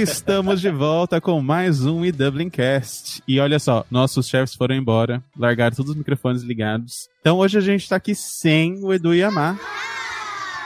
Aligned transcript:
Estamos 0.00 0.62
de 0.62 0.70
volta 0.70 1.20
com 1.20 1.42
mais 1.42 1.84
um 1.84 2.02
e 2.06 2.12
Cast. 2.50 3.22
E 3.28 3.38
olha 3.38 3.58
só, 3.58 3.84
nossos 3.90 4.26
chefes 4.28 4.54
foram 4.54 4.74
embora, 4.74 5.22
largaram 5.38 5.76
todos 5.76 5.90
os 5.90 5.96
microfones 5.96 6.42
ligados. 6.42 7.06
Então 7.20 7.36
hoje 7.36 7.58
a 7.58 7.60
gente 7.60 7.86
tá 7.86 7.96
aqui 7.96 8.14
sem 8.14 8.82
o 8.82 8.94
Edu 8.94 9.14
e 9.14 9.22
a 9.22 9.30
Mar. 9.30 9.58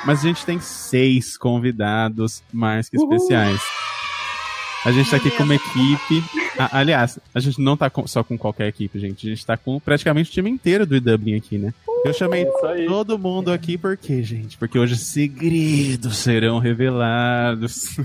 Mas 0.06 0.20
a 0.20 0.28
gente 0.28 0.46
tem 0.46 0.60
seis 0.60 1.36
convidados 1.36 2.44
mais 2.52 2.88
que 2.88 2.96
especiais. 2.96 3.60
A 4.84 4.92
gente 4.92 5.10
tá 5.10 5.16
aqui 5.16 5.32
com 5.32 5.42
uma 5.42 5.56
equipe. 5.56 6.22
Aliás, 6.70 7.18
a 7.34 7.40
gente 7.40 7.60
não 7.60 7.76
tá 7.76 7.90
com, 7.90 8.06
só 8.06 8.22
com 8.22 8.38
qualquer 8.38 8.68
equipe, 8.68 9.00
gente. 9.00 9.26
A 9.26 9.30
gente 9.30 9.44
tá 9.44 9.56
com 9.56 9.80
praticamente 9.80 10.30
o 10.30 10.32
time 10.32 10.48
inteiro 10.48 10.86
do 10.86 11.00
Dublin 11.00 11.34
aqui, 11.34 11.58
né? 11.58 11.74
Eu 12.04 12.12
chamei 12.12 12.46
todo 12.86 13.18
mundo 13.18 13.50
aqui 13.50 13.76
porque, 13.76 14.22
gente? 14.22 14.56
Porque 14.58 14.78
hoje 14.78 14.96
segredos 14.96 16.18
serão 16.18 16.60
revelados. 16.60 17.96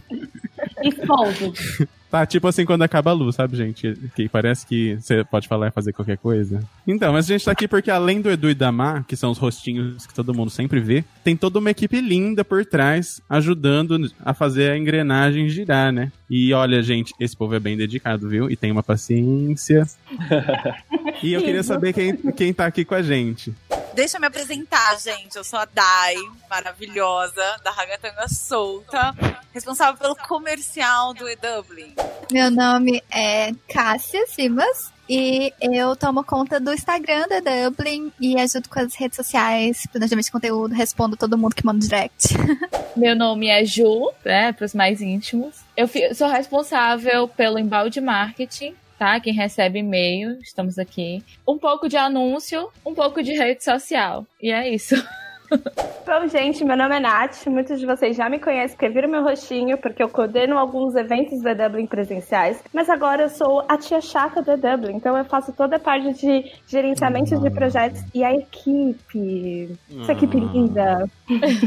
Expondo. 1.09 1.53
Tá, 2.09 2.25
tipo 2.25 2.47
assim 2.47 2.65
quando 2.65 2.81
acaba 2.81 3.11
a 3.11 3.13
luz, 3.13 3.35
sabe, 3.35 3.55
gente? 3.55 3.93
Que 4.15 4.27
parece 4.27 4.65
que 4.65 4.95
você 4.95 5.23
pode 5.23 5.47
falar 5.47 5.67
e 5.67 5.71
fazer 5.71 5.93
qualquer 5.93 6.17
coisa. 6.17 6.59
Então, 6.87 7.13
mas 7.13 7.25
a 7.25 7.27
gente 7.33 7.45
tá 7.45 7.51
aqui 7.51 7.67
porque 7.67 7.91
além 7.91 8.19
do 8.19 8.31
Edu 8.31 8.49
e 8.49 8.55
da 8.55 8.71
Mar, 8.71 9.03
que 9.03 9.15
são 9.15 9.29
os 9.29 9.37
rostinhos 9.37 10.07
que 10.07 10.13
todo 10.13 10.33
mundo 10.33 10.49
sempre 10.49 10.79
vê, 10.79 11.03
tem 11.23 11.37
toda 11.37 11.59
uma 11.59 11.69
equipe 11.69 12.01
linda 12.01 12.43
por 12.43 12.65
trás, 12.65 13.21
ajudando 13.29 14.11
a 14.25 14.33
fazer 14.33 14.71
a 14.71 14.77
engrenagem 14.77 15.49
girar, 15.49 15.91
né? 15.91 16.11
E 16.27 16.51
olha, 16.51 16.81
gente, 16.81 17.13
esse 17.19 17.37
povo 17.37 17.53
é 17.53 17.59
bem 17.59 17.77
dedicado, 17.77 18.27
viu? 18.27 18.49
E 18.49 18.55
tem 18.55 18.71
uma 18.71 18.81
paciência. 18.81 19.85
e 21.21 21.33
eu 21.33 21.43
queria 21.43 21.61
saber 21.61 21.93
quem, 21.93 22.15
quem 22.31 22.51
tá 22.51 22.65
aqui 22.65 22.83
com 22.83 22.95
a 22.95 23.03
gente. 23.03 23.53
Deixa 23.99 24.15
eu 24.15 24.21
me 24.21 24.27
apresentar, 24.27 24.97
gente. 24.97 25.35
Eu 25.35 25.43
sou 25.43 25.59
a 25.59 25.65
Dai, 25.65 26.15
maravilhosa, 26.49 27.43
da 27.61 27.69
Ragatanga 27.69 28.29
Solta, 28.29 29.13
responsável 29.53 29.99
pelo 29.99 30.15
comercial 30.15 31.13
do 31.13 31.27
E-Dublin. 31.27 31.95
Meu 32.31 32.49
nome 32.49 33.03
é 33.11 33.51
Cássia 33.67 34.25
Simas. 34.27 34.89
E 35.09 35.53
eu 35.59 35.97
tomo 35.97 36.23
conta 36.23 36.61
do 36.61 36.71
Instagram 36.71 37.27
da 37.27 37.41
Dublin 37.41 38.09
e 38.21 38.39
ajudo 38.39 38.69
com 38.69 38.79
as 38.79 38.95
redes 38.95 39.17
sociais, 39.17 39.85
planejamento 39.91 40.27
de 40.27 40.31
conteúdo, 40.31 40.73
respondo 40.73 41.17
todo 41.17 41.37
mundo 41.37 41.53
que 41.53 41.65
manda 41.65 41.85
direct. 41.85 42.29
Meu 42.95 43.17
nome 43.17 43.49
é 43.49 43.65
Ju, 43.65 44.13
né, 44.23 44.53
para 44.53 44.65
os 44.65 44.73
mais 44.73 45.01
íntimos. 45.01 45.55
Eu 45.75 45.89
sou 46.15 46.29
responsável 46.29 47.27
pelo 47.27 47.59
embalde 47.59 47.99
marketing 47.99 48.77
tá? 48.99 49.19
Quem 49.21 49.33
recebe 49.33 49.79
e-mail, 49.79 50.37
estamos 50.41 50.77
aqui. 50.77 51.23
Um 51.47 51.57
pouco 51.57 51.87
de 51.87 51.95
anúncio, 51.95 52.69
um 52.85 52.93
pouco 52.93 53.23
de 53.23 53.31
rede 53.31 53.63
social. 53.63 54.25
E 54.41 54.51
é 54.51 54.69
isso. 54.69 54.93
Bom, 56.05 56.27
gente, 56.27 56.65
meu 56.65 56.75
nome 56.75 56.97
é 56.97 56.99
Nath. 56.99 57.47
Muitos 57.47 57.79
de 57.79 57.85
vocês 57.85 58.15
já 58.15 58.29
me 58.29 58.39
conhecem 58.39 58.75
porque 58.75 58.89
viram 58.89 59.09
meu 59.09 59.23
rostinho, 59.23 59.77
porque 59.77 60.03
eu 60.03 60.09
coordeno 60.09 60.57
alguns 60.57 60.95
eventos 60.95 61.41
da 61.41 61.53
Dublin 61.53 61.87
presenciais. 61.87 62.61
Mas 62.73 62.89
agora 62.89 63.23
eu 63.23 63.29
sou 63.29 63.63
a 63.67 63.77
tia 63.77 64.01
chata 64.01 64.41
da 64.41 64.55
Dublin, 64.55 64.95
então 64.95 65.17
eu 65.17 65.25
faço 65.25 65.53
toda 65.53 65.77
a 65.77 65.79
parte 65.79 66.13
de 66.13 66.51
gerenciamento 66.67 67.39
de 67.39 67.49
projetos 67.49 68.03
e 68.13 68.23
a 68.23 68.33
equipe. 68.33 69.77
Essa 70.01 70.11
equipe 70.11 70.37
ah. 70.37 70.51
linda. 70.51 71.09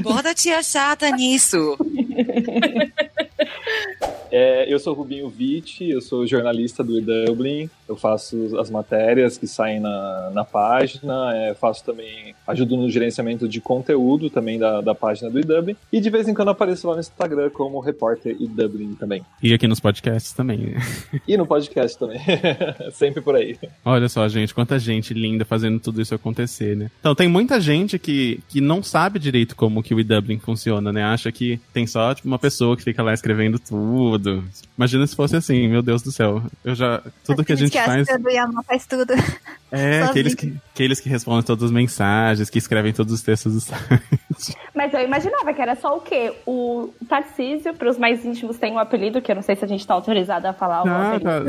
Borda 0.02 0.34
tia 0.34 0.62
chata 0.62 1.10
nisso. 1.10 1.76
É, 4.32 4.64
eu 4.72 4.78
sou 4.78 4.94
Rubinho 4.94 5.28
Vitti, 5.28 5.90
eu 5.90 6.00
sou 6.00 6.26
jornalista 6.26 6.82
do 6.82 7.02
Dublin, 7.02 7.68
eu 7.86 7.94
faço 7.94 8.58
as 8.58 8.70
matérias 8.70 9.36
que 9.36 9.46
saem 9.46 9.78
na, 9.78 10.30
na 10.32 10.42
página, 10.42 11.36
é, 11.36 11.52
faço 11.52 11.84
também, 11.84 12.34
ajudo 12.46 12.78
no 12.78 12.88
gerenciamento 12.88 13.46
de 13.46 13.60
conteúdo 13.60 14.30
também 14.30 14.58
da, 14.58 14.80
da 14.80 14.94
página 14.94 15.28
do 15.28 15.38
Dublin, 15.42 15.76
e 15.92 16.00
de 16.00 16.08
vez 16.08 16.26
em 16.26 16.32
quando 16.32 16.48
apareço 16.48 16.88
lá 16.88 16.94
no 16.94 17.00
Instagram 17.00 17.50
como 17.50 17.78
repórter 17.78 18.34
Dublin 18.38 18.94
também. 18.94 19.22
E 19.42 19.52
aqui 19.52 19.68
nos 19.68 19.80
podcasts 19.80 20.32
também. 20.32 20.74
E 21.28 21.36
no 21.36 21.46
podcast 21.46 21.98
também, 21.98 22.18
sempre 22.92 23.20
por 23.20 23.36
aí. 23.36 23.56
Olha 23.84 24.08
só, 24.08 24.26
gente, 24.28 24.54
quanta 24.54 24.78
gente 24.78 25.12
linda 25.12 25.44
fazendo 25.44 25.78
tudo 25.78 26.00
isso 26.00 26.14
acontecer, 26.14 26.76
né? 26.76 26.90
Então, 27.00 27.14
tem 27.14 27.28
muita 27.28 27.60
gente 27.60 27.98
que, 27.98 28.40
que 28.48 28.60
não 28.60 28.82
sabe 28.82 29.18
direito 29.18 29.54
como 29.54 29.82
que 29.82 29.94
o 29.94 30.02
Dublin 30.02 30.38
funciona, 30.38 30.92
né? 30.92 31.02
Acha 31.02 31.30
que 31.30 31.60
tem 31.72 31.86
só 31.86 32.14
tipo, 32.14 32.26
uma 32.26 32.38
pessoa 32.38 32.76
que 32.76 32.82
fica 32.82 33.02
lá 33.02 33.12
escrevendo 33.12 33.58
tudo, 33.58 34.21
tudo. 34.22 34.44
Imagina 34.76 35.06
se 35.06 35.16
fosse 35.16 35.36
assim, 35.36 35.68
meu 35.68 35.82
Deus 35.82 36.02
do 36.02 36.12
céu. 36.12 36.42
Eu 36.64 36.74
já. 36.74 37.02
Tudo 37.24 37.44
que 37.44 37.52
a 37.52 37.56
gente 37.56 37.76
faz. 37.76 38.06
Tudo, 38.06 38.62
faz 38.64 38.86
tudo. 38.86 39.12
É, 39.70 40.02
aqueles 40.04 40.34
que, 40.34 40.54
aqueles 40.72 41.00
que 41.00 41.08
respondem 41.08 41.42
todas 41.42 41.64
as 41.64 41.70
mensagens, 41.70 42.48
que 42.48 42.58
escrevem 42.58 42.92
todos 42.92 43.12
os 43.12 43.22
textos 43.22 43.54
do 43.54 43.60
site. 43.60 44.56
Mas 44.74 44.94
eu 44.94 45.00
imaginava 45.00 45.52
que 45.52 45.60
era 45.60 45.74
só 45.74 45.96
o 45.96 46.00
quê? 46.00 46.32
O 46.46 46.92
Tarcísio, 47.08 47.74
para 47.74 47.90
os 47.90 47.98
mais 47.98 48.24
íntimos, 48.24 48.58
tem 48.58 48.72
um 48.72 48.78
apelido, 48.78 49.20
que 49.20 49.30
eu 49.30 49.36
não 49.36 49.42
sei 49.42 49.56
se 49.56 49.64
a 49.64 49.68
gente 49.68 49.80
está 49.80 49.94
autorizado 49.94 50.46
a 50.46 50.52
falar. 50.52 50.82
Ah, 50.86 51.20
tá. 51.20 51.40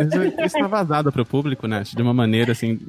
Isso 0.45 0.57
está 0.57 0.67
vazado 0.67 1.11
para 1.11 1.21
o 1.21 1.25
público, 1.25 1.67
né? 1.67 1.83
De 1.85 2.01
uma 2.01 2.13
maneira 2.13 2.51
assim, 2.51 2.79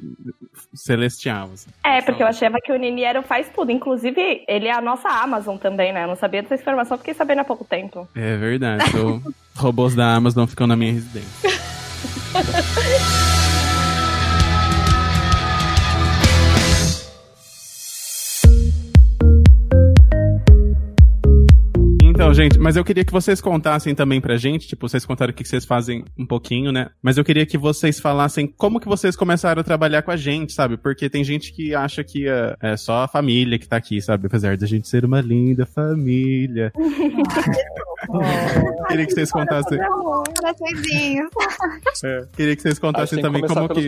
celestial. 0.73 1.49
Assim. 1.53 1.69
É, 1.83 2.01
porque 2.01 2.23
eu 2.23 2.27
achava 2.27 2.57
que 2.63 2.71
o 2.71 2.77
Nini 2.77 3.03
era 3.03 3.19
o 3.19 3.23
faz 3.23 3.47
tudo. 3.53 3.71
Inclusive, 3.71 4.43
ele 4.47 4.67
é 4.67 4.73
a 4.73 4.81
nossa 4.81 5.09
Amazon 5.09 5.57
também, 5.57 5.93
né? 5.93 6.03
Eu 6.03 6.07
não 6.07 6.15
sabia 6.15 6.41
dessa 6.41 6.55
informação, 6.55 6.97
fiquei 6.97 7.13
sabendo 7.13 7.41
há 7.41 7.45
pouco 7.45 7.63
tempo. 7.63 8.07
É 8.15 8.35
verdade. 8.37 8.83
Os 8.97 9.44
robôs 9.55 9.95
da 9.95 10.15
Amazon 10.15 10.45
ficam 10.45 10.67
na 10.67 10.75
minha 10.75 10.93
residência. 10.93 11.49
Então, 22.25 22.33
gente, 22.33 22.57
mas 22.57 22.75
eu 22.75 22.83
queria 22.83 23.05
que 23.05 23.11
vocês 23.11 23.39
contassem 23.39 23.93
também 23.93 24.19
pra 24.19 24.35
gente, 24.35 24.67
tipo, 24.67 24.89
vocês 24.89 25.05
contaram 25.05 25.29
o 25.31 25.33
que 25.35 25.47
vocês 25.47 25.63
fazem 25.63 26.03
um 26.17 26.25
pouquinho, 26.25 26.71
né? 26.71 26.89
Mas 26.99 27.19
eu 27.19 27.23
queria 27.23 27.45
que 27.45 27.55
vocês 27.55 27.99
falassem 27.99 28.47
como 28.47 28.79
que 28.79 28.87
vocês 28.87 29.15
começaram 29.15 29.61
a 29.61 29.63
trabalhar 29.63 30.01
com 30.01 30.09
a 30.09 30.17
gente, 30.17 30.51
sabe? 30.51 30.75
Porque 30.75 31.07
tem 31.07 31.23
gente 31.23 31.53
que 31.53 31.75
acha 31.75 32.03
que 32.03 32.27
é, 32.27 32.55
é 32.59 32.75
só 32.77 33.03
a 33.03 33.07
família 33.07 33.59
que 33.59 33.67
tá 33.67 33.77
aqui, 33.77 34.01
sabe? 34.01 34.25
Apesar 34.25 34.57
da 34.57 34.65
gente 34.65 34.87
ser 34.87 35.05
uma 35.05 35.21
linda 35.21 35.67
família. 35.67 36.73
queria 38.87 39.05
que 39.05 39.13
vocês 39.13 39.31
contassem. 39.31 39.79
É, 42.03 42.25
queria 42.35 42.55
que 42.55 42.61
vocês 42.63 42.79
contassem 42.79 43.21
também 43.21 43.43
como 43.43 43.69
que. 43.69 43.87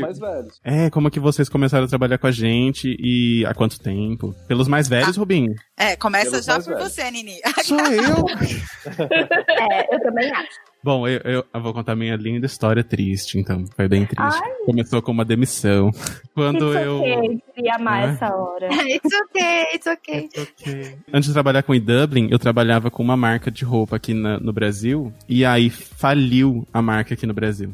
É, 0.63 0.91
como 0.91 1.09
que 1.09 1.19
vocês 1.19 1.49
começaram 1.49 1.85
a 1.85 1.89
trabalhar 1.89 2.19
com 2.19 2.27
a 2.27 2.31
gente 2.31 2.95
e 2.99 3.43
há 3.47 3.53
quanto 3.55 3.79
tempo? 3.79 4.35
Pelos 4.47 4.67
mais 4.67 4.87
velhos, 4.87 5.17
ah. 5.17 5.19
Rubinho? 5.19 5.55
É, 5.75 5.95
começa 5.95 6.31
Pelos 6.31 6.45
já 6.45 6.59
por 6.59 6.75
velhos. 6.75 6.83
você, 6.83 7.09
Nini. 7.09 7.37
Sou 7.63 7.79
eu? 7.79 8.26
é, 9.71 9.95
eu 9.95 9.99
também 10.01 10.31
acho. 10.31 10.67
Bom, 10.83 11.07
eu, 11.07 11.19
eu, 11.23 11.45
eu, 11.53 11.61
vou 11.61 11.73
contar 11.73 11.95
minha 11.95 12.15
linda 12.15 12.45
história 12.45 12.83
triste, 12.83 13.37
então. 13.37 13.65
Foi 13.75 13.87
bem 13.87 14.05
triste. 14.05 14.39
Ai. 14.41 14.51
Começou 14.65 15.01
com 15.01 15.11
uma 15.11 15.25
demissão. 15.25 15.91
Quando 16.33 16.71
it's 16.71 16.85
eu. 16.85 16.99
Okay, 16.99 17.41
queria 17.55 17.75
amar 17.75 18.07
é? 18.07 18.11
essa 18.11 18.33
hora. 18.33 18.69
It's 18.71 19.13
okay, 19.25 19.63
it's 19.73 19.87
okay. 19.87 20.19
It's 20.25 20.37
okay. 20.37 20.97
Antes 21.11 21.27
de 21.27 21.33
trabalhar 21.33 21.63
com 21.63 21.73
o 21.73 21.79
Dublin, 21.79 22.29
eu 22.31 22.39
trabalhava 22.39 22.89
com 22.89 23.03
uma 23.03 23.17
marca 23.17 23.51
de 23.51 23.65
roupa 23.65 23.95
aqui 23.95 24.13
na, 24.13 24.39
no 24.39 24.53
Brasil. 24.53 25.11
E 25.27 25.43
aí 25.43 25.69
faliu 25.69 26.65
a 26.71 26.81
marca 26.81 27.15
aqui 27.15 27.25
no 27.25 27.33
Brasil. 27.33 27.73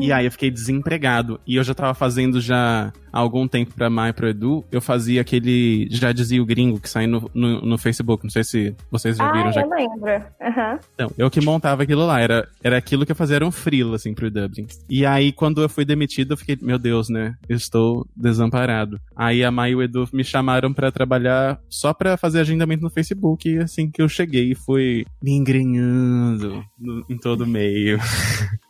E 0.00 0.12
aí 0.12 0.26
eu 0.26 0.32
fiquei 0.32 0.50
desempregado. 0.50 1.40
E 1.46 1.56
eu 1.56 1.64
já 1.64 1.74
tava 1.74 1.94
fazendo 1.94 2.40
já 2.40 2.92
há 3.16 3.18
algum 3.18 3.48
tempo 3.48 3.74
pra 3.74 3.88
Mai 3.88 4.10
e 4.10 4.12
pro 4.12 4.28
Edu, 4.28 4.64
eu 4.70 4.80
fazia 4.80 5.22
aquele 5.22 5.88
Já 5.90 6.12
Dizia 6.12 6.42
o 6.42 6.46
Gringo 6.46 6.78
que 6.78 6.88
sai 6.88 7.06
no, 7.06 7.30
no, 7.34 7.62
no 7.62 7.78
Facebook. 7.78 8.24
Não 8.24 8.30
sei 8.30 8.44
se 8.44 8.76
vocês 8.90 9.16
já 9.16 9.32
viram. 9.32 9.48
Ah, 9.48 9.52
já... 9.52 9.62
eu 9.62 9.70
lembro. 9.70 10.12
Uhum. 10.40 10.78
Então, 10.94 11.10
eu 11.16 11.30
que 11.30 11.40
montava 11.40 11.82
aquilo 11.82 12.06
lá. 12.06 12.20
Era, 12.20 12.48
era 12.62 12.76
aquilo 12.76 13.06
que 13.06 13.12
eu 13.12 13.16
fazia, 13.16 13.36
era 13.36 13.46
um 13.46 13.50
frila, 13.50 13.96
assim, 13.96 14.12
pro 14.12 14.30
Dublin. 14.30 14.66
E 14.88 15.06
aí, 15.06 15.32
quando 15.32 15.62
eu 15.62 15.68
fui 15.68 15.84
demitido, 15.84 16.32
eu 16.32 16.36
fiquei, 16.36 16.58
meu 16.60 16.78
Deus, 16.78 17.08
né? 17.08 17.34
Eu 17.48 17.56
estou 17.56 18.06
desamparado. 18.14 19.00
Aí 19.14 19.42
a 19.42 19.50
Mai 19.50 19.70
e 19.70 19.76
o 19.76 19.82
Edu 19.82 20.08
me 20.12 20.24
chamaram 20.24 20.72
para 20.72 20.92
trabalhar 20.92 21.58
só 21.68 21.94
para 21.94 22.16
fazer 22.16 22.40
agendamento 22.40 22.82
no 22.82 22.90
Facebook. 22.90 23.48
E 23.48 23.58
assim 23.58 23.90
que 23.90 24.02
eu 24.02 24.08
cheguei, 24.08 24.54
fui 24.54 25.06
me 25.22 25.32
engrenhando 25.32 26.64
no, 26.78 27.04
em 27.08 27.16
todo 27.16 27.46
meio. 27.46 27.98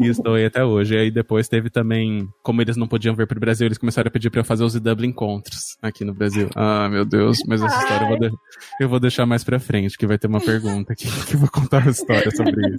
e 0.00 0.08
estou 0.08 0.34
aí 0.34 0.44
até 0.44 0.64
hoje. 0.64 0.94
E 0.94 0.98
aí 0.98 1.10
depois 1.10 1.48
teve 1.48 1.70
também, 1.70 2.28
como 2.42 2.60
eles 2.60 2.76
não 2.76 2.86
podiam 2.86 3.14
vir 3.14 3.26
pro 3.26 3.40
Brasil, 3.40 3.66
eles 3.66 3.78
começaram 3.78 4.08
a 4.08 4.10
pedir 4.10 4.30
pra 4.30 4.40
eu 4.40 4.44
fazer 4.44 4.64
os 4.64 4.74
Dublin 4.78 5.08
Encontros 5.08 5.76
aqui 5.82 6.04
no 6.04 6.14
Brasil. 6.14 6.48
Ah, 6.54 6.88
meu 6.88 7.04
Deus, 7.04 7.38
mas 7.46 7.62
essa 7.62 7.78
história 7.78 8.04
eu 8.04 8.08
vou, 8.08 8.18
de... 8.18 8.36
eu 8.80 8.88
vou 8.88 9.00
deixar 9.00 9.26
mais 9.26 9.44
pra 9.44 9.58
frente, 9.58 9.96
que 9.96 10.06
vai 10.06 10.18
ter 10.18 10.26
uma 10.26 10.40
pergunta 10.40 10.92
aqui 10.92 11.06
que 11.26 11.34
eu 11.34 11.40
vou 11.40 11.50
contar 11.50 11.82
uma 11.82 11.90
história 11.90 12.30
sobre 12.30 12.68
isso. 12.68 12.78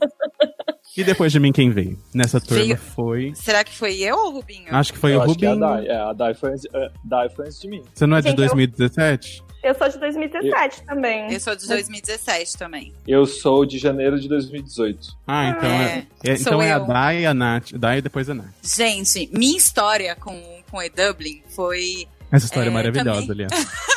E 0.98 1.04
depois 1.04 1.32
de 1.32 1.40
mim, 1.42 1.52
quem 1.52 1.72
veio? 1.72 1.98
Nessa 2.14 2.40
turma 2.40 2.64
veio... 2.64 2.78
foi. 2.78 3.34
Será 3.36 3.66
que 3.66 3.74
foi 3.74 3.98
eu 4.00 4.16
ou 4.16 4.28
o 4.28 4.32
Rubinho? 4.36 4.68
Acho 4.70 4.94
que 4.94 5.00
foi 5.00 5.14
eu 5.14 5.20
o 5.20 5.26
Rubinho. 5.26 5.52
a 5.52 5.56
Dai. 5.56 5.88
É, 5.88 5.98
a 5.98 6.14
Dai 6.14 6.34
foi, 6.34 6.52
antes, 6.52 6.64
uh, 6.66 6.90
Dai 7.04 7.30
foi 7.30 7.46
antes 7.46 7.60
de 7.60 7.68
mim. 7.68 7.82
Você 7.94 8.06
não 8.06 8.16
é 8.16 8.22
de 8.22 8.34
2017? 8.34 9.44
Eu 9.66 9.74
sou 9.74 9.90
de 9.90 9.98
2017 9.98 10.80
eu... 10.82 10.86
também. 10.86 11.34
Eu 11.34 11.40
sou 11.40 11.56
de 11.56 11.68
2017 11.68 12.56
também. 12.56 12.94
Eu 13.08 13.26
sou 13.26 13.66
de 13.66 13.80
janeiro 13.80 14.20
de 14.20 14.30
2018. 14.30 15.18
Ah, 15.26 15.50
então 15.50 15.70
é, 15.70 16.08
é, 16.24 16.30
é 16.30 16.34
então 16.36 16.62
é 16.62 16.72
a 16.72 16.78
Dai 16.78 17.22
e 17.22 17.26
a 17.26 17.34
Nath. 17.34 17.72
Dai 17.74 17.98
e 17.98 18.02
depois 18.04 18.30
a 18.30 18.36
Nath. 18.36 18.54
Gente, 18.62 19.28
minha 19.34 19.58
história 19.58 20.16
com, 20.16 20.40
com 20.70 20.80
E 20.84 20.88
Dublin 20.88 21.42
foi. 21.50 22.08
Essa 22.32 22.46
história 22.46 22.68
é, 22.68 22.70
é 22.70 22.74
maravilhosa, 22.74 23.26
também... 23.26 23.48
aliás. 23.48 23.68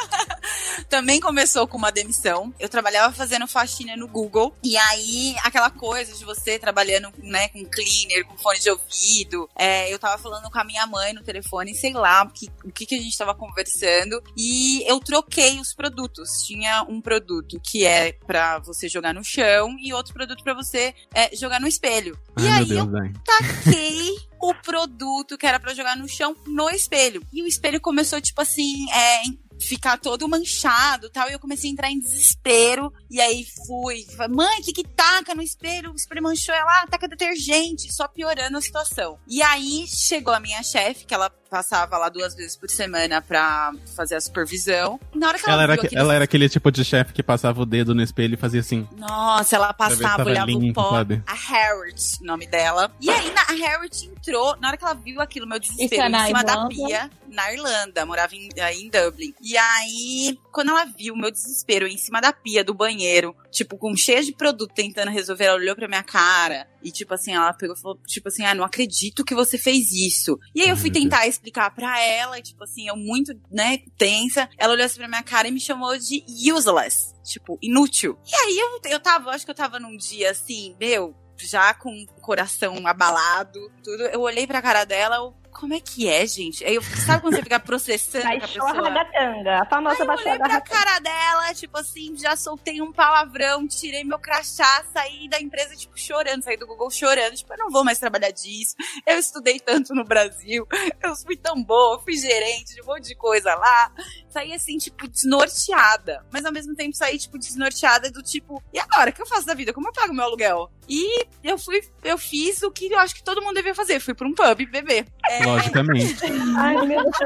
também 0.89 1.21
começou 1.21 1.67
com 1.67 1.77
uma 1.77 1.91
demissão. 1.91 2.53
Eu 2.59 2.69
trabalhava 2.69 3.15
fazendo 3.15 3.47
faxina 3.47 3.97
no 3.97 4.09
Google. 4.09 4.55
E 4.63 4.77
aí, 4.77 5.37
aquela 5.43 5.71
coisa 5.71 6.15
de 6.15 6.25
você 6.25 6.59
trabalhando, 6.59 7.13
né, 7.19 7.49
com 7.49 7.65
cleaner, 7.65 8.27
com 8.27 8.39
fone 8.39 8.59
de 8.59 8.71
ouvido. 8.71 9.49
É, 9.57 9.93
eu 9.93 9.99
tava 9.99 10.21
falando 10.21 10.51
com 10.51 10.59
a 10.59 10.65
minha 10.65 10.87
mãe 10.87 11.13
no 11.13 11.23
telefone, 11.23 11.75
sei 11.75 11.93
lá 11.93 12.23
o 12.23 12.31
que, 12.31 12.49
o 12.65 12.73
que, 12.73 12.87
que 12.87 12.95
a 12.95 13.01
gente 13.01 13.17
tava 13.17 13.35
conversando. 13.35 14.23
E 14.37 14.83
eu 14.91 14.99
troquei 15.01 15.61
os 15.61 15.75
produtos. 15.75 16.43
Tinha 16.47 16.85
um 16.89 17.01
produto 17.01 17.61
que 17.61 17.85
é 17.85 18.13
para 18.13 18.59
você 18.59 18.89
jogar 18.89 19.13
no 19.13 19.25
chão 19.25 19.77
e 19.79 19.93
outro 19.93 20.15
produto 20.15 20.43
para 20.43 20.55
você 20.55 20.95
é, 21.15 21.35
jogar 21.37 21.61
no 21.61 21.69
espelho. 21.69 22.19
Ai, 22.37 22.45
e 22.45 22.49
aí 22.49 22.65
Deus, 22.65 22.89
eu 22.89 23.13
taquei 23.25 24.17
o 24.41 24.55
produto 24.55 25.37
que 25.37 25.47
era 25.47 25.59
pra 25.59 25.75
jogar 25.75 25.97
no 25.97 26.09
chão 26.09 26.37
no 26.47 26.71
espelho. 26.71 27.23
E 27.33 27.43
o 27.43 27.47
espelho 27.47 27.81
começou, 27.81 28.21
tipo 28.21 28.41
assim, 28.41 28.91
é, 28.91 29.23
ficar 29.61 29.99
todo 29.99 30.29
manchado 30.29 31.11
tal. 31.11 31.29
E 31.29 31.33
eu 31.33 31.39
comecei 31.39 31.71
a 31.71 31.73
entrar 31.73 31.91
em 31.91 31.99
desespero. 31.99 32.93
E 33.11 33.21
aí 33.21 33.45
fui. 33.67 34.05
falei, 34.17 34.35
Mãe, 34.35 34.61
o 34.61 34.63
que 34.63 34.73
que 34.73 34.85
taca 34.85 35.35
no 35.35 35.43
espelho? 35.43 35.93
O 35.93 35.97
espelho 35.97 36.23
manchou 36.23 36.55
ela, 36.55 36.83
ah, 36.83 36.87
taca 36.87 37.09
detergente. 37.09 37.93
Só 37.93 38.07
piorando 38.09 38.59
a 38.59 38.61
situação. 38.61 39.19
E 39.27 39.43
aí 39.43 39.87
chegou 39.87 40.35
a 40.35 40.41
minha 40.41 40.63
chefe, 40.63 41.05
que 41.05 41.15
ela 41.15 41.31
passava 41.49 41.97
lá 41.99 42.09
duas 42.09 42.35
vezes 42.35 42.57
por 42.57 42.69
semana 42.71 43.21
pra 43.23 43.73
fazer 43.97 44.15
a 44.17 44.21
supervisão. 44.21 45.01
Na 45.15 45.29
hora 45.29 45.39
que 45.39 45.45
ela, 45.45 45.55
Ela 45.55 45.63
era, 45.63 45.73
viu 45.73 45.81
aque- 45.81 45.87
aqueles- 45.89 46.05
ela 46.05 46.15
era 46.15 46.25
aquele 46.25 46.49
tipo 46.49 46.71
de 46.71 46.85
chefe 46.85 47.13
que 47.13 47.23
passava 47.23 47.61
o 47.63 47.67
dedo 47.67 47.95
no 47.95 48.03
espelho 48.03 48.35
e 48.35 48.37
fazia 48.37 48.61
assim. 48.61 48.87
Nossa, 48.97 49.57
ela 49.57 49.73
passava, 49.73 50.25
olhava 50.25 50.47
o 50.47 50.61
limpo, 50.61 50.75
pó. 50.83 50.91
sabe? 50.91 51.23
A 51.27 51.35
Harriet, 51.35 52.23
nome 52.23 52.47
dela. 52.47 52.91
E 53.01 53.11
aí, 53.11 53.33
na, 53.33 53.43
a 53.43 53.53
Harriet 53.53 54.05
entrou, 54.07 54.57
na 54.61 54.69
hora 54.69 54.77
que 54.77 54.85
ela 54.85 54.95
viu 54.95 55.21
aquilo, 55.21 55.47
meu 55.47 55.59
desespero, 55.59 55.87
Isso 55.87 55.95
é 56.17 56.23
em 56.23 56.27
cima 56.27 56.45
da 56.45 56.53
Irlanda? 56.53 56.69
pia, 56.69 57.11
na 57.31 57.53
Irlanda, 57.53 58.07
morava 58.07 58.35
em, 58.35 58.49
aí 58.61 58.81
em 58.83 58.91
Dublin. 58.91 59.35
E 59.41 59.57
aí, 59.57 60.39
quando 60.53 60.71
ela 60.71 60.85
viu 60.85 61.17
meu 61.17 61.31
desespero 61.31 61.87
em 61.87 61.97
cima 61.97 62.21
da 62.21 62.33
pia 62.33 62.63
do 62.65 62.75
banheiro, 62.75 63.35
tipo, 63.51 63.77
com 63.79 63.95
cheia 63.97 64.23
de 64.23 64.33
produto 64.33 64.73
tentando 64.75 65.11
resolver, 65.11 65.45
ela 65.45 65.57
olhou 65.57 65.75
pra 65.77 65.89
minha 65.89 66.03
cara. 66.03 66.67
E, 66.83 66.91
tipo 66.91 67.15
assim, 67.15 67.35
ela 67.35 67.53
pegou 67.53 67.75
e 67.77 67.81
falou, 67.81 67.99
tipo 68.07 68.29
assim, 68.29 68.45
ah, 68.45 68.55
não 68.55 68.65
acredito 68.65 69.25
que 69.25 69.35
você 69.35 69.59
fez 69.59 69.91
isso. 69.93 70.39
E 70.55 70.63
aí 70.63 70.69
eu 70.69 70.77
fui 70.77 70.91
meu 70.91 70.93
tentar 70.93 71.27
explicar 71.27 71.71
pra 71.75 72.01
ela, 72.01 72.39
e, 72.39 72.43
tipo 72.43 72.63
assim, 72.65 72.89
eu 72.89 72.97
muito, 72.97 73.33
né, 73.51 73.79
tensa. 73.97 74.49
Ela 74.57 74.75
olhou 74.75 74.87
assim 74.87 74.99
pra 74.99 75.09
minha 75.09 75.23
cara 75.23 75.49
e 75.49 75.51
me 75.51 75.61
chamou 75.61 75.97
de 75.99 76.25
useless. 76.53 77.15
Tipo, 77.25 77.59
inútil. 77.61 78.19
E 78.27 78.35
aí 78.35 78.59
eu, 78.59 78.91
eu 78.93 79.01
tava, 79.01 79.27
eu 79.27 79.35
acho 79.35 79.45
que 79.45 79.51
eu 79.51 79.55
tava 79.55 79.79
num 79.79 79.97
dia 79.97 80.31
assim, 80.31 80.75
meu, 80.81 81.15
já 81.37 81.73
com 81.75 81.91
o 81.91 82.21
coração 82.21 82.87
abalado, 82.87 83.71
tudo. 83.83 84.03
Eu 84.05 84.21
olhei 84.21 84.47
pra 84.47 84.63
cara 84.63 84.85
dela, 84.85 85.17
eu, 85.17 85.35
como 85.53 85.75
é 85.75 85.81
que 85.81 86.09
é, 86.09 86.27
gente? 86.27 86.63
Eu, 86.65 86.83
sabe 86.83 87.23
quando 87.23 87.35
você 87.35 87.43
fica 87.43 87.59
processando 87.59 88.27
a 88.27 88.39
Baixou 88.39 88.63
a 88.63 88.67
pessoa? 88.73 88.91
ragatanga. 88.91 89.63
A 89.63 89.67
famosa 89.67 90.05
eu 90.05 90.11
a 90.11 90.15
olhei 90.15 90.39
pra 90.39 90.61
cara 90.61 90.99
dela, 91.01 91.55
tipo 91.55 91.79
assim, 91.79 92.17
já 92.17 92.37
soltei 92.37 92.81
um 92.81 92.93
palavrão, 92.93 93.67
tirei 93.67 94.05
meu 94.05 94.19
crachá, 94.19 94.85
saí 94.93 95.29
da 95.29 95.41
empresa, 95.41 95.75
tipo, 95.75 95.99
chorando, 95.99 96.43
saí 96.43 96.57
do 96.57 96.67
Google 96.67 96.91
chorando, 96.91 97.35
tipo, 97.35 97.53
eu 97.53 97.59
não 97.59 97.71
vou 97.71 97.85
mais 97.85 97.99
trabalhar 97.99 98.31
disso. 98.31 98.77
Eu 99.07 99.19
estudei 99.19 99.59
tanto 99.59 99.95
no 99.95 100.05
Brasil, 100.05 100.67
eu 101.03 101.17
fui 101.17 101.37
tão 101.37 101.63
boa, 101.63 102.01
fui 102.01 102.17
gerente 102.17 102.75
de 102.75 102.83
um 102.83 102.87
monte 102.87 103.09
de 103.09 103.15
coisa 103.15 103.55
lá. 103.55 103.93
Saí 104.29 104.53
assim, 104.53 104.79
tipo, 104.79 105.09
desnorteada. 105.09 106.25
Mas 106.33 106.45
ao 106.45 106.53
mesmo 106.53 106.75
tempo 106.75 106.97
saí, 106.97 107.19
tipo, 107.19 107.39
desnorteada 107.39 108.11
do 108.11 108.23
tipo, 108.23 108.63
e 108.73 108.79
agora? 108.79 109.11
O 109.11 109.13
que 109.13 109.23
eu 109.23 109.27
faço 109.27 109.47
da 109.47 109.55
vida? 109.55 109.73
Como 109.73 109.89
eu 109.89 109.93
pago 109.93 110.15
meu 110.15 110.25
aluguel? 110.25 110.71
E 110.89 111.27
eu 111.45 111.59
fui, 111.59 111.81
eu 112.03 112.17
fiz 112.17 112.63
o 112.63 112.71
que 112.71 112.91
eu 112.91 112.99
acho 112.99 113.15
que 113.15 113.23
todo 113.23 113.43
mundo 113.43 113.55
devia 113.55 113.75
fazer. 113.75 114.01
Fui 114.01 114.15
pra 114.15 114.27
um 114.27 114.35
pub 114.35 114.67
beber. 114.71 115.07
É, 115.29 115.45
Logicamente. 115.45 116.17
Ai, 116.57 116.87
meu 116.87 117.03
Deus. 117.03 117.17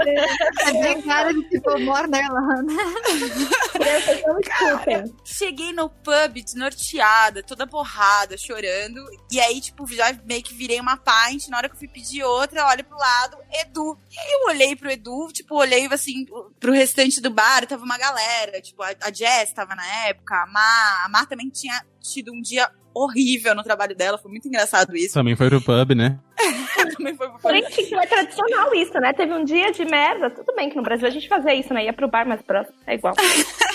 É 0.67 0.73
bem 0.73 1.03
cara 1.03 1.33
de 1.33 1.49
tipo, 1.49 1.79
moro 1.79 2.09
na 2.09 2.19
Irlanda. 2.19 2.73
Cheguei 5.25 5.73
no 5.73 5.89
pub 5.89 6.43
desnorteada, 6.45 7.43
toda 7.43 7.65
borrada, 7.65 8.37
chorando. 8.37 9.01
E 9.31 9.41
aí, 9.41 9.61
tipo, 9.61 9.87
já 9.87 10.13
meio 10.25 10.43
que 10.43 10.55
virei 10.55 10.81
uma 10.81 10.97
pint. 10.97 11.49
Na 11.49 11.59
hora 11.59 11.69
que 11.69 11.77
eu 11.77 11.79
fui 11.79 11.89
pedir 11.89 12.25
outra, 12.25 12.67
olho 12.67 12.85
pro 12.85 12.99
lado, 12.99 13.37
Edu. 13.53 13.97
E 14.11 14.19
aí 14.19 14.33
eu 14.33 14.49
olhei 14.49 14.75
pro 14.75 14.91
Edu, 14.91 15.29
tipo, 15.33 15.55
olhei 15.55 15.87
assim 15.87 16.27
pro 16.59 16.73
restante 16.73 17.21
do 17.21 17.31
bar, 17.31 17.67
tava 17.67 17.85
uma 17.85 17.97
galera. 17.97 18.61
Tipo, 18.61 18.83
a, 18.83 18.91
a 19.01 19.13
Jess 19.13 19.53
tava 19.53 19.75
na 19.75 19.87
época, 20.07 20.35
a 20.35 20.47
Mar. 20.47 21.05
A 21.05 21.09
Mar 21.09 21.27
também 21.27 21.49
tinha 21.49 21.81
tido 22.01 22.33
um 22.33 22.41
dia 22.41 22.69
horrível 22.95 23.55
no 23.55 23.63
trabalho 23.63 23.95
dela. 23.97 24.19
Foi 24.19 24.31
muito 24.31 24.49
engraçado 24.49 24.97
isso. 24.97 25.15
Também 25.15 25.37
foi 25.37 25.49
pro 25.49 25.61
pub, 25.63 25.95
né? 25.95 26.19
também 26.97 27.17
foi, 27.17 27.29
foi 27.29 27.41
Porém, 27.41 27.63
tinha 27.65 27.87
que 27.87 27.95
ser 28.01 28.09
tradicional 28.09 28.75
isso, 28.75 28.93
né? 28.95 29.13
Teve 29.13 29.33
um 29.33 29.45
dia 29.45 29.73
de 29.73 29.85
merda. 29.85 30.31
Tudo 30.31 30.55
bem 30.55 30.71
que 30.71 30.77
no 30.77 30.83
Brasil 30.83 31.07
a 31.07 31.11
gente 31.11 31.29
fazia 31.29 31.55
isso, 31.55 31.73
né? 31.73 31.85
Ia 31.85 31.93
pro 31.93 32.09
bar 32.09 32.27
mais 32.27 32.43
próximo. 32.43 32.77
É 32.87 32.95
igual. 32.95 33.15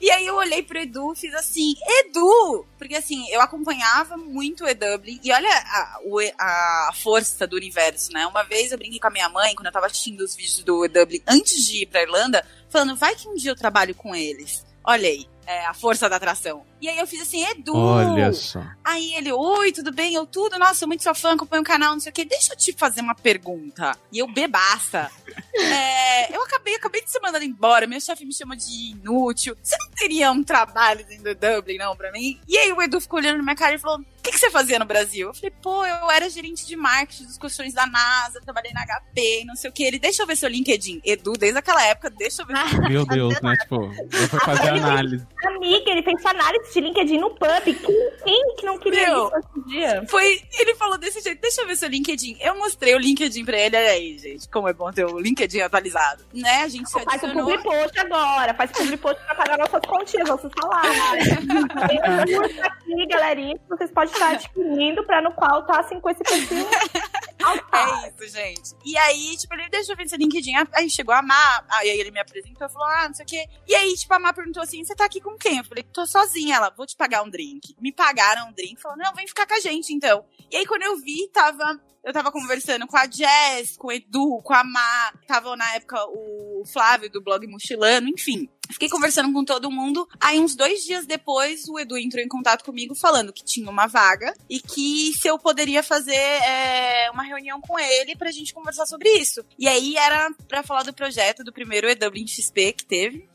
E 0.00 0.10
aí 0.10 0.26
eu 0.26 0.34
olhei 0.36 0.62
pro 0.62 0.78
Edu, 0.78 1.14
fiz 1.14 1.34
assim, 1.34 1.74
Edu! 1.86 2.66
Porque 2.78 2.94
assim, 2.94 3.28
eu 3.30 3.40
acompanhava 3.40 4.16
muito 4.16 4.64
o 4.64 4.68
E-Dublin, 4.68 5.20
e 5.22 5.32
olha 5.32 5.48
a, 5.48 5.98
o 6.04 6.20
E- 6.20 6.34
a 6.38 6.90
força 6.94 7.46
do 7.46 7.56
universo, 7.56 8.12
né? 8.12 8.26
Uma 8.26 8.42
vez 8.42 8.72
eu 8.72 8.78
brinquei 8.78 8.98
com 8.98 9.06
a 9.06 9.10
minha 9.10 9.28
mãe, 9.28 9.54
quando 9.54 9.66
eu 9.66 9.72
tava 9.72 9.86
assistindo 9.86 10.20
os 10.20 10.34
vídeos 10.34 10.62
do 10.64 10.84
E-Dublin, 10.84 11.22
antes 11.26 11.66
de 11.66 11.82
ir 11.82 11.86
pra 11.86 12.02
Irlanda, 12.02 12.44
falando, 12.68 12.96
vai 12.96 13.14
que 13.14 13.28
um 13.28 13.34
dia 13.34 13.50
eu 13.50 13.56
trabalho 13.56 13.94
com 13.94 14.14
eles. 14.14 14.64
Olha 14.84 15.08
aí, 15.08 15.26
é, 15.46 15.66
a 15.66 15.74
força 15.74 16.08
da 16.08 16.16
atração. 16.16 16.64
E 16.84 16.88
aí 16.90 16.98
eu 16.98 17.06
fiz 17.06 17.22
assim, 17.22 17.42
Edu! 17.42 17.74
Olha 17.74 18.30
só. 18.34 18.62
Aí 18.84 19.14
ele, 19.14 19.32
oi, 19.32 19.72
tudo 19.72 19.90
bem? 19.90 20.12
Eu 20.12 20.26
tudo, 20.26 20.58
nossa, 20.58 20.86
muito 20.86 21.02
sua 21.02 21.14
fã, 21.14 21.32
acompanho 21.32 21.62
o 21.62 21.64
canal, 21.64 21.94
não 21.94 22.00
sei 22.00 22.10
o 22.10 22.14
quê. 22.14 22.26
Deixa 22.26 22.52
eu 22.52 22.58
te 22.58 22.74
fazer 22.74 23.00
uma 23.00 23.14
pergunta. 23.14 23.96
E 24.12 24.18
eu 24.18 24.28
bebaça. 24.30 25.10
É, 25.56 26.36
eu 26.36 26.42
acabei, 26.42 26.74
acabei 26.74 27.00
de 27.00 27.10
ser 27.10 27.20
mandada 27.20 27.44
embora, 27.44 27.86
meu 27.86 28.00
chefe 28.00 28.24
me 28.24 28.34
chama 28.34 28.56
de 28.56 28.90
inútil. 28.90 29.56
Você 29.62 29.76
não 29.78 29.88
teria 29.90 30.32
um 30.32 30.42
trabalho 30.42 31.04
dentro 31.06 31.32
do 31.32 31.34
Dublin, 31.34 31.78
não, 31.78 31.96
pra 31.96 32.10
mim? 32.10 32.40
E 32.48 32.58
aí 32.58 32.72
o 32.72 32.82
Edu 32.82 33.00
ficou 33.00 33.20
olhando 33.20 33.36
na 33.36 33.42
minha 33.44 33.54
cara 33.54 33.74
e 33.74 33.78
falou: 33.78 33.98
O 34.00 34.04
que, 34.20 34.32
que 34.32 34.38
você 34.38 34.50
fazia 34.50 34.80
no 34.80 34.84
Brasil? 34.84 35.28
Eu 35.28 35.34
falei, 35.34 35.52
pô, 35.62 35.86
eu 35.86 36.10
era 36.10 36.28
gerente 36.28 36.66
de 36.66 36.74
marketing 36.74 37.26
dos 37.26 37.38
colchões 37.38 37.72
da 37.72 37.86
NASA, 37.86 38.40
trabalhei 38.40 38.72
na 38.72 38.84
HP, 38.84 39.44
não 39.46 39.54
sei 39.54 39.70
o 39.70 39.72
que. 39.72 39.84
Ele, 39.84 39.98
deixa 39.98 40.24
eu 40.24 40.26
ver 40.26 40.36
seu 40.36 40.48
LinkedIn. 40.48 41.00
Edu, 41.04 41.34
desde 41.34 41.58
aquela 41.58 41.84
época, 41.86 42.10
deixa 42.10 42.42
eu 42.42 42.46
ver. 42.46 42.88
Meu 42.88 43.06
Deus, 43.06 43.40
né? 43.40 43.54
Tipo, 43.62 43.84
eu 43.84 44.28
fui 44.28 44.40
fazer 44.40 44.70
análise. 44.70 45.24
Amiga, 45.44 45.90
ele 45.90 46.02
fez 46.02 46.26
análise 46.26 46.72
de 46.74 46.80
LinkedIn 46.80 47.18
no 47.18 47.30
pub. 47.30 47.64
Quem, 47.64 48.12
quem 48.24 48.56
que 48.56 48.66
não 48.66 48.78
queria 48.78 49.06
Meu. 49.06 49.26
isso 49.26 49.36
hoje 49.36 49.46
em 49.56 49.62
dia? 49.70 50.04
Foi, 50.08 50.42
ele 50.58 50.74
falou 50.74 50.98
desse 50.98 51.20
jeito, 51.20 51.40
deixa 51.40 51.62
eu 51.62 51.66
ver 51.66 51.76
seu 51.76 51.88
LinkedIn. 51.88 52.36
Eu 52.40 52.56
mostrei 52.58 52.94
o 52.94 52.98
LinkedIn 52.98 53.44
pra 53.44 53.56
ele, 53.56 53.76
olha 53.76 53.90
aí, 53.90 54.18
gente, 54.18 54.48
como 54.48 54.68
é 54.68 54.72
bom 54.72 54.90
ter 54.90 55.04
o 55.04 55.18
LinkedIn 55.18 55.60
atualizado. 55.60 56.24
Né, 56.34 56.62
a 56.62 56.68
gente 56.68 56.88
se 56.90 57.04
Faz 57.04 57.22
o 57.22 57.32
public 57.32 57.62
post 57.62 57.98
agora, 57.98 58.54
faz 58.54 58.70
o 58.70 58.74
public 58.74 58.96
post 58.98 59.24
pra 59.24 59.34
pagar 59.34 59.58
nossas 59.58 59.80
continhas, 59.86 60.28
nossos 60.28 60.50
salários. 60.58 61.28
Tem 61.28 62.38
um 62.38 62.62
aqui, 62.64 63.06
galerinha, 63.06 63.58
que 63.58 63.68
vocês 63.68 63.90
podem 63.90 64.12
estar 64.12 64.30
adquirindo, 64.30 65.04
pra 65.04 65.20
no 65.20 65.32
qual 65.32 65.64
tá 65.66 65.80
assim 65.80 66.00
com 66.00 66.10
esse 66.10 66.22
perfil. 66.24 66.66
É 67.44 68.08
isso, 68.08 68.34
gente. 68.34 68.74
E 68.84 68.96
aí, 68.96 69.36
tipo, 69.36 69.52
ele 69.54 69.68
deixa 69.68 69.92
eu 69.92 69.96
ver 69.96 70.08
seu 70.08 70.18
LinkedIn. 70.18 70.52
Aí 70.72 70.88
chegou 70.88 71.14
a 71.14 71.20
Má, 71.20 71.64
aí 71.68 71.88
ele 71.88 72.10
me 72.10 72.20
apresentou, 72.20 72.68
falou, 72.68 72.88
ah, 72.88 73.08
não 73.08 73.14
sei 73.14 73.24
o 73.24 73.28
quê. 73.28 73.46
E 73.66 73.74
aí, 73.74 73.92
tipo, 73.94 74.14
a 74.14 74.18
Má 74.18 74.32
perguntou 74.32 74.62
assim, 74.62 74.82
você 74.82 74.94
tá 74.94 75.04
aqui 75.04 75.20
com 75.20 75.36
quem? 75.36 75.58
Eu 75.58 75.64
falei, 75.64 75.84
tô 75.84 76.06
sozinha. 76.06 76.53
Ela, 76.54 76.70
vou 76.70 76.86
te 76.86 76.96
pagar 76.96 77.22
um 77.22 77.30
drink. 77.30 77.74
Me 77.80 77.92
pagaram 77.92 78.48
um 78.48 78.52
drink, 78.52 78.80
falou, 78.80 78.96
não, 78.98 79.14
vem 79.14 79.26
ficar 79.26 79.46
com 79.46 79.54
a 79.54 79.60
gente, 79.60 79.92
então. 79.92 80.24
E 80.50 80.56
aí, 80.56 80.66
quando 80.66 80.82
eu 80.82 80.96
vi, 80.96 81.28
tava... 81.32 81.80
Eu 82.04 82.12
tava 82.12 82.30
conversando 82.30 82.86
com 82.86 82.98
a 82.98 83.06
Jess, 83.10 83.78
com 83.78 83.88
o 83.88 83.92
Edu, 83.92 84.42
com 84.44 84.52
a 84.52 84.62
Má. 84.62 85.14
Tava, 85.26 85.56
na 85.56 85.74
época, 85.74 85.96
o 86.10 86.62
Flávio 86.70 87.10
do 87.10 87.22
blog 87.22 87.46
Mochilano, 87.46 88.10
enfim. 88.10 88.46
Fiquei 88.74 88.88
conversando 88.88 89.32
com 89.32 89.44
todo 89.44 89.70
mundo. 89.70 90.08
Aí, 90.20 90.40
uns 90.40 90.56
dois 90.56 90.82
dias 90.82 91.06
depois, 91.06 91.68
o 91.68 91.78
Edu 91.78 91.96
entrou 91.96 92.20
em 92.20 92.26
contato 92.26 92.64
comigo 92.64 92.92
falando 92.92 93.32
que 93.32 93.44
tinha 93.44 93.70
uma 93.70 93.86
vaga 93.86 94.34
e 94.50 94.58
que 94.58 95.12
se 95.14 95.28
eu 95.28 95.38
poderia 95.38 95.80
fazer 95.80 96.12
é, 96.12 97.08
uma 97.12 97.22
reunião 97.22 97.60
com 97.60 97.78
ele 97.78 98.16
pra 98.16 98.32
gente 98.32 98.52
conversar 98.52 98.84
sobre 98.86 99.08
isso. 99.10 99.44
E 99.56 99.68
aí 99.68 99.96
era 99.96 100.28
pra 100.48 100.64
falar 100.64 100.82
do 100.82 100.92
projeto 100.92 101.44
do 101.44 101.52
primeiro 101.52 101.88
EW 101.88 102.26
XP 102.26 102.72
que 102.72 102.84
teve. 102.84 103.28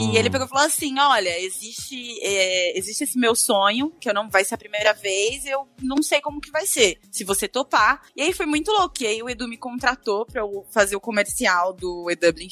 E 0.00 0.16
ele 0.16 0.30
pegou 0.30 0.46
e 0.46 0.50
falou 0.50 0.64
assim: 0.64 0.98
olha, 0.98 1.38
existe, 1.40 2.18
é, 2.22 2.78
existe 2.78 3.04
esse 3.04 3.18
meu 3.18 3.34
sonho, 3.34 3.92
que 4.00 4.08
eu 4.08 4.14
não 4.14 4.30
vai 4.30 4.42
ser 4.42 4.54
a 4.54 4.58
primeira 4.58 4.94
vez, 4.94 5.44
eu 5.44 5.68
não 5.82 6.02
sei 6.02 6.22
como 6.22 6.40
que 6.40 6.50
vai 6.50 6.66
ser. 6.66 6.98
Se 7.10 7.24
você 7.24 7.46
topar. 7.46 8.02
E 8.16 8.22
aí 8.22 8.32
foi 8.32 8.46
muito 8.46 8.72
louco. 8.72 8.94
E 9.02 9.06
aí 9.06 9.22
o 9.22 9.28
Edu 9.28 9.46
me 9.46 9.58
contratou 9.58 10.24
pra 10.24 10.40
eu 10.40 10.66
fazer 10.70 10.96
o 10.96 11.00
comercial 11.00 11.74
do 11.74 12.10
EW 12.10 12.48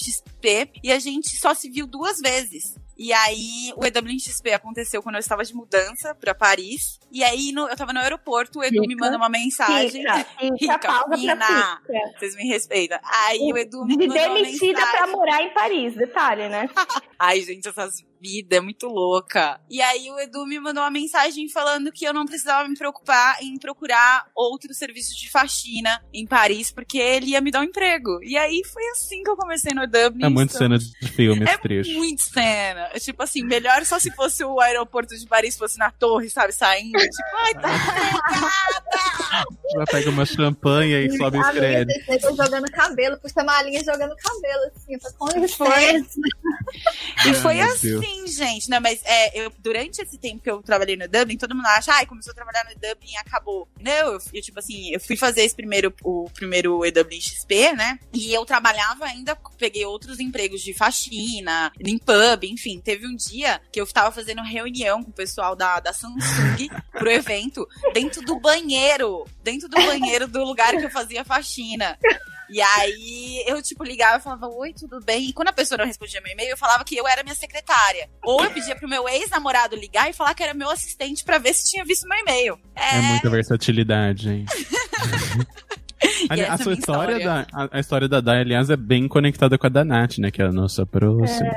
E 0.82 0.92
a 0.92 0.98
gente 0.98 1.36
só 1.36 1.52
se 1.54 1.68
viu 1.70 1.86
duas 1.86 2.18
vezes. 2.18 2.74
E 2.98 3.12
aí, 3.12 3.72
o 3.76 3.84
EW 3.84 4.18
XP 4.18 4.52
aconteceu 4.54 5.02
quando 5.02 5.16
eu 5.16 5.20
estava 5.20 5.44
de 5.44 5.54
mudança 5.54 6.14
pra 6.14 6.34
Paris. 6.34 6.98
E 7.12 7.22
aí, 7.22 7.52
no- 7.52 7.68
eu 7.68 7.76
tava 7.76 7.92
no 7.92 8.00
aeroporto, 8.00 8.60
o 8.60 8.64
Edu 8.64 8.80
me 8.80 8.88
Rica. 8.94 9.04
manda 9.04 9.18
uma 9.18 9.28
mensagem. 9.28 10.00
Rica, 10.00 10.24
fina. 11.14 11.36
pra 11.36 11.80
fica. 11.84 12.18
Vocês 12.18 12.34
me 12.36 12.48
respeitam. 12.48 12.98
Aí 13.02 13.52
o 13.52 13.58
Edu 13.58 13.84
me 13.84 13.98
De 13.98 14.06
mandou 14.08 14.24
uma 14.24 14.34
demitida 14.36 14.80
mensagem. 14.80 14.96
pra 14.96 15.06
morar 15.08 15.42
em 15.42 15.52
Paris, 15.52 15.94
detalhe, 15.94 16.48
né? 16.48 16.70
Ai, 17.18 17.42
gente, 17.42 17.68
essas 17.68 17.96
vida, 18.26 18.56
é 18.56 18.60
muito 18.60 18.88
louca. 18.88 19.60
E 19.70 19.80
aí 19.80 20.10
o 20.10 20.18
Edu 20.18 20.44
me 20.46 20.58
mandou 20.58 20.82
uma 20.82 20.90
mensagem 20.90 21.48
falando 21.48 21.92
que 21.92 22.04
eu 22.04 22.12
não 22.12 22.26
precisava 22.26 22.68
me 22.68 22.76
preocupar 22.76 23.40
em 23.40 23.56
procurar 23.58 24.26
outros 24.34 24.76
serviços 24.76 25.16
de 25.16 25.30
faxina 25.30 26.02
em 26.12 26.26
Paris, 26.26 26.72
porque 26.72 26.98
ele 26.98 27.26
ia 27.30 27.40
me 27.40 27.50
dar 27.50 27.60
um 27.60 27.64
emprego. 27.64 28.18
E 28.22 28.36
aí 28.36 28.62
foi 28.64 28.84
assim 28.88 29.22
que 29.22 29.30
eu 29.30 29.36
comecei 29.36 29.72
no 29.72 29.86
Dublin. 29.86 30.24
É 30.24 30.28
muito 30.28 30.52
cena 30.52 30.78
de 30.78 31.08
filme 31.08 31.44
esse 31.44 31.54
é 31.54 31.58
trecho. 31.58 31.92
muito 31.92 32.22
cena. 32.22 32.90
Tipo 32.98 33.22
assim, 33.22 33.44
melhor 33.44 33.84
só 33.84 33.98
se 33.98 34.10
fosse 34.10 34.44
o 34.44 34.60
aeroporto 34.60 35.16
de 35.16 35.26
Paris 35.26 35.56
fosse 35.56 35.78
na 35.78 35.90
torre, 35.90 36.28
sabe? 36.28 36.52
Saindo. 36.52 36.98
Tipo, 36.98 37.36
ai, 37.38 37.54
tá 37.54 37.68
Ela 39.74 39.84
pega 39.84 40.10
uma 40.10 40.24
champanhe 40.24 41.06
e 41.06 41.16
sobe 41.16 41.38
os 41.38 41.48
créditos. 41.50 42.08
eu 42.08 42.20
tô 42.20 42.44
jogando 42.44 42.70
cabelo, 42.70 43.18
puxa 43.18 43.40
a 43.40 43.44
malinha 43.44 43.82
jogando 43.84 44.16
cabelo, 44.16 44.62
assim. 44.74 44.94
Eu 44.94 45.00
falei, 45.00 45.16
com 45.18 45.40
licença. 45.40 46.20
E 47.26 47.34
foi 47.34 47.54
meu 47.54 47.76
assim, 48.16 48.26
gente. 48.26 48.68
Não, 48.68 48.80
mas 48.80 49.00
é, 49.04 49.38
eu, 49.38 49.52
durante 49.58 50.00
esse 50.00 50.18
tempo 50.18 50.42
que 50.42 50.50
eu 50.50 50.62
trabalhei 50.62 50.96
no 50.96 51.08
Dublin, 51.08 51.36
todo 51.36 51.54
mundo 51.54 51.66
acha, 51.66 51.92
ai, 51.92 52.06
começou 52.06 52.32
a 52.32 52.34
trabalhar 52.34 52.64
no 52.64 52.74
Dublin 52.74 53.12
e 53.12 53.16
acabou. 53.16 53.68
Não, 53.80 53.92
eu, 53.92 54.18
eu, 54.32 54.42
tipo 54.42 54.58
assim, 54.58 54.92
eu 54.92 55.00
fui 55.00 55.16
fazer 55.16 55.42
esse 55.42 55.54
primeiro, 55.54 55.92
o 56.02 56.30
primeiro 56.30 56.84
EWI 56.84 57.20
XP, 57.20 57.72
né? 57.72 57.98
E 58.12 58.32
eu 58.32 58.44
trabalhava 58.44 59.04
ainda, 59.04 59.36
peguei 59.58 59.84
outros 59.84 60.20
empregos 60.20 60.62
de 60.62 60.72
faxina, 60.72 61.72
em 61.78 61.98
pub, 61.98 62.44
enfim. 62.44 62.80
Teve 62.80 63.06
um 63.06 63.14
dia 63.14 63.60
que 63.70 63.80
eu 63.80 63.86
tava 63.86 64.10
fazendo 64.12 64.42
reunião 64.42 65.02
com 65.02 65.10
o 65.10 65.14
pessoal 65.14 65.54
da, 65.54 65.80
da 65.80 65.92
Samsung 65.92 66.68
pro 66.92 67.10
evento, 67.10 67.68
dentro 67.92 68.22
do 68.22 68.38
banheiro, 68.38 69.26
dentro 69.42 69.68
do 69.68 69.76
banheiro 69.76 70.26
do 70.26 70.44
lugar 70.44 70.76
que 70.76 70.84
eu 70.84 70.90
fazia 70.90 71.24
faxina. 71.24 71.98
E 72.48 72.60
aí 72.60 73.44
eu, 73.46 73.60
tipo, 73.62 73.84
ligava 73.84 74.18
e 74.18 74.22
falava, 74.22 74.46
oi, 74.48 74.72
tudo 74.72 75.00
bem? 75.00 75.28
E 75.28 75.32
quando 75.32 75.48
a 75.48 75.52
pessoa 75.52 75.78
não 75.78 75.86
respondia 75.86 76.20
meu 76.20 76.32
e-mail, 76.32 76.50
eu 76.50 76.56
falava 76.56 76.84
que 76.84 76.96
eu 76.96 77.06
era 77.06 77.22
minha 77.22 77.34
secretária. 77.34 78.08
Ou 78.22 78.44
eu 78.44 78.50
pedia 78.50 78.76
pro 78.76 78.88
meu 78.88 79.08
ex-namorado 79.08 79.76
ligar 79.76 80.08
e 80.08 80.12
falar 80.12 80.34
que 80.34 80.42
era 80.42 80.54
meu 80.54 80.70
assistente 80.70 81.24
pra 81.24 81.38
ver 81.38 81.54
se 81.54 81.70
tinha 81.70 81.84
visto 81.84 82.08
meu 82.08 82.18
e-mail. 82.18 82.58
É 82.74 83.00
muita 83.00 83.30
versatilidade, 83.30 84.24
gente. 84.24 84.52
A 86.30 86.54
é 86.54 86.56
sua 86.56 86.66
minha 86.66 86.78
história, 86.78 87.16
história. 87.16 87.46
da, 87.52 87.64
a, 87.64 87.68
a 87.72 87.80
história 87.80 88.08
da 88.08 88.20
Dai, 88.20 88.40
aliás, 88.40 88.70
é 88.70 88.76
bem 88.76 89.08
conectada 89.08 89.56
com 89.58 89.66
a 89.66 89.70
da 89.70 89.84
Nath, 89.84 90.18
né? 90.18 90.30
Que 90.30 90.42
é 90.42 90.46
a 90.46 90.52
nossa 90.52 90.84
próxima. 90.86 91.50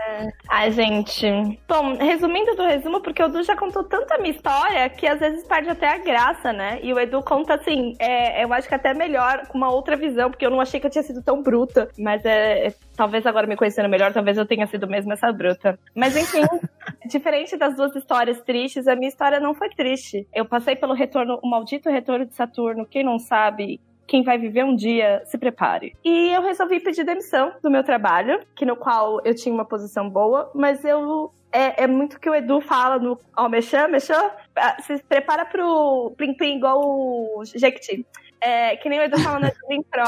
Ai, 0.49 0.71
gente. 0.71 1.25
Bom, 1.67 1.95
resumindo 1.97 2.55
do 2.55 2.63
resumo, 2.63 3.01
porque 3.01 3.21
o 3.21 3.27
Edu 3.27 3.43
já 3.43 3.55
contou 3.55 3.83
tanta 3.83 4.17
minha 4.17 4.33
história 4.33 4.89
que 4.89 5.07
às 5.07 5.19
vezes 5.19 5.45
perde 5.47 5.69
até 5.69 5.87
a 5.87 5.97
graça, 5.97 6.51
né? 6.53 6.79
E 6.81 6.93
o 6.93 6.99
Edu 6.99 7.21
conta 7.21 7.55
assim, 7.55 7.93
é, 7.99 8.43
eu 8.43 8.51
acho 8.53 8.67
que 8.67 8.75
até 8.75 8.93
melhor, 8.93 9.47
com 9.47 9.57
uma 9.57 9.71
outra 9.71 9.95
visão, 9.95 10.29
porque 10.29 10.45
eu 10.45 10.51
não 10.51 10.61
achei 10.61 10.79
que 10.79 10.85
eu 10.87 10.91
tinha 10.91 11.03
sido 11.03 11.21
tão 11.21 11.41
bruta. 11.41 11.89
Mas 11.97 12.23
é, 12.25 12.67
é- 12.67 12.73
talvez 12.95 13.25
agora 13.25 13.47
me 13.47 13.55
conhecendo 13.55 13.89
melhor, 13.89 14.11
talvez 14.13 14.37
eu 14.37 14.45
tenha 14.45 14.67
sido 14.67 14.87
mesmo 14.87 15.13
essa 15.13 15.31
bruta. 15.31 15.79
Mas 15.95 16.15
enfim, 16.15 16.41
diferente 17.07 17.57
das 17.57 17.75
duas 17.75 17.95
histórias 17.95 18.41
tristes, 18.41 18.87
a 18.87 18.95
minha 18.95 19.09
história 19.09 19.39
não 19.39 19.53
foi 19.53 19.69
triste. 19.69 20.27
Eu 20.33 20.45
passei 20.45 20.75
pelo 20.75 20.93
retorno, 20.93 21.39
o 21.43 21.49
maldito 21.49 21.89
retorno 21.89 22.25
de 22.25 22.35
Saturno, 22.35 22.85
quem 22.85 23.03
não 23.03 23.19
sabe. 23.19 23.79
Quem 24.09 24.23
vai 24.23 24.39
viver 24.39 24.65
um 24.65 24.75
dia, 24.75 25.21
se 25.25 25.37
prepare. 25.37 25.95
E 26.03 26.29
eu 26.33 26.41
resolvi 26.41 26.79
pedir 26.79 27.03
demissão 27.03 27.53
do 27.61 27.69
meu 27.69 27.83
trabalho, 27.83 28.39
que 28.55 28.65
no 28.65 28.75
qual 28.75 29.21
eu 29.23 29.35
tinha 29.35 29.53
uma 29.53 29.63
posição 29.63 30.09
boa, 30.09 30.49
mas 30.55 30.83
eu 30.83 31.31
é, 31.51 31.83
é 31.83 31.87
muito 31.87 32.19
que 32.19 32.27
o 32.27 32.33
Edu 32.33 32.59
fala 32.59 32.97
no. 32.97 33.19
Ó, 33.37 33.47
mexã, 33.47 33.87
mexã. 33.87 34.31
Ah, 34.55 34.81
Se 34.81 34.97
prepara 35.03 35.45
pro 35.45 36.11
Plim 36.17 36.33
Plim 36.33 36.57
igual 36.57 36.81
o 36.83 37.43
Jequiti. 37.45 38.03
É, 38.41 38.77
que 38.77 38.89
nem 38.89 38.99
o 38.99 39.03
Edu 39.03 39.19
fala 39.19 39.39
na 39.39 39.51
Plim 39.51 39.83
Pro. 39.83 40.03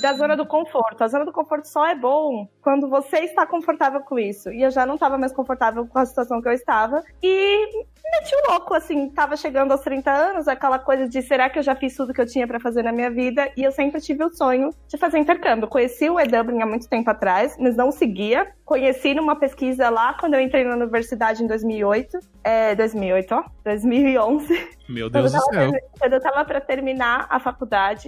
Da 0.00 0.12
zona 0.12 0.36
do 0.36 0.44
conforto. 0.44 1.02
A 1.02 1.08
zona 1.08 1.24
do 1.24 1.32
conforto 1.32 1.66
só 1.66 1.86
é 1.86 1.94
bom 1.94 2.46
quando 2.60 2.88
você 2.88 3.20
está 3.20 3.46
confortável 3.46 4.00
com 4.00 4.18
isso. 4.18 4.52
E 4.52 4.62
eu 4.62 4.70
já 4.70 4.84
não 4.84 4.94
estava 4.94 5.16
mais 5.16 5.32
confortável 5.32 5.86
com 5.86 5.98
a 5.98 6.04
situação 6.04 6.42
que 6.42 6.48
eu 6.48 6.52
estava. 6.52 7.02
E 7.22 7.66
meti 8.10 8.34
o 8.34 8.50
louco, 8.50 8.74
assim, 8.74 9.08
tava 9.10 9.36
chegando 9.36 9.72
aos 9.72 9.80
30 9.80 10.10
anos, 10.10 10.48
aquela 10.48 10.78
coisa 10.78 11.08
de 11.08 11.22
será 11.22 11.50
que 11.50 11.58
eu 11.58 11.62
já 11.62 11.74
fiz 11.74 11.96
tudo 11.96 12.12
que 12.12 12.20
eu 12.20 12.26
tinha 12.26 12.46
pra 12.46 12.60
fazer 12.60 12.82
na 12.82 12.92
minha 12.92 13.10
vida? 13.10 13.50
E 13.56 13.62
eu 13.62 13.72
sempre 13.72 14.00
tive 14.00 14.24
o 14.24 14.30
sonho 14.30 14.70
de 14.86 14.96
fazer 14.96 15.18
intercâmbio. 15.18 15.68
Conheci 15.68 16.08
o 16.08 16.20
E-Dublin 16.20 16.62
há 16.62 16.66
muito 16.66 16.88
tempo 16.88 17.10
atrás, 17.10 17.56
mas 17.58 17.76
não 17.76 17.90
seguia. 17.90 18.46
Conheci 18.64 19.14
numa 19.14 19.36
pesquisa 19.36 19.88
lá 19.90 20.14
quando 20.14 20.34
eu 20.34 20.40
entrei 20.40 20.64
na 20.64 20.74
universidade 20.74 21.42
em 21.42 21.46
2008. 21.46 22.18
É, 22.44 22.74
2008, 22.74 23.34
ó. 23.34 23.44
2011. 23.64 24.76
Meu 24.88 25.10
Deus 25.10 25.34
eu, 25.34 25.40
do 25.40 25.46
céu. 25.46 25.72
quando 25.98 26.12
eu 26.12 26.20
tava 26.20 26.44
pra 26.44 26.60
terminar 26.60 27.26
a 27.28 27.40
faculdade, 27.40 27.55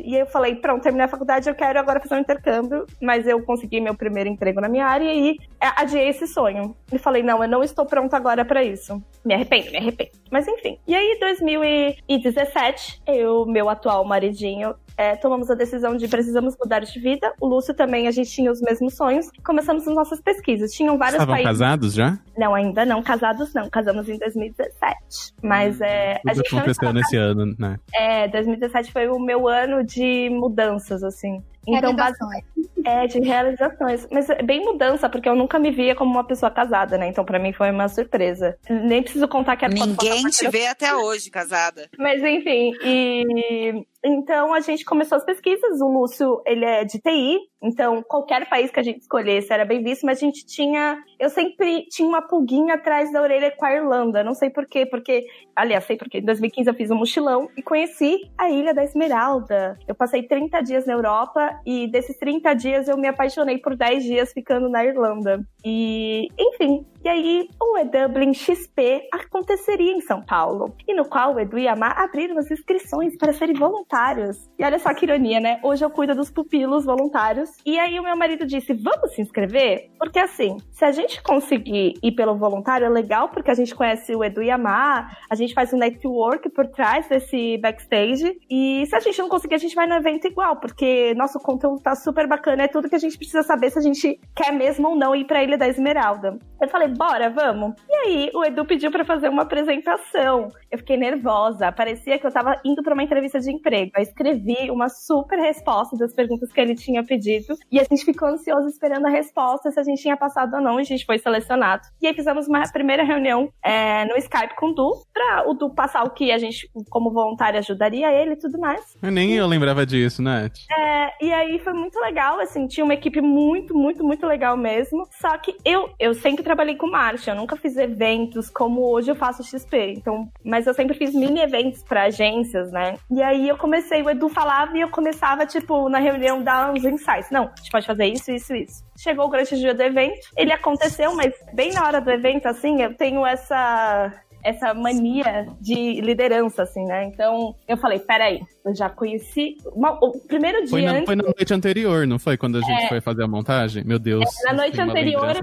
e 0.01 0.15
aí 0.15 0.21
eu 0.21 0.27
falei, 0.27 0.57
pronto, 0.57 0.83
terminei 0.83 1.07
a 1.07 1.09
faculdade, 1.09 1.49
eu 1.49 1.55
quero 1.55 1.79
agora 1.79 2.01
fazer 2.01 2.15
um 2.15 2.21
intercâmbio, 2.21 2.87
mas 3.01 3.27
eu 3.27 3.43
consegui 3.43 3.81
meu 3.81 3.95
primeiro 3.95 4.29
emprego 4.29 4.61
na 4.61 4.69
minha 4.69 4.87
área 4.87 5.13
e 5.13 5.37
adiei 5.61 6.09
esse 6.09 6.27
sonho. 6.27 6.77
E 6.93 6.99
falei, 6.99 7.23
não, 7.23 7.43
eu 7.43 7.49
não 7.49 7.63
estou 7.63 7.87
pronta 7.87 8.17
agora 8.17 8.45
pra 8.45 8.63
isso. 8.63 9.03
Me 9.25 9.35
arrependo, 9.35 9.71
me 9.71 9.79
arrependo. 9.79 10.11
Mas 10.31 10.47
enfim. 10.47 10.79
E 10.87 10.95
aí, 10.95 11.19
2017, 11.19 13.03
eu, 13.07 13.47
meu 13.47 13.69
atual 13.69 14.05
maridinho, 14.05 14.75
é, 14.99 15.15
tomamos 15.17 15.49
a 15.51 15.55
decisão 15.55 15.97
de 15.97 16.09
precisamos 16.09 16.57
mudar 16.61 16.81
de 16.81 16.99
vida. 16.99 17.33
O 17.41 17.47
Lúcio 17.47 17.73
também, 17.73 18.09
a 18.09 18.11
gente 18.11 18.31
tinha 18.31 18.51
os 18.51 18.61
mesmos 18.61 18.95
sonhos. 18.97 19.31
Começamos 19.45 19.87
as 19.87 19.95
nossas 19.95 20.21
pesquisas. 20.21 20.73
Tinham 20.73 20.99
vários 20.99 21.15
Estavam 21.15 21.37
países. 21.37 21.49
casados 21.61 21.95
já? 21.95 22.19
Não, 22.37 22.53
ainda 22.55 22.85
não. 22.85 23.01
Casados 23.03 23.55
não. 23.55 23.71
Casamos 23.71 24.09
em 24.09 24.19
2017. 24.19 25.35
Mas 25.43 25.81
é, 25.81 26.15
a 26.15 26.19
Tudo 26.33 26.35
gente 26.35 26.53
não 26.53 26.59
aconteceu 26.61 26.93
nesse 26.93 27.17
ano, 27.17 27.55
né? 27.59 27.79
é, 27.95 28.27
2017 28.29 28.93
foi 28.93 29.07
o 29.09 29.19
meu 29.21 29.47
ano 29.49 29.85
de 29.85 30.29
mudanças, 30.31 31.05
assim. 31.05 31.43
Então, 31.67 31.95
basi- 31.95 32.17
Realizações. 32.19 32.45
É, 32.89 33.07
de 33.07 33.21
realizações. 33.21 34.07
Mas 34.11 34.29
é 34.31 34.43
bem 34.43 34.65
mudança, 34.65 35.09
porque 35.09 35.29
eu 35.29 35.37
nunca 35.37 35.59
me 35.59 35.71
via 35.71 35.95
como 35.95 36.11
uma 36.11 36.25
pessoa 36.25 36.51
casada, 36.51 36.97
né? 36.97 37.09
Então, 37.09 37.25
pra 37.25 37.39
mim 37.39 37.53
foi 37.53 37.71
uma 37.71 37.89
surpresa. 37.89 38.57
Nem 38.69 39.03
preciso 39.03 39.29
contar 39.29 39.57
que 39.57 39.67
quando 39.67 39.89
Ninguém 39.89 40.23
te 40.25 40.49
vê 40.49 40.67
até 40.67 40.95
hoje 40.95 41.31
casada. 41.31 41.89
mas 41.99 42.23
enfim, 42.23 42.73
e 42.83 43.85
então 44.05 44.55
a 44.55 44.61
gente 44.61 44.85
começou 44.85 45.17
as 45.17 45.25
pesquisas. 45.25 45.81
O 45.81 45.89
Lúcio, 45.89 46.41
ele 46.47 46.65
é 46.65 46.85
de 46.85 46.99
TI, 46.99 47.39
então 47.63 48.03
qualquer 48.03 48.49
país 48.49 48.71
que 48.71 48.79
a 48.79 48.83
gente 48.83 49.01
escolhesse 49.01 49.53
era 49.53 49.65
bem 49.65 49.83
visto, 49.83 50.07
mas 50.07 50.19
a 50.19 50.21
gente 50.21 50.47
tinha, 50.47 50.97
eu 51.19 51.29
sempre 51.29 51.87
tinha 51.89 52.09
uma 52.09 52.23
pulguinha 52.23 52.75
atrás 52.75 53.13
da 53.13 53.21
orelha 53.21 53.53
com 53.57 53.65
a 53.65 53.75
Irlanda, 53.75 54.23
não 54.23 54.35
sei 54.35 54.51
porquê, 54.51 54.87
porque, 54.87 55.27
aliás, 55.59 55.85
sei 55.85 55.97
porque 55.97 56.19
em 56.19 56.25
2015 56.25 56.71
eu 56.71 56.75
fiz 56.75 56.91
um 56.91 56.97
mochilão 56.97 57.49
e 57.57 57.63
conheci 57.63 58.31
a 58.39 58.49
Ilha 58.49 58.73
da 58.73 58.85
Esmeralda. 58.85 59.79
Eu 59.87 59.95
passei 59.95 60.23
30 60.23 60.61
dias 60.63 60.87
na 60.87 60.93
Europa 60.93 61.61
e 61.67 61.91
desses 61.91 62.17
30 62.17 62.55
dias 62.55 62.89
eu 62.89 62.97
me 62.97 63.09
apaixonei 63.09 63.59
por 63.59 63.77
10 63.77 64.05
dias 64.05 64.33
ficando 64.33 64.69
na 64.69 64.85
Irlanda. 64.85 65.41
E, 65.65 66.29
enfim, 66.39 66.87
e 67.05 67.09
aí, 67.09 67.49
o 67.63 67.79
E-Dublin 67.79 68.35
XP 68.35 69.09
aconteceria 69.13 69.93
em 69.93 70.01
São 70.01 70.21
Paulo, 70.21 70.75
e 70.87 70.93
no 70.93 71.09
qual 71.09 71.35
o 71.35 71.41
Edu 71.41 71.57
e 71.57 71.69
a 71.69 71.77
Má 71.77 71.93
abriram 71.93 72.37
as 72.39 72.51
inscrições 72.51 73.17
para 73.17 73.33
serem 73.33 73.55
voluntários. 73.55 74.37
E 74.59 74.65
olha 74.65 74.79
só 74.81 74.93
que 74.93 75.07
ironia, 75.07 75.39
né? 75.39 75.61
Hoje 75.63 75.85
eu 75.85 75.91
cuido 75.91 76.15
dos 76.15 76.29
pupilos 76.29 76.85
voluntários. 76.85 77.51
E 77.65 77.79
aí 77.79 77.99
o 78.01 78.03
meu 78.03 78.17
marido 78.17 78.45
disse: 78.45 78.75
vamos 78.75 79.15
se 79.15 79.23
inscrever? 79.23 79.91
Porque 79.97 80.19
assim, 80.19 80.57
se 80.73 80.85
a 80.85 80.91
gente 80.91 81.23
conseguir 81.23 81.95
ir 82.03 82.13
pelo 82.13 82.37
voluntário, 82.37 82.85
é 82.85 82.91
legal, 82.91 83.29
porque 83.29 83.51
a 83.51 83.55
gente 83.55 83.75
conhece 83.75 84.15
o 84.15 84.25
Edu 84.25 84.43
e 84.43 84.51
a 84.51 84.59
Má, 84.59 85.09
a 85.31 85.35
gente 85.37 85.48
faz 85.55 85.73
um 85.73 85.79
network 85.79 86.49
por 86.51 86.67
trás 86.69 87.09
desse 87.09 87.59
backstage. 87.59 88.39
E 88.51 88.85
se 88.87 88.95
a 88.95 89.01
gente 89.01 89.19
não 89.19 89.29
conseguir, 89.29 89.55
a 89.55 89.59
gente 89.59 89.75
vai 89.75 89.87
no 89.87 89.95
evento 89.95 90.27
igual, 90.27 90.57
porque 90.57 91.15
nosso 91.15 91.39
conteúdo 91.39 91.81
tá 91.83 91.95
super 91.95 92.27
bacana, 92.27 92.65
é 92.65 92.69
tudo 92.69 92.89
que 92.89 92.97
a 92.97 92.99
gente 92.99 93.17
precisa 93.17 93.43
saber 93.43 93.71
se 93.71 93.79
a 93.79 93.83
gente 93.83 94.21
quer 94.35 94.53
mesmo 94.53 94.89
ou 94.89 94.97
não 94.97 95.15
ir 95.15 95.27
pra 95.27 95.43
Ilha 95.43 95.59
da 95.59 95.69
Esmeralda. 95.69 96.39
Eu 96.61 96.69
falei, 96.69 96.89
bora, 96.89 97.31
vamos. 97.31 97.75
E 97.89 97.95
aí, 97.95 98.31
o 98.35 98.45
Edu 98.45 98.65
pediu 98.65 98.91
pra 98.91 99.05
fazer 99.05 99.29
uma 99.29 99.43
apresentação. 99.43 100.51
Eu 100.71 100.79
fiquei 100.79 100.97
nervosa, 100.97 101.71
parecia 101.73 102.19
que 102.19 102.27
eu 102.27 102.33
tava 102.33 102.61
indo 102.65 102.83
pra 102.83 102.95
uma 102.95 103.03
entrevista 103.03 103.39
de 103.39 103.51
emprego. 103.51 103.93
Eu 103.97 104.03
escrevi 104.03 104.71
uma 104.71 104.89
super 104.89 105.39
resposta 105.39 105.97
das 105.97 106.13
perguntas 106.13 106.53
que 106.53 106.61
ele 106.61 106.75
tinha 106.75 107.05
pedido, 107.05 107.55
e 107.71 107.79
a 107.79 107.85
gente 107.85 108.05
ficou 108.05 108.29
ansioso 108.29 108.69
esperando 108.69 109.07
a 109.07 109.11
resposta, 109.11 109.71
se 109.71 109.79
a 109.79 109.83
gente 109.83 110.03
tinha 110.03 110.17
passado 110.17 110.55
ou 110.55 110.61
não, 110.61 110.79
e 110.79 110.83
a 110.83 110.85
gente 110.85 111.07
foi 111.07 111.19
selecionado. 111.19 111.83
E 112.01 112.07
aí 112.07 112.15
fizemos 112.15 112.49
uma 112.49 112.63
primeira 112.73 113.05
reunião 113.05 113.49
é, 113.65 114.05
no 114.05 114.17
Skype 114.17 114.57
com 114.57 114.71
o 114.71 114.75
Du, 114.75 114.93
pra 115.13 115.38
o 115.47 115.55
Du 115.55 115.71
passar 115.71 116.05
o 116.05 116.11
que 116.11 116.31
a 116.31 116.39
gente, 116.39 116.71
como 116.89 117.11
voluntário, 117.11 117.59
ajudaria 117.59 118.13
ele 118.13 118.33
e 118.33 118.39
tudo 118.39 118.59
mais. 118.59 118.97
Eu 119.03 119.11
nem 119.11 119.35
eu 119.35 119.47
lembrava 119.47 119.85
disso, 119.85 120.23
Nath. 120.23 120.59
É, 120.71 121.25
e 121.25 121.33
aí 121.33 121.59
foi 121.59 121.73
muito 121.73 121.99
legal, 122.01 122.41
assim, 122.41 122.67
tinha 122.67 122.85
uma 122.85 122.95
equipe 122.95 123.21
muito, 123.21 123.77
muito, 123.77 124.05
muito 124.05 124.27
legal 124.27 124.57
mesmo. 124.57 125.07
Só 125.21 125.37
que 125.39 125.57
eu, 125.65 125.91
eu 125.99 126.15
sempre 126.15 126.43
trabalhei 126.43 126.77
com 126.77 126.91
marketing, 126.91 127.31
eu 127.31 127.37
nunca 127.37 127.57
fiz 127.57 127.77
eventos 127.77 128.51
como 128.51 128.83
hoje 128.91 129.11
eu 129.11 129.17
faço 129.17 129.43
XP. 129.43 129.95
Então, 129.97 130.29
mas 130.45 130.67
eu 130.67 130.75
sempre 130.75 130.97
fiz 130.97 131.15
mini 131.15 131.41
eventos 131.41 131.83
pra 131.83 132.05
agências, 132.05 132.71
né? 132.71 132.97
E 133.11 133.23
aí 133.23 133.49
eu 133.49 133.57
comecei, 133.57 134.03
o 134.03 134.11
Edu 134.11 134.29
falava 134.29 134.77
e 134.77 134.81
eu 134.81 134.89
começava, 134.89 135.47
tipo, 135.47 135.89
na 135.89 135.99
reunião 135.99 136.43
dar 136.43 136.73
uns 136.73 136.85
insights. 136.85 137.31
Não, 137.31 137.45
a 137.45 137.57
gente 137.57 137.71
pode 137.71 137.87
fazer 137.87 138.07
isso, 138.07 138.31
isso, 138.31 138.55
isso. 138.55 138.85
Chegou 138.97 139.27
o 139.27 139.29
grande 139.29 139.57
dia 139.57 139.75
do 139.75 139.83
evento, 139.83 140.29
ele 140.37 140.53
aconteceu, 140.53 141.15
mas 141.15 141.33
bem 141.53 141.73
na 141.73 141.87
hora 141.87 142.01
do 142.01 142.11
evento, 142.11 142.47
assim, 142.47 142.83
eu 142.83 142.95
tenho 142.95 143.25
essa 143.25 144.13
essa 144.43 144.73
mania 144.75 145.47
de 145.61 146.01
liderança, 146.01 146.63
assim, 146.63 146.85
né? 146.85 147.05
Então, 147.05 147.55
eu 147.67 147.77
falei, 147.77 147.99
peraí, 147.99 148.41
eu 148.69 148.75
já 148.75 148.89
conheci... 148.89 149.57
uma- 149.73 149.99
o 150.03 150.19
primeiro 150.27 150.59
dia 150.61 150.69
Foi 150.69 150.83
na, 150.83 150.93
antes... 150.93 151.05
foi 151.07 151.17
na 151.17 151.23
noite 151.25 151.55
anterior, 151.55 152.07
não 152.07 152.19
foi? 152.19 152.37
Quando 152.37 152.59
a 152.59 152.61
gente 152.61 152.89
foi 152.89 153.01
fazer 153.01 153.23
a 153.25 153.29
montagem? 153.29 153.85
Meu 153.85 153.99
Deus. 153.99 154.25
É, 154.47 154.53
na 154.53 154.63
noite 154.63 154.81
anterior-. 154.81 155.37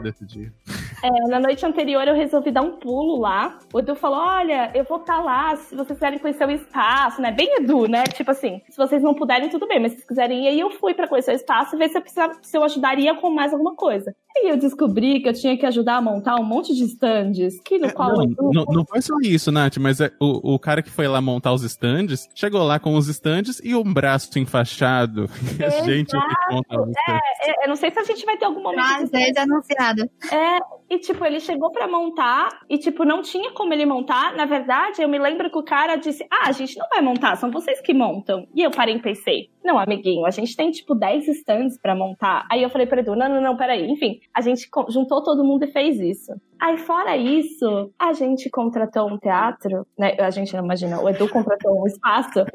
É, 1.04 1.10
na 1.30 1.40
noite 1.40 1.66
anterior 1.66 2.08
eu 2.08 2.16
resolvi 2.16 2.52
dar 2.52 2.62
um 2.62 2.78
pulo 2.78 3.20
lá. 3.20 3.60
O 3.74 3.80
Edu 3.80 3.96
falou: 3.96 4.20
Olha, 4.20 4.72
eu 4.74 4.84
vou 4.84 4.98
estar 4.98 5.20
lá 5.22 5.56
se 5.56 5.76
vocês 5.76 5.98
quiserem 5.98 6.20
conhecer 6.20 6.48
o 6.48 6.52
espaço, 6.52 7.22
né? 7.22 7.32
Bem 7.32 7.58
Edu, 7.58 7.88
né? 7.88 8.04
Tipo 8.04 8.32
assim, 8.32 8.62
se 8.70 8.78
vocês 8.78 9.02
não 9.04 9.14
puderem, 9.14 9.50
tudo 9.50 9.68
bem, 9.68 9.80
mas 9.80 9.94
se 9.94 10.08
quiserem 10.08 10.46
ir, 10.46 10.48
aí 10.48 10.60
eu 10.60 10.72
fui 10.72 10.94
pra 10.94 11.08
conhecer 11.08 11.32
o 11.32 11.36
espaço 11.36 11.76
e 11.76 11.80
ver 11.80 11.90
se 11.90 11.98
eu, 11.98 12.02
precisava, 12.02 12.34
se 12.42 12.58
eu 12.58 12.64
ajudaria 12.64 13.14
com 13.16 13.30
mais 13.30 13.52
alguma 13.54 13.76
coisa. 13.76 14.16
E 14.38 14.52
eu 14.52 14.58
descobri 14.58 15.22
que 15.22 15.30
eu 15.30 15.34
tinha 15.34 15.58
que 15.58 15.66
ajudar 15.66 15.96
a 15.98 16.02
montar 16.02 16.36
um 16.36 16.44
monte 16.44 16.74
de 16.76 16.84
stands, 16.84 17.60
que 17.64 17.78
no 17.78 17.92
qual 17.94 18.10
É, 18.10 18.14
Não, 18.14 18.20
o 18.20 18.24
Edu 18.24 18.52
não, 18.54 18.66
não 18.66 18.86
foi 18.86 19.02
só 19.02 19.14
isso, 19.22 19.52
Nath, 19.52 19.78
mas 19.78 20.02
é, 20.02 20.12
o, 20.20 20.56
o 20.56 20.60
cara 20.60 20.82
que 20.82 20.90
foi 20.92 21.08
lá 21.08 21.22
montar 21.22 21.54
os 21.54 21.64
stands 21.64 22.28
chegou 22.36 22.64
lá 22.64 22.78
com 22.80 22.96
os 22.96 23.08
stands 23.16 23.60
e 23.64 23.76
um 23.76 23.94
braço 23.94 24.38
enfaixado. 24.40 25.30
E 25.60 25.64
a 25.64 25.70
gente 25.84 26.12
que 26.12 26.18
os 26.18 26.62
stands. 26.68 26.94
É, 27.08 27.66
eu 27.66 27.70
não 27.70 27.76
sei 27.76 27.92
se 27.92 28.00
a 28.00 28.04
gente 28.04 28.26
vai 28.26 28.38
ter 28.38 28.46
algum 28.46 28.62
momento. 28.62 28.78
Mas 28.82 29.10
de- 29.10 29.18
é 29.22 29.32
denunciado. 29.32 30.10
É, 30.32 30.60
e 30.90 31.00
tipo, 31.00 31.26
ele 31.26 31.40
chegou 31.40 31.72
pra 31.72 31.88
montar 31.88 32.50
e 32.70 32.78
tipo, 32.78 33.04
não 33.04 33.22
tinha 33.22 33.52
como 33.52 33.74
ele 33.74 33.86
montar. 33.86 34.36
Na 34.36 34.46
verdade, 34.46 35.02
eu 35.02 35.10
me 35.10 35.18
lembro 35.18 35.50
que 35.50 35.58
o 35.58 35.64
cara 35.64 35.96
disse: 35.96 36.26
"Ah, 36.32 36.50
a 36.50 36.52
gente 36.52 36.78
não 36.78 36.88
vai 36.90 37.02
montar, 37.02 37.36
são 37.36 37.52
vocês 37.52 37.82
que 37.82 37.94
montam". 37.94 38.48
E 38.54 38.62
eu 38.62 38.72
parei 38.72 38.96
e 38.96 39.02
pensei: 39.02 39.50
"Não, 39.64 39.80
amiguinho, 39.80 40.26
a 40.26 40.32
gente 40.32 40.56
tem 40.56 40.70
tipo 40.72 40.94
10 40.94 41.28
stands 41.28 41.78
pra 41.80 41.96
montar". 41.96 42.46
Aí 42.52 42.62
eu 42.62 42.70
falei 42.70 42.86
para 42.88 43.02
Edu: 43.02 43.16
"Não, 43.16 43.28
não, 43.30 43.42
não, 43.42 43.58
peraí". 43.58 43.90
Enfim, 43.90 44.20
a 44.34 44.42
gente 44.42 44.70
juntou 44.90 45.24
todo 45.24 45.44
mundo 45.44 45.64
e 45.66 45.72
fez 45.72 46.00
isso. 46.00 46.32
Aí 46.62 46.78
fora 46.78 47.18
isso, 47.18 47.92
a 48.00 48.14
gente 48.14 48.50
contratou 48.50 49.10
um 49.10 49.18
teatro, 49.18 49.86
né? 49.98 50.16
A 50.20 50.30
gente 50.30 50.54
não 50.56 50.64
imagina, 50.64 51.02
o 51.02 51.10
Edu 51.10 51.28
contratou 51.28 51.82
um 51.82 51.86
espaço. 51.86 52.46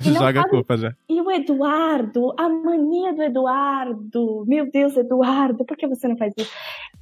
Joga 0.00 0.40
a 0.40 0.48
culpa 0.48 0.76
já. 0.76 0.92
e 1.08 1.20
o 1.20 1.30
Eduardo, 1.30 2.32
a 2.38 2.48
mania 2.48 3.12
do 3.12 3.22
Eduardo. 3.22 4.44
Meu 4.46 4.70
Deus, 4.70 4.96
Eduardo, 4.96 5.64
por 5.64 5.76
que 5.76 5.86
você 5.86 6.08
não 6.08 6.16
faz 6.16 6.32
isso? 6.36 6.50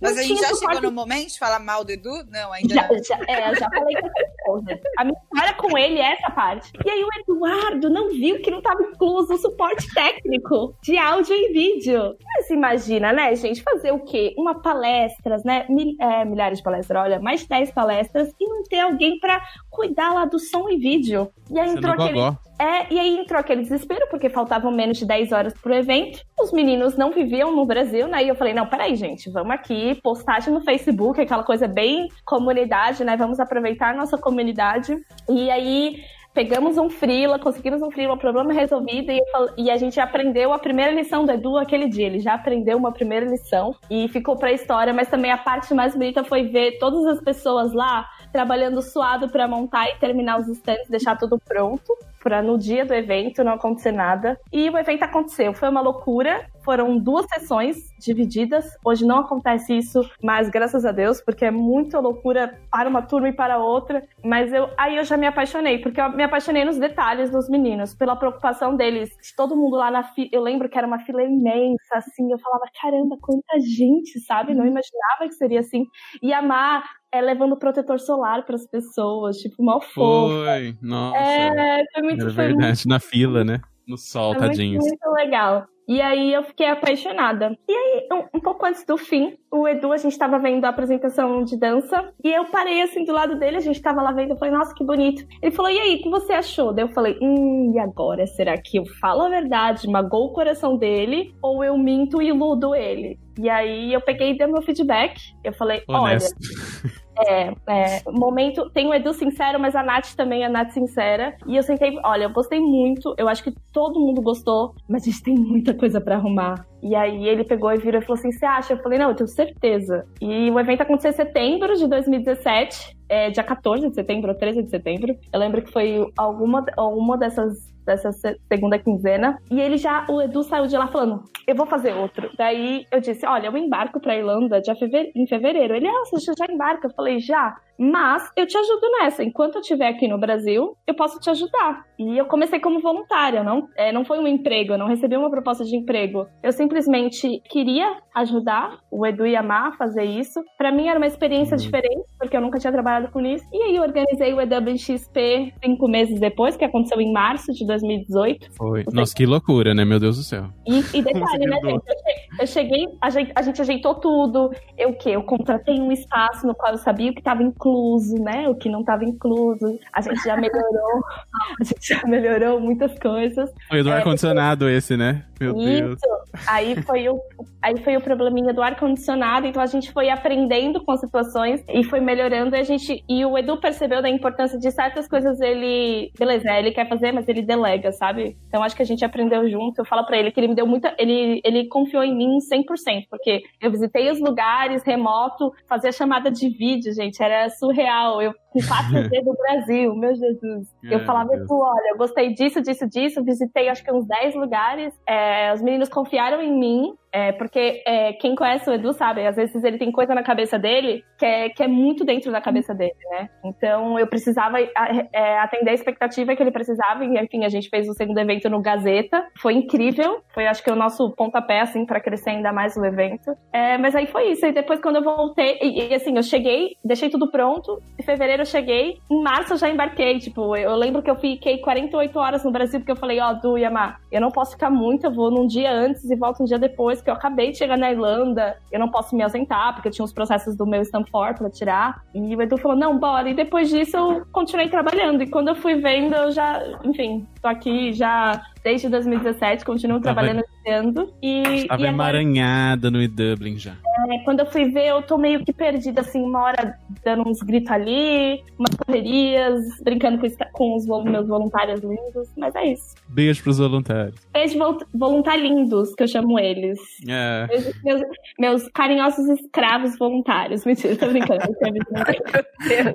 Mas 0.00 0.17
a 0.17 0.23
gente 0.23 0.40
já 0.40 0.55
chegou 0.55 0.81
no 0.83 0.93
momento 0.93 1.28
de 1.28 1.38
falar 1.38 1.59
mal 1.59 1.85
do 1.85 1.90
Edu? 1.90 2.11
Não, 2.31 2.52
ainda 2.52 2.75
já, 2.75 2.88
não. 2.88 3.02
já, 3.02 3.19
é, 3.26 3.50
eu 3.50 3.57
já 3.57 3.69
falei 3.71 3.97
com 4.00 4.07
essa 4.07 4.33
coisa. 4.45 4.81
A 4.99 5.05
minha 5.05 5.19
história 5.23 5.55
com 5.55 5.76
ele 5.78 5.99
é 5.99 6.12
essa 6.12 6.31
parte. 6.31 6.71
E 6.85 6.88
aí 6.90 7.02
o 7.02 7.09
Eduardo 7.21 7.90
não 7.90 8.09
viu 8.11 8.40
que 8.40 8.50
não 8.50 8.59
estava 8.59 8.81
incluso 8.83 9.35
o 9.35 9.38
suporte 9.38 9.93
técnico 9.93 10.75
de 10.83 10.97
áudio 10.97 11.35
e 11.35 11.52
vídeo. 11.52 12.17
Você 12.40 12.55
imagina, 12.55 13.12
né, 13.12 13.35
gente? 13.35 13.62
Fazer 13.62 13.90
o 13.93 14.00
quê? 14.00 14.35
Uma 14.38 14.61
palestras, 14.62 15.43
né? 15.45 15.67
Mil- 15.69 15.97
é, 16.00 16.25
milhares 16.25 16.59
de 16.59 16.64
palestras, 16.64 17.02
olha, 17.02 17.19
mais 17.21 17.40
de 17.40 17.49
10 17.49 17.71
palestras 17.73 18.33
e 18.40 18.49
não 18.49 18.62
ter 18.62 18.81
alguém 18.81 19.19
pra 19.19 19.43
cuidar 19.71 20.14
lá 20.14 20.25
do 20.25 20.38
som 20.38 20.69
e 20.69 20.78
vídeo. 20.78 21.31
E 21.50 21.59
aí 21.59 21.69
Você 21.71 21.78
entrou 21.78 21.95
aquele 21.95 22.12
gogó. 22.12 22.37
É, 22.59 22.93
e 22.93 22.99
aí 22.99 23.19
entrou 23.19 23.38
aquele 23.38 23.62
desespero, 23.62 24.07
porque 24.11 24.29
faltavam 24.29 24.71
menos 24.73 24.99
de 24.99 25.07
10 25.07 25.33
horas 25.33 25.55
pro 25.55 25.75
evento. 25.75 26.21
Os 26.41 26.53
meninos 26.53 26.97
não 26.97 27.12
viviam 27.12 27.55
no 27.55 27.65
Brasil, 27.65 28.09
né? 28.09 28.25
E 28.25 28.29
eu 28.29 28.35
falei, 28.35 28.53
não, 28.53 28.67
peraí, 28.67 28.97
gente, 28.97 29.31
vamos 29.31 29.53
aqui, 29.53 29.95
postagem 30.03 30.53
no 30.53 30.61
Facebook, 30.61 31.21
aquela 31.21 31.45
coisa 31.45 31.69
bem 31.69 32.09
comunidade, 32.25 33.05
né? 33.05 33.17
Vamos 33.17 33.38
aproveitar 33.38 33.91
a 33.91 33.97
nossa 33.97 34.19
comunidade. 34.19 34.97
E 35.29 35.50
aí 35.50 36.03
pegamos 36.35 36.79
um 36.79 36.88
freela, 36.88 37.38
conseguimos 37.38 37.83
um 37.83 37.91
freela, 37.91 38.17
problema 38.17 38.53
resolvido, 38.53 39.11
e, 39.11 39.19
eu 39.19 39.25
fal- 39.33 39.49
e 39.57 39.71
a 39.71 39.77
gente 39.77 39.99
aprendeu 39.99 40.53
a 40.53 40.59
primeira 40.59 40.93
lição 40.93 41.25
do 41.25 41.33
Edu 41.33 41.57
aquele 41.57 41.88
dia. 41.88 42.07
Ele 42.07 42.21
já 42.21 42.35
aprendeu 42.35 42.77
uma 42.79 42.93
primeira 42.93 43.27
lição 43.27 43.75
e 43.91 44.07
ficou 44.09 44.37
pra 44.37 44.53
história, 44.53 44.93
mas 44.93 45.09
também 45.09 45.33
a 45.33 45.38
parte 45.38 45.75
mais 45.75 45.95
bonita 45.95 46.23
foi 46.23 46.45
ver 46.45 46.79
todas 46.79 47.05
as 47.07 47.21
pessoas 47.21 47.73
lá 47.73 48.07
trabalhando 48.33 48.81
suado 48.83 49.29
pra 49.29 49.49
montar 49.49 49.88
e 49.88 49.97
terminar 49.99 50.38
os 50.38 50.47
stands, 50.49 50.88
deixar 50.88 51.17
tudo 51.17 51.41
pronto. 51.45 51.93
Pra 52.23 52.43
no 52.43 52.59
dia 52.59 52.85
do 52.85 52.95
evento 52.95 53.45
não 53.45 53.53
acontecer 53.53 53.93
nada. 53.93 54.39
E 54.53 54.69
o 54.69 54.79
evento 54.79 55.03
aconteceu. 55.03 55.53
Foi 55.55 55.69
uma 55.69 55.81
loucura. 55.81 56.47
Foram 56.65 56.99
duas 56.99 57.27
sessões 57.27 57.77
divididas. 57.99 58.77
Hoje 58.85 59.07
não 59.07 59.21
acontece 59.21 59.77
isso, 59.77 60.01
mas 60.23 60.51
graças 60.51 60.85
a 60.85 60.93
Deus, 60.93 61.21
porque 61.21 61.47
é 61.47 61.51
muita 61.51 61.99
loucura 61.99 62.59
para 62.71 62.89
uma 62.89 63.01
turma 63.01 63.29
e 63.29 63.33
para 63.33 63.59
outra. 63.59 64.07
Mas 64.23 64.53
eu 64.53 64.69
aí 64.77 64.97
eu 64.97 65.05
já 65.05 65.17
me 65.17 65.27
apaixonei, 65.27 65.79
porque 65.79 66.01
eu 66.01 66.11
me 66.11 66.23
apaixonei 66.23 66.65
nos 66.65 66.79
detalhes 66.79 67.31
dos 67.31 67.49
meninos, 67.49 67.95
pela 67.95 68.17
preocupação 68.17 68.77
deles. 68.77 69.09
De 69.23 69.35
todo 69.35 69.57
mundo 69.57 69.77
lá 69.77 69.91
na 69.91 70.03
fila. 70.03 70.29
Eu 70.33 70.43
lembro 70.43 70.69
que 70.69 70.77
era 70.77 70.87
uma 70.87 70.99
fila 70.99 71.23
imensa, 71.23 71.95
assim. 71.95 72.31
Eu 72.31 72.39
falava, 72.39 72.65
caramba, 72.81 73.17
quanta 73.21 73.59
gente, 73.61 74.21
sabe? 74.21 74.55
Não 74.55 74.67
imaginava 74.67 75.27
que 75.27 75.35
seria 75.35 75.61
assim. 75.61 75.87
E 76.23 76.33
a 76.33 76.43
Mar 76.43 76.85
é, 77.12 77.21
levando 77.21 77.57
protetor 77.57 77.99
solar 77.99 78.45
para 78.45 78.56
as 78.56 78.67
pessoas, 78.67 79.37
tipo, 79.39 79.63
mal 79.63 79.80
fofo. 79.80 80.45
Foi, 80.45 80.76
nossa. 80.82 81.19
É, 81.19 81.85
foi 81.93 82.02
muito, 82.02 82.23
Era 82.23 82.35
foi 82.35 82.54
muito 82.54 82.89
na 82.89 83.00
fila, 83.00 83.45
né? 83.45 83.61
No 83.87 83.97
sol, 83.97 84.35
foi 84.35 84.43
muito, 84.43 84.50
tadinhos. 84.50 84.85
muito 84.85 85.11
legal. 85.13 85.67
E 85.89 86.02
aí 86.02 86.35
eu 86.35 86.45
fiquei 86.45 86.67
apaixonada. 86.67 87.56
E 87.67 87.73
aí, 87.73 88.09
um, 88.13 88.37
um 88.37 88.41
pouco 88.41 88.67
antes 88.67 88.85
do 88.85 88.99
fim, 88.99 89.39
o 89.50 89.67
Edu, 89.67 89.91
a 89.91 89.97
gente 89.97 90.19
tava 90.19 90.39
vendo 90.39 90.67
a 90.67 90.69
apresentação 90.69 91.43
de 91.43 91.59
dança, 91.59 92.13
e 92.23 92.30
eu 92.30 92.45
parei 92.45 92.82
assim 92.82 93.06
do 93.06 93.13
lado 93.13 93.39
dele, 93.39 93.56
a 93.56 93.61
gente 93.61 93.80
tava 93.80 94.02
lá 94.02 94.13
vendo, 94.13 94.32
eu 94.32 94.37
falei, 94.37 94.52
nossa, 94.52 94.75
que 94.75 94.85
bonito. 94.85 95.26
Ele 95.43 95.50
falou, 95.50 95.71
e 95.71 95.80
aí, 95.80 95.95
o 95.95 96.02
que 96.02 96.11
você 96.11 96.35
achou? 96.35 96.75
Daí 96.75 96.85
eu 96.85 96.91
falei, 96.91 97.19
hum, 97.23 97.73
e 97.75 97.78
agora? 97.78 98.26
Será 98.26 98.54
que 98.59 98.76
eu 98.76 98.85
falo 99.00 99.23
a 99.23 99.30
verdade, 99.30 99.89
magoo 99.89 100.26
o 100.26 100.32
coração 100.35 100.76
dele, 100.76 101.35
ou 101.43 101.65
eu 101.65 101.78
minto 101.78 102.21
e 102.21 102.28
iludo 102.28 102.75
ele? 102.75 103.19
E 103.41 103.49
aí 103.49 103.91
eu 103.91 104.00
peguei 104.02 104.32
e 104.32 104.37
dei 104.37 104.47
meu 104.47 104.61
feedback. 104.61 105.19
Eu 105.43 105.54
falei, 105.54 105.82
olha, 105.89 106.00
Honesto. 106.00 106.37
é, 107.26 107.54
é, 107.67 108.02
momento. 108.11 108.71
Tem 108.71 108.87
o 108.87 108.95
Edu 108.95 109.13
sincero, 109.13 109.59
mas 109.59 109.75
a 109.75 109.83
Nath 109.83 110.15
também 110.15 110.43
é 110.43 110.47
a 110.47 110.49
Nath 110.49 110.71
sincera. 110.71 111.37
E 111.47 111.57
eu 111.57 111.63
sentei, 111.63 111.99
olha, 112.04 112.25
eu 112.25 112.31
gostei 112.31 112.61
muito. 112.61 113.15
Eu 113.19 113.28
acho 113.28 113.43
que 113.43 113.52
todo 113.73 114.00
mundo 114.00 114.23
gostou, 114.23 114.75
mas 114.89 115.02
a 115.02 115.07
gente 115.07 115.23
tem 115.23 115.35
muita 115.35 115.75
coisa 115.75 116.00
pra 116.00 116.17
arrumar. 116.17 116.67
E 116.83 116.95
aí 116.95 117.26
ele 117.26 117.45
pegou 117.45 117.73
e 117.73 117.78
virou 117.78 118.00
e 118.00 118.04
falou 118.04 118.19
assim: 118.19 118.31
Você 118.31 118.45
acha? 118.45 118.73
Eu 118.73 118.78
falei: 118.78 118.99
Não, 118.99 119.09
eu 119.09 119.15
tenho 119.15 119.28
certeza. 119.28 120.07
E 120.21 120.50
o 120.50 120.61
evento 120.61 120.83
aconteceu 120.83 121.11
em 121.11 121.15
setembro 121.15 121.75
de 121.75 121.87
2017, 121.89 122.97
é, 123.09 123.31
dia 123.31 123.43
14 123.43 123.89
de 123.89 123.95
setembro, 123.95 124.31
ou 124.31 124.37
13 124.37 124.63
de 124.63 124.71
setembro. 124.71 125.17
Eu 125.33 125.41
lembro 125.41 125.63
que 125.63 125.73
foi 125.73 126.07
alguma, 126.17 126.65
alguma 126.76 127.19
dessas 127.19 127.73
dessa 127.89 128.13
se- 128.13 128.37
segunda 128.53 128.79
quinzena. 128.79 129.39
E 129.51 129.61
ele 129.61 129.77
já, 129.77 130.07
o 130.09 130.21
Edu 130.23 130.43
saiu 130.43 130.67
de 130.67 130.77
lá 130.77 130.87
falando, 130.87 131.23
eu 131.47 131.55
vou 131.57 131.67
fazer 131.67 131.95
outro. 131.95 132.31
Daí 132.37 132.87
eu 132.93 133.01
disse, 133.01 133.27
olha, 133.27 133.47
eu 133.49 133.57
embarco 133.57 134.01
pra 134.01 134.17
Irlanda 134.17 134.61
feve- 134.75 135.11
em 135.17 135.27
fevereiro. 135.27 135.75
Ele, 135.75 135.89
ah, 135.89 136.05
você 136.11 136.33
já 136.39 136.47
embarca? 136.53 136.87
Eu 136.89 136.95
falei, 136.95 137.19
já. 137.19 137.57
Mas 137.79 138.31
eu 138.37 138.47
te 138.47 138.57
ajudo 138.59 138.91
nessa. 139.01 139.23
Enquanto 139.25 139.55
eu 139.57 139.61
estiver 139.61 139.89
aqui 139.89 140.07
no 140.09 140.19
Brasil, 140.19 140.77
eu 140.87 140.95
posso 140.95 141.19
te 141.21 141.31
ajudar. 141.31 141.85
E 141.99 142.17
eu 142.17 142.26
comecei 142.26 142.61
como 142.61 142.80
voluntária, 142.80 143.43
não, 143.43 143.69
é, 143.76 143.91
não 143.93 144.04
foi 144.04 144.19
um 144.21 144.26
emprego, 144.26 144.73
eu 144.75 144.78
não 144.78 144.87
recebi 144.87 145.17
uma 145.17 145.30
proposta 145.30 145.65
de 145.65 145.76
emprego. 145.76 146.26
Eu 146.43 146.52
simplesmente 146.52 147.41
queria 147.50 147.97
ajudar 148.15 148.78
o 148.91 149.04
Edu 149.06 149.26
e 149.26 149.34
a 149.37 149.43
Má 149.43 149.69
a 149.69 149.73
fazer 149.73 150.04
isso. 150.04 150.41
Pra 150.56 150.71
mim 150.73 150.89
era 150.89 150.99
uma 150.99 151.06
experiência 151.06 151.56
diferente, 151.56 152.04
porque 152.19 152.37
eu 152.37 152.41
nunca 152.41 152.58
tinha 152.58 152.73
trabalhado 152.73 153.11
com 153.13 153.21
isso. 153.21 153.45
E 153.52 153.63
aí 153.63 153.76
eu 153.76 153.82
organizei 153.82 154.32
o 154.32 154.41
EWXP 154.41 155.54
cinco 155.65 155.89
meses 155.89 156.19
depois, 156.21 156.56
que 156.56 156.65
aconteceu 156.65 157.00
em 157.00 157.13
março 157.13 157.52
de 157.52 157.67
2018. 157.67 158.52
Foi. 158.56 158.84
Nossa, 158.93 159.15
que 159.15 159.26
loucura, 159.26 159.75
né? 159.75 159.84
Meu 159.84 159.99
Deus 160.00 160.17
do 160.17 160.23
céu. 160.23 160.45
E, 160.67 160.78
e 160.97 161.02
detalhe, 161.02 161.47
né, 161.47 161.58
gente? 161.65 161.82
Eu 161.87 161.97
che- 161.97 162.28
Eu 162.41 162.47
cheguei, 162.47 162.84
a 163.00 163.11
gente, 163.11 163.32
a 163.34 163.43
gente 163.43 163.61
ajeitou 163.61 163.95
tudo. 163.97 164.50
Eu 164.76 164.91
o 164.91 164.97
quê? 164.99 165.11
Eu 165.11 165.23
contratei 165.23 165.78
um 165.80 165.91
espaço 165.93 166.47
no 166.47 166.54
qual 166.54 166.73
eu 166.73 166.78
sabia 166.78 167.11
o 167.11 167.15
que 167.15 167.21
estava 167.21 167.43
incluso, 167.43 168.15
né? 168.23 168.49
O 168.49 168.54
que 168.54 168.69
não 168.69 168.80
estava 168.80 169.04
incluso. 169.04 169.78
A 169.93 170.00
gente 170.00 170.23
já 170.25 170.37
melhorou. 170.37 171.02
a 171.61 171.65
gente 171.65 171.88
já 171.89 172.03
melhorou 172.07 172.61
muitas 172.61 172.99
coisas. 172.99 173.51
Foi 173.69 173.83
do 173.83 173.91
É, 173.91 173.97
ar-condicionado 173.97 174.69
esse, 174.69 174.97
né? 174.97 175.25
Meu 175.41 175.55
Deus. 175.55 175.97
Isso. 175.97 176.19
Aí 176.49 176.83
foi 176.83 177.09
o, 177.09 177.21
aí 177.63 177.77
foi 177.79 177.97
o 177.97 178.01
probleminha 178.01 178.53
do 178.53 178.63
ar-condicionado, 178.63 179.47
então 179.47 179.63
a 179.63 179.67
gente 179.67 179.93
foi 179.93 180.11
aprendendo 180.11 180.85
com 180.85 180.93
as 180.93 181.01
situações 181.01 181.65
e 181.69 181.85
foi 181.85 182.01
melhorando. 182.01 182.57
E, 182.57 182.59
a 182.59 182.63
gente, 182.63 183.05
e 183.09 183.25
o 183.25 183.39
Edu 183.39 183.57
percebeu 183.61 184.03
da 184.03 184.09
importância 184.09 184.59
de 184.59 184.71
certas 184.71 185.09
coisas 185.09 185.41
ele. 185.41 186.11
Beleza, 186.19 186.51
ele 186.53 186.73
quer 186.73 186.89
fazer, 186.89 187.13
mas 187.13 187.29
ele 187.29 187.43
delega, 187.43 187.93
sabe? 187.93 188.37
Então 188.49 188.63
acho 188.63 188.77
que 188.77 188.83
a 188.83 188.87
gente 188.87 189.05
aprendeu 189.05 189.49
junto. 189.49 189.81
Eu 189.81 189.85
falo 189.85 190.05
pra 190.05 190.19
ele 190.19 190.31
que 190.31 190.41
ele 190.41 190.49
me 190.49 190.55
deu 190.55 190.67
muita. 190.67 190.95
Ele, 190.99 191.41
ele 191.45 191.69
confiou 191.69 192.03
em 192.03 192.17
mim 192.17 192.39
100%, 192.39 193.07
porque 193.09 193.43
eu 193.61 193.71
visitei 193.71 194.11
os 194.11 194.21
lugares 194.21 194.83
remoto, 194.85 195.53
fazia 195.69 195.93
chamada 195.93 196.31
de 196.31 196.49
vídeo, 196.49 196.93
gente, 196.93 197.23
era 197.23 197.49
surreal. 197.51 198.21
Eu 198.21 198.35
com 198.50 198.58
4G 198.61 199.11
do 199.25 199.32
Brasil, 199.34 199.95
meu 199.95 200.15
Jesus. 200.15 200.69
Eu 200.82 200.99
Ai, 200.99 201.04
falava. 201.04 201.34
Edu, 201.34 201.54
olha, 201.54 201.91
eu 201.93 201.99
gostei 201.99 202.34
disso, 202.34 202.63
disso, 202.63 202.89
disso, 202.89 203.25
visitei 203.25 203.69
acho 203.69 203.84
que 203.84 203.93
uns 203.93 204.06
10 204.06 204.34
lugares. 204.34 204.95
É, 205.06 205.52
os 205.52 205.63
meninos 205.63 205.89
confiaram 205.89 206.41
em 206.41 206.58
mim, 206.58 206.95
é, 207.12 207.32
porque 207.32 207.82
é, 207.86 208.12
quem 208.14 208.34
conhece 208.34 208.68
o 208.68 208.75
Edu 208.75 208.92
sabe, 208.92 209.26
às 209.26 209.36
vezes 209.36 209.62
ele 209.64 209.78
tem 209.78 209.90
coisa 209.90 210.14
na 210.14 210.23
cabeça 210.23 210.58
dele 210.58 211.04
que 211.18 211.25
é, 211.25 211.49
que 211.49 211.62
é 211.62 211.68
muito 211.68 212.04
dentro 212.04 212.30
da 212.30 212.40
cabeça 212.40 212.73
dele, 212.75 212.94
né? 213.10 213.28
Então 213.44 213.99
eu 213.99 214.06
precisava 214.06 214.60
é, 214.60 215.38
atender 215.38 215.71
a 215.71 215.75
expectativa 215.75 216.34
que 216.36 216.42
ele 216.42 216.50
precisava, 216.50 217.04
e 217.04 217.18
enfim, 217.18 217.44
a 217.44 217.49
gente 217.49 217.68
fez 217.68 217.88
o 217.88 217.94
segundo 217.94 218.18
evento 218.18 218.49
no 218.49 218.60
Gazeta. 218.60 219.26
Foi 219.40 219.54
incrível, 219.54 220.23
foi 220.32 220.47
acho 220.47 220.62
que 220.62 220.71
o 220.71 220.76
nosso 220.76 221.10
pontapé, 221.10 221.60
assim, 221.60 221.84
para 221.84 222.00
crescer 222.00 222.30
ainda 222.30 222.52
mais 222.52 222.76
o 222.76 222.84
evento. 222.84 223.36
É, 223.52 223.76
mas 223.78 223.94
aí 223.94 224.06
foi 224.06 224.30
isso, 224.30 224.47
e 224.47 224.52
depois 224.52 224.80
quando 224.80 224.97
eu 224.97 225.02
voltei, 225.02 225.58
e, 225.60 225.88
e, 225.88 225.94
assim, 225.94 226.16
eu 226.16 226.23
cheguei, 226.23 226.76
deixei 226.84 227.08
tudo 227.08 227.30
pronto, 227.30 227.82
em 227.99 228.02
fevereiro 228.02 228.42
eu 228.42 228.47
cheguei, 228.47 228.99
em 229.10 229.23
março 229.23 229.54
eu 229.54 229.56
já 229.58 229.68
embarquei, 229.68 230.18
tipo, 230.18 230.56
eu 230.56 230.75
lembro 230.76 231.02
que 231.02 231.10
eu 231.10 231.16
fiquei 231.16 231.58
48 231.58 232.18
horas 232.18 232.44
no 232.44 232.52
Brasil, 232.52 232.78
porque 232.80 232.92
eu 232.92 232.97
falei, 232.97 233.18
ó, 233.21 233.32
Du, 233.32 233.58
Yama, 233.58 233.97
eu 234.12 234.21
não 234.21 234.30
posso 234.30 234.52
ficar 234.52 234.71
muito, 234.71 235.04
eu 235.04 235.12
vou 235.12 235.30
num 235.30 235.47
dia 235.47 235.73
antes 235.73 236.08
e 236.08 236.16
volto 236.16 236.42
um 236.42 236.47
dia 236.47 236.58
depois, 236.58 236.98
depois 236.99 237.02
que 237.02 237.11
eu 237.11 237.15
acabei 237.15 237.52
de 237.52 237.58
chegar 237.58 237.76
na 237.76 237.91
Irlanda, 237.91 238.56
eu 238.71 238.78
não 238.78 238.89
posso 238.89 239.15
me 239.15 239.23
ausentar, 239.23 239.75
porque 239.75 239.89
eu 239.89 239.93
tinha 239.93 240.04
os 240.04 240.13
processos 240.13 240.56
do 240.56 240.67
meu 240.67 240.82
Stamp 240.84 241.08
for 241.11 241.34
pra 241.34 241.50
tirar. 241.50 242.02
E 242.15 242.34
o 242.34 242.43
Edu 242.43 242.56
falou, 242.56 242.76
não, 242.76 242.99
bora. 242.99 243.28
E 243.28 243.34
depois 243.34 243.69
disso 243.71 243.97
eu 243.97 244.26
continuei 244.32 244.69
trabalhando. 244.69 245.23
E 245.23 245.26
quando 245.28 245.49
eu 245.49 245.54
fui 245.54 245.76
vendo, 245.76 246.15
eu 246.15 246.30
já, 246.30 246.63
enfim, 246.84 247.26
tô 247.41 247.49
aqui 247.49 247.93
já 247.93 248.41
desde 248.63 248.89
2017, 248.89 249.65
continuo 249.65 250.01
Tava- 250.01 250.15
trabalhando 250.21 250.45
estudando. 250.45 251.15
E, 251.23 251.43
Tava 251.43 251.83
e 251.83 251.87
agora, 251.87 251.89
emaranhada 251.89 252.91
no 252.91 253.07
Dublin 253.09 253.59
já. 253.59 253.73
é, 254.11 254.19
quando 254.25 254.41
eu 254.41 254.47
fui 254.47 254.67
ver, 254.71 254.89
eu 254.89 255.03
tô 255.03 255.17
meio 255.17 255.43
que 255.45 255.53
perdida, 255.53 256.01
assim, 256.03 256.23
uma 256.23 256.43
hora 256.43 256.79
dando 257.05 257.27
uns 257.29 257.41
gritos 257.41 257.71
ali, 257.71 258.43
umas 258.59 258.75
correrias, 258.77 259.61
brincando 259.83 260.19
com, 260.19 260.27
os- 260.27 260.37
com 260.53 260.77
os 260.77 260.87
vol- 260.87 261.05
meus 261.05 261.27
voluntários 261.29 261.81
lindos. 261.81 262.29
Mas 262.37 262.55
é 262.55 262.73
isso. 262.73 262.95
Beijo 263.09 263.43
pros 263.43 263.59
voluntários. 263.59 264.15
Beijo, 264.33 264.59
vol- 264.59 264.79
voluntarindos, 264.95 265.95
que 265.95 266.03
eu 266.03 266.09
chamo 266.09 266.39
eles. 266.39 266.79
É. 267.09 267.47
Meus, 267.49 267.83
meus, 267.85 268.03
meus 268.39 268.69
carinhosos 268.75 269.27
escravos 269.41 269.97
voluntários. 269.99 270.65
Mentira, 270.67 270.95
tô 270.97 271.07
brincando. 271.09 271.41
eu 271.49 271.55
sei, 271.55 271.73
mentira. 271.73 272.95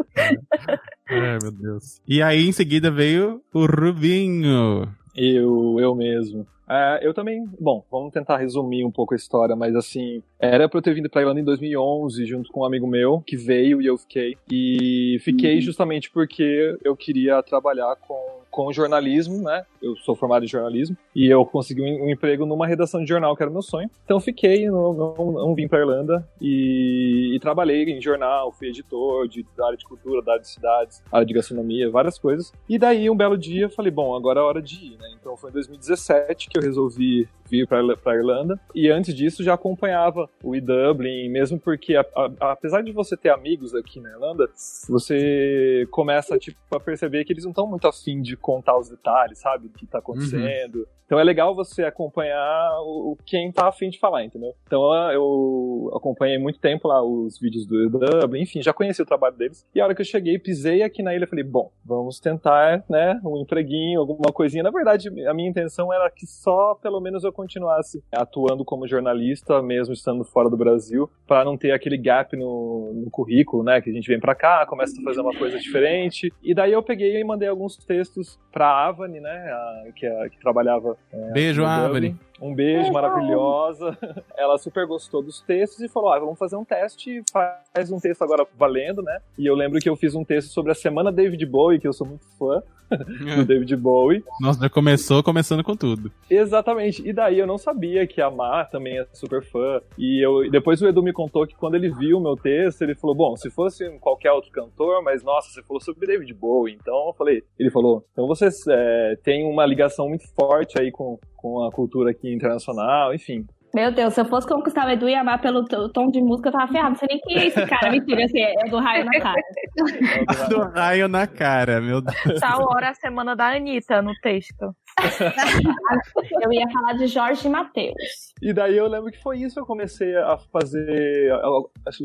Ai, 1.13 1.37
meu 1.41 1.51
Deus. 1.51 2.01
E 2.07 2.21
aí, 2.21 2.47
em 2.47 2.51
seguida, 2.51 2.89
veio 2.89 3.41
o 3.53 3.65
Rubinho. 3.65 4.87
Eu, 5.15 5.77
eu 5.79 5.93
mesmo. 5.93 6.45
É, 6.67 6.99
eu 7.03 7.13
também, 7.13 7.45
bom, 7.59 7.83
vamos 7.91 8.13
tentar 8.13 8.37
resumir 8.37 8.85
um 8.85 8.91
pouco 8.91 9.13
a 9.13 9.17
história, 9.17 9.55
mas 9.55 9.75
assim, 9.75 10.23
era 10.39 10.67
pra 10.69 10.77
eu 10.77 10.81
ter 10.81 10.93
vindo 10.93 11.09
pra 11.09 11.21
Irlanda 11.21 11.39
em 11.39 11.43
2011, 11.43 12.25
junto 12.25 12.51
com 12.51 12.61
um 12.61 12.65
amigo 12.65 12.87
meu, 12.87 13.21
que 13.21 13.35
veio 13.35 13.81
e 13.81 13.85
eu 13.85 13.97
fiquei. 13.97 14.37
E 14.49 15.19
fiquei 15.21 15.59
justamente 15.61 16.09
porque 16.09 16.77
eu 16.83 16.95
queria 16.95 17.43
trabalhar 17.43 17.95
com, 18.07 18.19
com 18.49 18.73
jornalismo, 18.73 19.43
né? 19.43 19.65
Eu 19.83 19.95
sou 19.97 20.15
formado 20.15 20.45
em 20.45 20.47
jornalismo, 20.47 20.95
e 21.15 21.27
eu 21.27 21.45
consegui 21.45 21.81
um, 21.81 22.05
um 22.05 22.09
emprego 22.09 22.45
numa 22.45 22.65
redação 22.65 23.01
de 23.03 23.07
jornal, 23.09 23.35
que 23.35 23.43
era 23.43 23.51
meu 23.51 23.61
sonho. 23.61 23.89
Então 24.05 24.19
fiquei, 24.19 24.65
não, 24.69 24.93
não, 24.93 25.31
não 25.33 25.55
vim 25.55 25.67
pra 25.67 25.79
Irlanda, 25.79 26.27
e, 26.41 27.31
e 27.35 27.39
trabalhei 27.39 27.83
em 27.83 28.01
jornal, 28.01 28.51
fui 28.51 28.69
editor 28.69 29.27
de, 29.27 29.45
da 29.57 29.65
área 29.65 29.77
de 29.77 29.85
cultura, 29.85 30.21
da 30.21 30.31
área 30.33 30.41
de 30.41 30.49
cidades, 30.49 31.03
área 31.11 31.25
de 31.25 31.33
gastronomia, 31.33 31.89
várias 31.91 32.17
coisas. 32.17 32.51
E 32.69 32.79
daí, 32.79 33.09
um 33.09 33.15
belo 33.15 33.37
dia, 33.37 33.69
falei, 33.69 33.91
bom, 33.91 34.15
agora 34.15 34.39
é 34.39 34.43
hora 34.43 34.61
de 34.61 34.75
ir, 34.93 34.97
né? 34.97 35.07
Então 35.19 35.35
foi 35.35 35.49
em 35.49 35.53
2017 35.53 36.49
que 36.49 36.57
eu 36.57 36.61
resolvi 36.61 37.27
vir 37.49 37.67
pra 37.67 38.15
Irlanda. 38.15 38.59
E 38.73 38.89
antes 38.89 39.13
disso, 39.13 39.43
já 39.43 39.53
acompanhava 39.53 40.29
o 40.43 40.55
e-Dublin, 40.55 41.29
mesmo 41.29 41.59
porque, 41.59 41.95
a- 41.95 42.05
a- 42.15 42.51
apesar 42.51 42.81
de 42.81 42.91
você 42.91 43.15
ter 43.17 43.29
amigos 43.29 43.75
aqui 43.75 43.99
na 43.99 44.09
Irlanda, 44.11 44.49
você 44.87 45.87
começa, 45.91 46.37
tipo, 46.37 46.57
a 46.73 46.79
perceber 46.79 47.25
que 47.25 47.33
eles 47.33 47.43
não 47.43 47.51
estão 47.51 47.67
muito 47.67 47.87
afim 47.87 48.21
de 48.21 48.35
contar 48.37 48.77
os 48.77 48.89
detalhes, 48.89 49.39
sabe? 49.39 49.69
Que 49.77 49.85
tá 49.87 49.99
acontecendo. 49.99 50.87
Então 51.05 51.19
é 51.19 51.23
legal 51.23 51.53
você 51.53 51.83
acompanhar 51.83 52.71
o, 52.81 53.17
quem 53.25 53.51
tá 53.51 53.67
afim 53.67 53.89
de 53.89 53.99
falar, 53.99 54.23
entendeu? 54.23 54.53
Então 54.65 54.81
eu 55.11 55.91
acompanhei 55.95 56.37
muito 56.37 56.59
tempo 56.59 56.87
lá 56.87 57.03
os 57.03 57.39
vídeos 57.39 57.67
do 57.67 57.89
Dublin, 57.89 58.41
enfim, 58.41 58.63
já 58.63 58.73
conheci 58.73 59.01
o 59.01 59.05
trabalho 59.05 59.35
deles. 59.35 59.65
E 59.75 59.81
a 59.81 59.83
hora 59.83 59.93
que 59.93 60.01
eu 60.01 60.05
cheguei, 60.05 60.39
pisei 60.39 60.81
aqui 60.81 61.03
na 61.03 61.13
ilha, 61.13 61.27
falei, 61.27 61.43
bom, 61.43 61.71
vamos 61.85 62.19
tentar, 62.19 62.83
né, 62.89 63.19
um 63.23 63.37
empreguinho, 63.37 63.99
alguma 63.99 64.31
coisinha. 64.31 64.63
Na 64.63 64.71
verdade, 64.71 65.09
a 65.27 65.33
minha 65.33 65.49
intenção 65.49 65.93
era 65.93 66.09
que 66.09 66.25
só, 66.25 66.75
pelo 66.75 66.99
menos, 66.99 67.23
eu 67.23 67.31
continuasse 67.31 68.03
atuando 68.11 68.65
como 68.65 68.87
jornalista, 68.87 69.61
mesmo 69.61 69.93
estando 69.93 70.23
fora 70.23 70.49
do 70.49 70.57
Brasil, 70.57 71.09
para 71.27 71.45
não 71.45 71.57
ter 71.57 71.71
aquele 71.71 71.97
gap 71.97 72.35
no, 72.35 72.91
no 72.93 73.11
currículo, 73.11 73.63
né, 73.63 73.81
que 73.81 73.89
a 73.89 73.93
gente 73.93 74.07
vem 74.07 74.19
pra 74.19 74.33
cá, 74.33 74.65
começa 74.65 74.99
a 74.99 75.03
fazer 75.03 75.21
uma 75.21 75.35
coisa 75.37 75.59
diferente. 75.59 76.33
E 76.41 76.55
daí 76.55 76.71
eu 76.71 76.81
peguei 76.81 77.19
e 77.19 77.23
mandei 77.23 77.47
alguns 77.47 77.77
textos 77.77 78.39
pra 78.51 78.87
Avani, 78.87 79.19
né, 79.19 79.51
a- 79.63 79.91
que, 79.95 80.05
a- 80.07 80.29
que 80.29 80.37
trabalhava 80.39 80.97
Beijo, 81.33 81.61
no 81.61 81.67
Dublin. 81.67 81.83
Árvore. 81.83 82.15
Um 82.41 82.53
beijo, 82.53 82.91
maravilhosa. 82.91 83.97
Ela 84.35 84.57
super 84.57 84.85
gostou 84.85 85.21
dos 85.21 85.41
textos 85.41 85.81
e 85.81 85.87
falou: 85.87 86.11
ah, 86.11 86.19
vamos 86.19 86.37
fazer 86.37 86.55
um 86.55 86.65
teste, 86.65 87.21
faz 87.31 87.91
um 87.91 87.99
texto 87.99 88.21
agora 88.23 88.45
valendo, 88.57 89.01
né? 89.01 89.19
E 89.37 89.45
eu 89.45 89.55
lembro 89.55 89.79
que 89.79 89.89
eu 89.89 89.95
fiz 89.95 90.15
um 90.15 90.23
texto 90.23 90.51
sobre 90.51 90.71
a 90.71 90.75
semana 90.75 91.11
David 91.11 91.45
Bowie, 91.45 91.79
que 91.79 91.87
eu 91.87 91.93
sou 91.93 92.07
muito 92.07 92.25
fã 92.37 92.61
do 93.35 93.45
David 93.45 93.75
Bowie. 93.75 94.23
Nossa, 94.39 94.59
já 94.59 94.69
começou 94.69 95.23
começando 95.23 95.63
com 95.63 95.75
tudo. 95.75 96.11
Exatamente. 96.29 97.07
E 97.07 97.13
daí 97.13 97.39
eu 97.39 97.47
não 97.47 97.57
sabia 97.57 98.05
que 98.07 98.21
a 98.21 98.29
Mar 98.29 98.69
também 98.69 98.99
é 98.99 99.07
super 99.13 99.43
fã. 99.43 99.81
E 99.97 100.23
eu, 100.23 100.49
depois 100.49 100.81
o 100.81 100.87
Edu 100.87 101.01
me 101.01 101.13
contou 101.13 101.47
que 101.47 101.55
quando 101.55 101.75
ele 101.75 101.89
viu 101.89 102.17
o 102.17 102.21
meu 102.21 102.35
texto, 102.35 102.81
ele 102.81 102.95
falou: 102.95 103.15
Bom, 103.15 103.35
se 103.35 103.49
fosse 103.49 103.89
qualquer 103.99 104.31
outro 104.31 104.51
cantor, 104.51 105.03
mas 105.03 105.23
nossa, 105.23 105.49
você 105.49 105.63
falou 105.63 105.81
sobre 105.81 106.07
David 106.07 106.33
Bowie. 106.33 106.77
Então 106.79 107.07
eu 107.07 107.13
falei: 107.13 107.43
Ele 107.57 107.69
falou, 107.69 108.05
então 108.11 108.27
você 108.27 108.49
é, 108.69 109.17
tem 109.23 109.45
uma 109.45 109.65
ligação 109.65 110.07
muito 110.07 110.27
forte 110.33 110.79
aí 110.79 110.91
com, 110.91 111.19
com 111.37 111.63
a 111.63 111.71
cultura 111.71 112.11
aqui 112.11 112.22
internacional, 112.31 113.13
enfim. 113.13 113.45
Meu 113.73 113.91
Deus, 113.91 114.13
se 114.13 114.21
eu 114.21 114.25
fosse 114.25 114.47
conquistar 114.47 114.85
o 114.85 114.89
Edu 114.91 115.09
e 115.09 115.15
amar 115.15 115.41
pelo 115.41 115.65
tom 115.65 116.11
de 116.11 116.21
música, 116.21 116.49
eu 116.49 116.53
tava 116.53 116.71
ferrado. 116.71 116.91
Não 116.91 116.95
sei 116.95 117.07
nem 117.09 117.19
quem 117.19 117.39
é 117.39 117.47
esse 117.47 117.65
cara. 117.65 117.91
Mentira, 117.91 118.23
assim, 118.23 118.39
é 118.39 118.69
do 118.69 118.77
raio 118.77 119.03
na 119.03 119.19
cara. 119.19 119.41
Do 120.47 120.59
raio 120.69 121.07
na 121.07 121.25
cara, 121.25 121.81
meu 121.81 121.99
Deus. 121.99 122.39
Tal 122.39 122.61
hora 122.67 122.89
a 122.89 122.93
semana 122.93 123.35
da 123.35 123.47
Anitta 123.47 123.99
no 124.03 124.13
texto. 124.21 124.75
Eu 126.43 126.53
ia 126.53 126.69
falar 126.71 126.93
de 126.93 127.07
Jorge 127.07 127.49
Matheus. 127.49 128.32
E 128.43 128.51
daí 128.51 128.75
eu 128.75 128.87
lembro 128.87 129.09
que 129.09 129.23
foi 129.23 129.37
isso, 129.37 129.57
eu 129.57 129.65
comecei 129.65 130.17
a 130.17 130.37
fazer, 130.51 131.31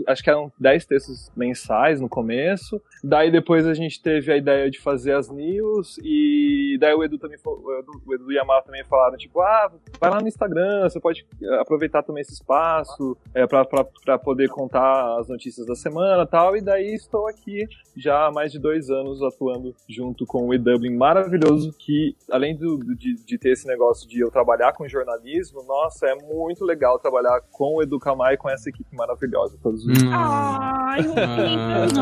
acho, 0.06 0.22
que 0.22 0.30
eram 0.30 0.52
10 0.60 0.86
textos 0.86 1.32
mensais 1.36 2.00
no 2.00 2.08
começo, 2.08 2.80
daí 3.02 3.28
depois 3.28 3.66
a 3.66 3.74
gente 3.74 4.00
teve 4.00 4.32
a 4.32 4.36
ideia 4.36 4.70
de 4.70 4.78
fazer 4.78 5.14
as 5.14 5.28
news, 5.28 5.98
e 6.00 6.78
daí 6.78 6.94
o 6.94 7.02
Edu 7.02 7.18
também, 7.18 7.36
o 7.44 7.78
Edu, 7.80 8.02
o 8.06 8.14
Edu 8.14 8.32
e 8.32 8.38
a 8.38 8.44
Mar 8.44 8.62
também 8.62 8.84
falaram, 8.84 9.16
tipo, 9.16 9.40
ah, 9.40 9.72
vai 10.00 10.10
lá 10.10 10.20
no 10.20 10.28
Instagram, 10.28 10.88
você 10.88 11.00
pode 11.00 11.26
eh, 11.42 11.60
aproveitar 11.60 12.04
também 12.04 12.20
esse 12.20 12.34
espaço 12.34 13.16
é, 13.34 13.44
pra, 13.44 13.64
pra 13.64 14.16
poder 14.16 14.48
contar 14.48 15.18
as 15.18 15.28
notícias 15.28 15.66
da 15.66 15.74
semana 15.74 16.24
tal, 16.24 16.56
e 16.56 16.60
daí 16.60 16.94
estou 16.94 17.26
aqui 17.26 17.66
já 17.96 18.26
há 18.26 18.30
mais 18.30 18.52
de 18.52 18.60
dois 18.60 18.90
anos 18.90 19.20
atuando 19.24 19.74
junto 19.88 20.24
com 20.24 20.46
o 20.46 20.54
E-Dublin 20.54 20.94
maravilhoso, 20.94 21.74
que 21.76 22.14
além 22.30 22.56
do, 22.56 22.78
de, 22.94 23.14
de 23.24 23.38
ter 23.38 23.50
esse 23.50 23.66
negócio 23.66 24.08
de 24.08 24.20
eu 24.20 24.30
trabalhar 24.30 24.72
com 24.72 24.88
jornalismo, 24.88 25.64
nossa, 25.64 26.06
é 26.06 26.14
muito 26.14 26.27
legal 26.60 26.98
trabalhar 26.98 27.40
com 27.50 27.76
o 27.76 27.82
Edu 27.82 27.98
Kamai 27.98 28.34
e 28.34 28.36
com 28.36 28.48
essa 28.50 28.68
equipe 28.68 28.94
maravilhosa 28.94 29.56
todos 29.62 29.80
os 29.84 29.92
dias. 29.92 30.02
Hum, 30.02 30.10
Ai, 30.12 31.00
Ah. 31.00 31.04
que 31.06 31.42
lindo! 31.42 32.00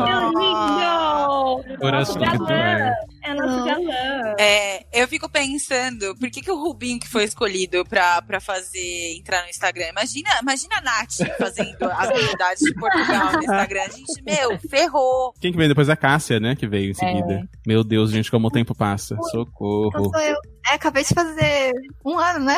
coração 1.79 2.21
galã. 2.21 2.91
É 3.23 3.33
nosso 3.33 3.65
galã. 3.65 4.35
É, 4.39 4.85
eu 5.01 5.07
fico 5.07 5.29
pensando, 5.29 6.15
por 6.19 6.29
que, 6.29 6.41
que 6.41 6.51
o 6.51 6.61
Rubinho 6.61 6.99
que 6.99 7.07
foi 7.07 7.23
escolhido 7.23 7.83
pra, 7.85 8.21
pra 8.21 8.39
fazer, 8.39 9.15
entrar 9.17 9.43
no 9.43 9.49
Instagram? 9.49 9.87
Imagina, 9.89 10.29
imagina 10.41 10.75
a 10.77 10.81
Nath 10.81 11.37
fazendo 11.37 11.83
as 11.83 12.09
novidades 12.09 12.63
de 12.63 12.73
Portugal 12.73 13.31
no 13.33 13.39
Instagram. 13.39 13.89
Gente, 13.91 14.23
meu, 14.23 14.57
ferrou. 14.69 15.33
Quem 15.39 15.51
que 15.51 15.57
veio 15.57 15.69
depois? 15.69 15.89
A 15.89 15.95
Cássia, 15.95 16.39
né? 16.39 16.55
Que 16.55 16.67
veio 16.67 16.91
em 16.91 16.93
seguida. 16.93 17.47
Meu 17.65 17.83
Deus, 17.83 18.11
gente, 18.11 18.29
como 18.31 18.47
o 18.47 18.51
tempo 18.51 18.75
passa. 18.75 19.15
Socorro. 19.31 19.89
Então 19.89 20.09
sou 20.09 20.21
eu. 20.21 20.35
É, 20.69 20.73
acabei 20.73 21.03
de 21.03 21.13
fazer 21.13 21.71
um 22.05 22.17
ano, 22.19 22.45
né? 22.45 22.57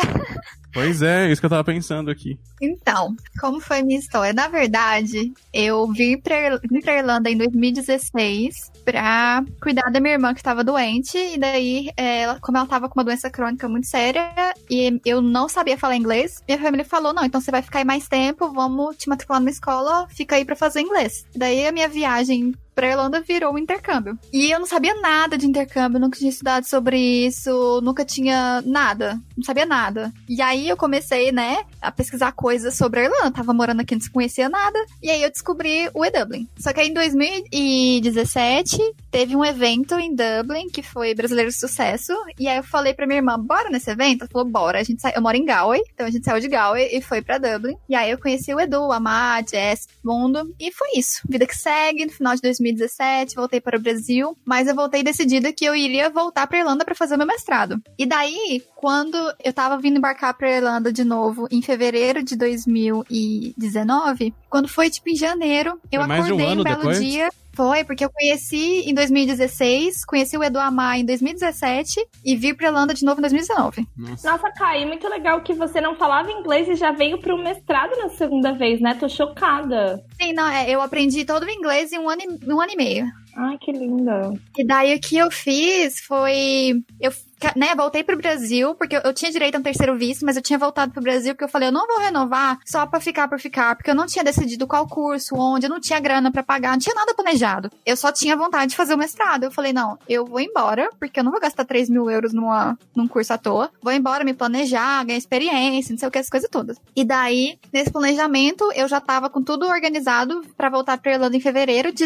Pois 0.74 1.02
é, 1.02 1.32
isso 1.32 1.42
que 1.42 1.46
eu 1.46 1.50
tava 1.50 1.64
pensando 1.64 2.12
aqui. 2.12 2.38
Então, 2.62 3.16
como 3.40 3.60
foi 3.60 3.82
minha 3.82 4.00
história? 4.00 4.34
Na 4.34 4.48
verdade, 4.48 5.32
eu 5.54 5.88
vim 5.92 6.18
pra, 6.18 6.58
vim 6.70 6.80
pra 6.82 6.98
Irlanda 6.98 7.30
em 7.30 7.38
2016 7.38 8.72
pra 8.86 9.44
cuidar 9.62 9.90
da 9.92 10.00
minha 10.00 10.14
irmã 10.14 10.34
que 10.34 10.44
tava 10.44 10.64
doente. 10.64 11.18
E 11.18 11.38
daí, 11.38 11.90
é, 11.98 12.22
ela, 12.22 12.40
como 12.40 12.58
ela 12.58 12.68
tava 12.68 12.88
com 12.88 13.00
uma 13.00 13.06
doença 13.06 13.30
crônica 13.30 13.68
muito 13.68 13.88
séria 13.88 14.32
e 14.70 15.00
eu 15.06 15.22
não 15.22 15.50
sabia 15.50 15.78
falar 15.78 15.96
inglês, 15.96 16.44
minha 16.48 16.60
família 16.60 16.86
falou: 16.86 17.14
não, 17.14 17.26
então 17.26 17.42
você 17.42 17.52
vai 17.52 17.62
ficar 17.62 17.80
aí 17.80 17.86
mais 17.86 18.08
tempo, 18.08 18.52
vamos 18.52 18.98
te 18.98 19.10
matricular 19.10 19.40
numa 19.40 19.50
escola, 19.50 20.08
fica 20.10 20.36
aí 20.36 20.46
pra 20.46 20.56
fazer 20.56 20.82
inglês. 20.82 21.26
Daí 21.36 21.66
a 21.66 21.72
minha 21.72 21.88
viagem 21.88 22.54
pra 22.80 22.92
Irlanda 22.92 23.20
virou 23.20 23.54
um 23.54 23.58
intercâmbio. 23.58 24.18
E 24.32 24.52
eu 24.52 24.58
não 24.58 24.66
sabia 24.66 24.96
nada 25.02 25.38
de 25.38 25.46
intercâmbio, 25.46 26.00
nunca 26.00 26.18
tinha 26.18 26.30
estudado 26.30 26.64
sobre 26.64 26.98
isso, 26.98 27.82
nunca 27.84 28.06
tinha 28.06 28.62
nada, 28.66 29.20
não 29.36 29.44
sabia 29.44 29.66
nada. 29.66 30.14
E 30.30 30.42
aí 30.42 30.59
eu 30.68 30.78
comecei, 30.78 31.32
né, 31.32 31.60
a 31.82 31.92
pesquisar 31.92 32.32
coisas 32.32 32.76
sobre 32.76 33.00
a 33.02 33.04
Irlanda, 33.04 33.32
tava 33.32 33.54
morando 33.54 33.82
aqui, 33.82 33.96
não 33.96 34.02
conhecia 34.12 34.50
nada, 34.50 34.78
e 35.02 35.10
aí 35.10 35.22
eu 35.22 35.30
descobri 35.30 35.90
o 35.94 36.04
E-Dublin. 36.04 36.48
Só 36.58 36.74
que 36.74 36.80
aí 36.80 36.90
em 36.90 36.94
2017 36.94 38.78
teve 39.12 39.36
um 39.36 39.44
evento 39.44 39.96
em 39.96 40.14
Dublin 40.14 40.70
que 40.70 40.82
foi 40.82 41.14
Brasileiro 41.14 41.50
de 41.50 41.58
Sucesso, 41.58 42.14
e 42.38 42.48
aí 42.48 42.58
eu 42.58 42.64
falei 42.64 42.94
pra 42.94 43.08
minha 43.08 43.20
irmã, 43.20 43.38
bora 43.40 43.70
nesse 43.70 43.90
evento? 43.90 44.22
Ela 44.22 44.30
falou, 44.32 44.48
bora. 44.48 44.80
A 44.80 44.84
gente 44.84 45.02
sa... 45.02 45.12
Eu 45.16 45.22
moro 45.22 45.36
em 45.36 45.46
Galway, 45.46 45.82
então 45.94 46.08
a 46.08 46.10
gente 46.10 46.26
saiu 46.26 46.40
de 46.40 46.48
Galway 46.48 46.90
e 46.92 47.02
foi 47.02 47.22
pra 47.22 47.38
Dublin. 47.38 47.76
E 47.88 47.96
aí 47.96 48.12
eu 48.12 48.18
conheci 48.18 48.54
o 48.54 48.60
Edu, 48.60 48.92
a 48.92 49.00
Má, 49.00 49.42
Jess, 49.42 49.88
mundo, 50.04 50.54
e 50.60 50.72
foi 50.72 50.90
isso. 50.96 51.22
Vida 51.28 51.46
que 51.46 51.56
segue, 51.56 52.06
no 52.06 52.12
final 52.12 52.36
de 52.36 52.42
2017, 52.42 53.36
voltei 53.36 53.60
para 53.62 53.78
o 53.78 53.82
Brasil, 53.82 54.38
mas 54.46 54.68
eu 54.68 54.76
voltei 54.76 55.04
decidida 55.04 55.52
que 55.54 55.66
eu 55.66 55.76
iria 55.76 56.10
voltar 56.10 56.48
pra 56.48 56.60
Irlanda 56.60 56.86
pra 56.86 56.96
fazer 56.96 57.16
o 57.16 57.18
meu 57.18 57.28
mestrado. 57.28 57.82
E 57.98 58.06
daí, 58.06 58.64
quando 58.76 59.18
eu 59.44 59.54
tava 59.54 59.78
vindo 59.78 59.98
embarcar 59.98 60.34
pra 60.34 60.56
Irlanda 60.56 60.92
de 60.92 61.04
novo 61.04 61.48
em 61.52 61.62
fevereiro 61.62 62.24
de 62.24 62.36
2019, 62.36 64.34
quando 64.50 64.68
foi 64.68 64.90
tipo 64.90 65.10
em 65.10 65.16
janeiro, 65.16 65.80
eu 65.92 66.02
um 66.02 66.04
acordei 66.04 66.48
ano 66.48 66.62
um 66.62 66.64
belo 66.64 66.78
depois? 66.78 67.00
dia. 67.00 67.30
Foi, 67.60 67.84
porque 67.84 68.06
eu 68.06 68.10
conheci 68.10 68.90
em 68.90 68.94
2016, 68.94 70.06
conheci 70.06 70.38
o 70.38 70.44
Edu 70.46 70.58
Amar 70.60 70.98
em 70.98 71.04
2017 71.04 72.00
e 72.24 72.34
vi 72.34 72.54
pra 72.54 72.68
Irlanda 72.68 72.94
de 72.94 73.04
novo 73.04 73.20
em 73.20 73.24
2019. 73.24 73.86
Nossa. 73.98 74.32
Nossa, 74.32 74.50
Kai, 74.54 74.86
muito 74.86 75.06
legal 75.10 75.42
que 75.42 75.54
você 75.54 75.82
não 75.82 75.94
falava 75.94 76.32
inglês 76.32 76.70
e 76.70 76.76
já 76.76 76.94
veio 76.94 77.20
pro 77.20 77.38
mestrado 77.38 77.98
na 77.98 78.08
segunda 78.12 78.54
vez, 78.54 78.80
né? 78.80 78.96
Tô 78.98 79.10
chocada. 79.10 80.02
Sim, 80.22 80.32
não, 80.32 80.48
é, 80.48 80.70
eu 80.70 80.82
aprendi 80.82 81.26
todo 81.26 81.44
o 81.44 81.50
inglês 81.50 81.92
em 81.92 82.00
um 82.00 82.10
ano, 82.10 82.22
e- 82.22 82.50
um 82.50 82.62
ano 82.62 82.72
e 82.72 82.78
meio. 82.78 83.06
Ai, 83.42 83.58
que 83.58 83.72
linda. 83.72 84.34
E 84.58 84.66
daí 84.66 84.94
o 84.94 85.00
que 85.00 85.18
eu 85.18 85.32
fiz 85.32 86.02
foi. 86.02 86.84
Eu 87.00 87.14
né, 87.56 87.74
voltei 87.74 88.04
pro 88.04 88.18
Brasil, 88.18 88.76
porque 88.76 88.98
eu, 88.98 89.02
eu 89.02 89.14
tinha 89.14 89.32
direito 89.32 89.56
a 89.56 89.60
um 89.60 89.64
terceiro 89.64 89.98
visto, 89.98 90.26
mas 90.26 90.36
eu 90.36 90.42
tinha 90.42 90.60
voltado 90.60 90.92
pro 90.92 91.02
Brasil 91.02 91.34
porque 91.34 91.46
eu 91.46 91.50
falei, 91.50 91.70
eu 91.70 91.72
não 91.72 91.88
vou 91.88 92.00
renovar 92.00 92.60
só 92.66 92.86
pra 92.86 93.00
ficar 93.00 93.30
por 93.30 93.40
ficar, 93.40 93.76
porque 93.76 93.90
eu 93.90 93.96
não 93.96 94.06
tinha 94.06 94.24
decidido 94.24 94.68
qual 94.68 94.86
curso, 94.88 95.36
onde, 95.38 95.66
eu 95.66 95.70
não 95.70 95.80
tinha 95.80 96.00
grana 96.02 96.32
pra 96.32 96.44
pagar, 96.44 96.72
não 96.72 96.80
tinha 96.80 96.96
nada 96.96 97.14
planejado. 97.14 97.72
Eu 97.86 97.96
só 97.96 98.12
tinha 98.12 98.36
vontade 98.36 98.72
de 98.72 98.76
fazer 98.76 98.94
o 98.94 98.98
mestrado. 98.98 99.44
Eu 99.44 99.52
falei, 99.52 99.72
não, 99.72 99.98
eu 100.08 100.26
vou 100.26 100.42
embora, 100.42 100.90
porque 101.00 101.20
eu 101.20 101.24
não 101.24 101.32
vou 101.32 101.40
gastar 101.40 101.64
3 101.64 101.90
mil 101.90 102.10
euros 102.10 102.34
numa, 102.34 102.78
num 102.94 103.08
curso 103.08 103.34
à 103.34 103.38
toa. 103.38 103.72
Vou 103.82 103.94
embora, 103.94 104.26
me 104.26 104.34
planejar, 104.34 105.06
ganhar 105.06 105.18
experiência, 105.18 105.94
não 105.94 105.98
sei 105.98 106.08
o 106.10 106.12
que, 106.12 106.18
essas 106.18 106.30
coisas 106.30 106.50
todas. 106.50 106.78
E 106.94 107.06
daí, 107.06 107.58
nesse 107.72 107.90
planejamento, 107.90 108.70
eu 108.76 108.88
já 108.88 109.00
tava 109.00 109.30
com 109.30 109.42
tudo 109.42 109.66
organizado 109.66 110.42
pra 110.58 110.70
voltar 110.70 110.98
pra 110.98 111.14
Irlanda 111.14 111.38
em 111.38 111.42
fevereiro 111.42 111.94
de 111.94 112.06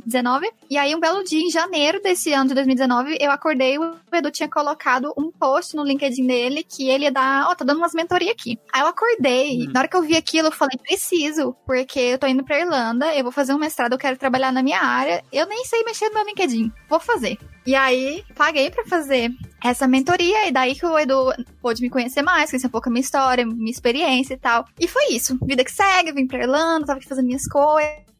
2019. 0.00 0.50
E 0.70 0.78
aí, 0.78 0.94
um 0.94 1.00
belo 1.00 1.22
dia, 1.24 1.40
em 1.40 1.50
janeiro 1.50 2.00
desse 2.02 2.32
ano 2.32 2.48
de 2.48 2.54
2019, 2.54 3.18
eu 3.20 3.30
acordei, 3.30 3.78
o 3.78 3.96
Edu 4.12 4.30
tinha 4.30 4.48
colocado 4.48 5.12
um 5.16 5.30
post 5.30 5.76
no 5.76 5.84
LinkedIn 5.84 6.26
dele 6.26 6.64
que 6.64 6.88
ele 6.88 7.04
ia 7.04 7.12
dar, 7.12 7.48
ó, 7.48 7.54
tá 7.54 7.64
dando 7.64 7.78
umas 7.78 7.94
mentorias 7.94 8.32
aqui. 8.32 8.58
Aí 8.72 8.80
eu 8.80 8.86
acordei, 8.86 9.66
na 9.68 9.80
hora 9.80 9.88
que 9.88 9.96
eu 9.96 10.02
vi 10.02 10.16
aquilo, 10.16 10.48
eu 10.48 10.52
falei, 10.52 10.78
preciso, 10.78 11.54
porque 11.66 11.98
eu 11.98 12.18
tô 12.18 12.26
indo 12.26 12.44
pra 12.44 12.60
Irlanda, 12.60 13.14
eu 13.14 13.22
vou 13.22 13.32
fazer 13.32 13.54
um 13.54 13.58
mestrado, 13.58 13.92
eu 13.92 13.98
quero 13.98 14.16
trabalhar 14.16 14.52
na 14.52 14.62
minha 14.62 14.80
área, 14.80 15.22
eu 15.32 15.46
nem 15.46 15.64
sei 15.64 15.84
mexer 15.84 16.08
no 16.08 16.14
meu 16.14 16.24
LinkedIn, 16.24 16.72
vou 16.88 17.00
fazer. 17.00 17.38
E 17.64 17.74
aí, 17.74 18.24
paguei 18.34 18.70
pra 18.70 18.84
fazer 18.84 19.30
essa 19.62 19.86
mentoria, 19.86 20.48
e 20.48 20.52
daí 20.52 20.74
que 20.74 20.84
o 20.84 20.98
Edu 20.98 21.32
pôde 21.60 21.80
me 21.80 21.88
conhecer 21.88 22.22
mais, 22.22 22.50
conhecer 22.50 22.66
um 22.66 22.70
pouco 22.70 22.88
a 22.88 22.92
minha 22.92 23.02
história, 23.02 23.46
minha 23.46 23.70
experiência 23.70 24.34
e 24.34 24.38
tal. 24.38 24.66
E 24.80 24.88
foi 24.88 25.12
isso. 25.12 25.38
Vida 25.42 25.64
que 25.64 25.70
segue, 25.70 26.10
eu 26.10 26.14
vim 26.14 26.26
pra 26.26 26.40
Irlanda, 26.40 26.86
tava 26.86 26.98
aqui 26.98 27.08
fazendo 27.08 27.26
minhas 27.26 27.46
coisas. 27.46 28.11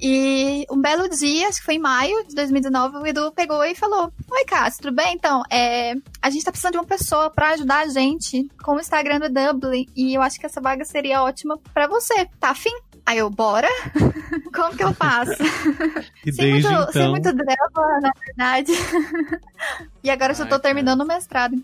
E 0.00 0.64
um 0.70 0.80
belo 0.80 1.08
dia, 1.08 1.48
acho 1.48 1.58
que 1.58 1.64
foi 1.64 1.74
em 1.74 1.80
maio 1.80 2.24
de 2.26 2.34
2019, 2.36 2.98
o 2.98 3.06
Edu 3.06 3.32
pegou 3.32 3.64
e 3.64 3.74
falou: 3.74 4.12
Oi, 4.30 4.44
Cássio, 4.44 4.82
tudo 4.82 4.94
bem? 4.94 5.14
Então, 5.14 5.42
é, 5.50 5.94
a 6.22 6.30
gente 6.30 6.44
tá 6.44 6.52
precisando 6.52 6.72
de 6.72 6.78
uma 6.78 6.86
pessoa 6.86 7.30
pra 7.30 7.50
ajudar 7.50 7.80
a 7.80 7.88
gente 7.88 8.48
com 8.62 8.76
o 8.76 8.80
Instagram 8.80 9.18
do 9.18 9.28
Dublin. 9.28 9.86
E 9.96 10.14
eu 10.14 10.22
acho 10.22 10.38
que 10.38 10.46
essa 10.46 10.60
vaga 10.60 10.84
seria 10.84 11.22
ótima 11.22 11.58
pra 11.72 11.88
você. 11.88 12.26
Tá 12.38 12.50
afim? 12.50 12.74
Aí 13.06 13.18
eu, 13.18 13.28
bora? 13.28 13.68
Como 14.54 14.76
que 14.76 14.82
eu 14.82 14.94
faço? 14.94 15.32
E 16.26 16.32
sem, 16.32 16.52
desde 16.52 16.70
muito, 16.70 16.92
sem 16.92 17.02
então. 17.02 17.10
muito 17.10 17.32
drama, 17.34 18.00
na 18.00 18.10
verdade. 18.26 18.72
e 20.02 20.08
agora 20.08 20.32
eu 20.32 20.36
já 20.36 20.44
Ai, 20.44 20.48
tô 20.48 20.50
cara. 20.52 20.62
terminando 20.62 21.02
o 21.02 21.06
mestrado. 21.06 21.54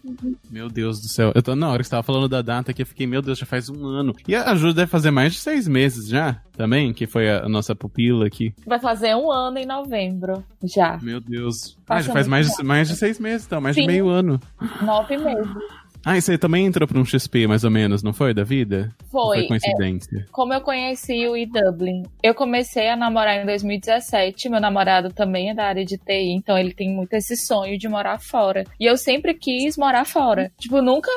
Meu 0.50 0.68
Deus 0.68 1.00
do 1.00 1.08
céu. 1.08 1.32
Eu 1.34 1.42
tô 1.42 1.56
na 1.56 1.70
hora 1.70 1.78
que 1.78 1.84
você 1.84 1.92
tava 1.92 2.02
falando 2.02 2.28
da 2.28 2.42
data 2.42 2.74
que 2.74 2.82
eu 2.82 2.86
fiquei, 2.86 3.06
meu 3.06 3.22
Deus, 3.22 3.38
já 3.38 3.46
faz 3.46 3.70
um 3.70 3.86
ano. 3.86 4.14
E 4.28 4.34
a 4.34 4.54
Ju 4.54 4.74
deve 4.74 4.90
fazer 4.90 5.10
mais 5.10 5.32
de 5.32 5.38
seis 5.38 5.66
meses 5.66 6.08
já, 6.08 6.42
também, 6.54 6.92
que 6.92 7.06
foi 7.06 7.30
a, 7.30 7.48
nossa 7.48 7.74
pupila 7.74 8.26
aqui. 8.26 8.54
Vai 8.66 8.78
fazer 8.78 9.16
um 9.16 9.32
ano 9.32 9.56
em 9.56 9.64
novembro, 9.64 10.44
já. 10.62 10.98
Meu 11.00 11.20
Deus. 11.20 11.78
Ah, 11.88 12.02
já 12.02 12.12
faz 12.12 12.28
mais 12.28 12.50
de, 12.50 12.62
mais 12.62 12.86
de 12.86 12.96
seis 12.96 13.18
meses, 13.18 13.46
então, 13.46 13.62
mais 13.62 13.76
Sim. 13.76 13.82
de 13.82 13.86
meio 13.86 14.10
ano. 14.10 14.38
Nove 14.82 15.16
meses. 15.16 15.56
Ah, 16.04 16.16
e 16.16 16.22
você 16.22 16.38
também 16.38 16.66
entrou 16.66 16.88
pra 16.88 16.98
um 16.98 17.04
XP, 17.04 17.46
mais 17.46 17.64
ou 17.64 17.70
menos, 17.70 18.02
não 18.02 18.12
foi, 18.12 18.32
da 18.32 18.42
vida? 18.42 18.90
Ou 19.12 19.26
Foi. 19.26 19.38
Foi 19.38 19.48
coincidência. 19.48 20.26
Como 20.32 20.54
eu 20.54 20.60
conheci 20.60 21.26
o 21.28 21.36
e-Dublin? 21.36 22.04
Eu 22.22 22.34
comecei 22.34 22.88
a 22.88 22.96
namorar 22.96 23.42
em 23.42 23.46
2017. 23.46 24.48
Meu 24.48 24.60
namorado 24.60 25.10
também 25.12 25.50
é 25.50 25.54
da 25.54 25.64
área 25.64 25.84
de 25.84 25.98
TI, 25.98 26.34
então 26.34 26.56
ele 26.56 26.72
tem 26.72 26.90
muito 26.90 27.12
esse 27.14 27.36
sonho 27.36 27.78
de 27.78 27.88
morar 27.88 28.18
fora. 28.18 28.64
E 28.78 28.86
eu 28.86 28.96
sempre 28.96 29.34
quis 29.34 29.76
morar 29.76 30.04
fora. 30.04 30.50
Tipo, 30.58 30.80
nunca. 30.80 31.10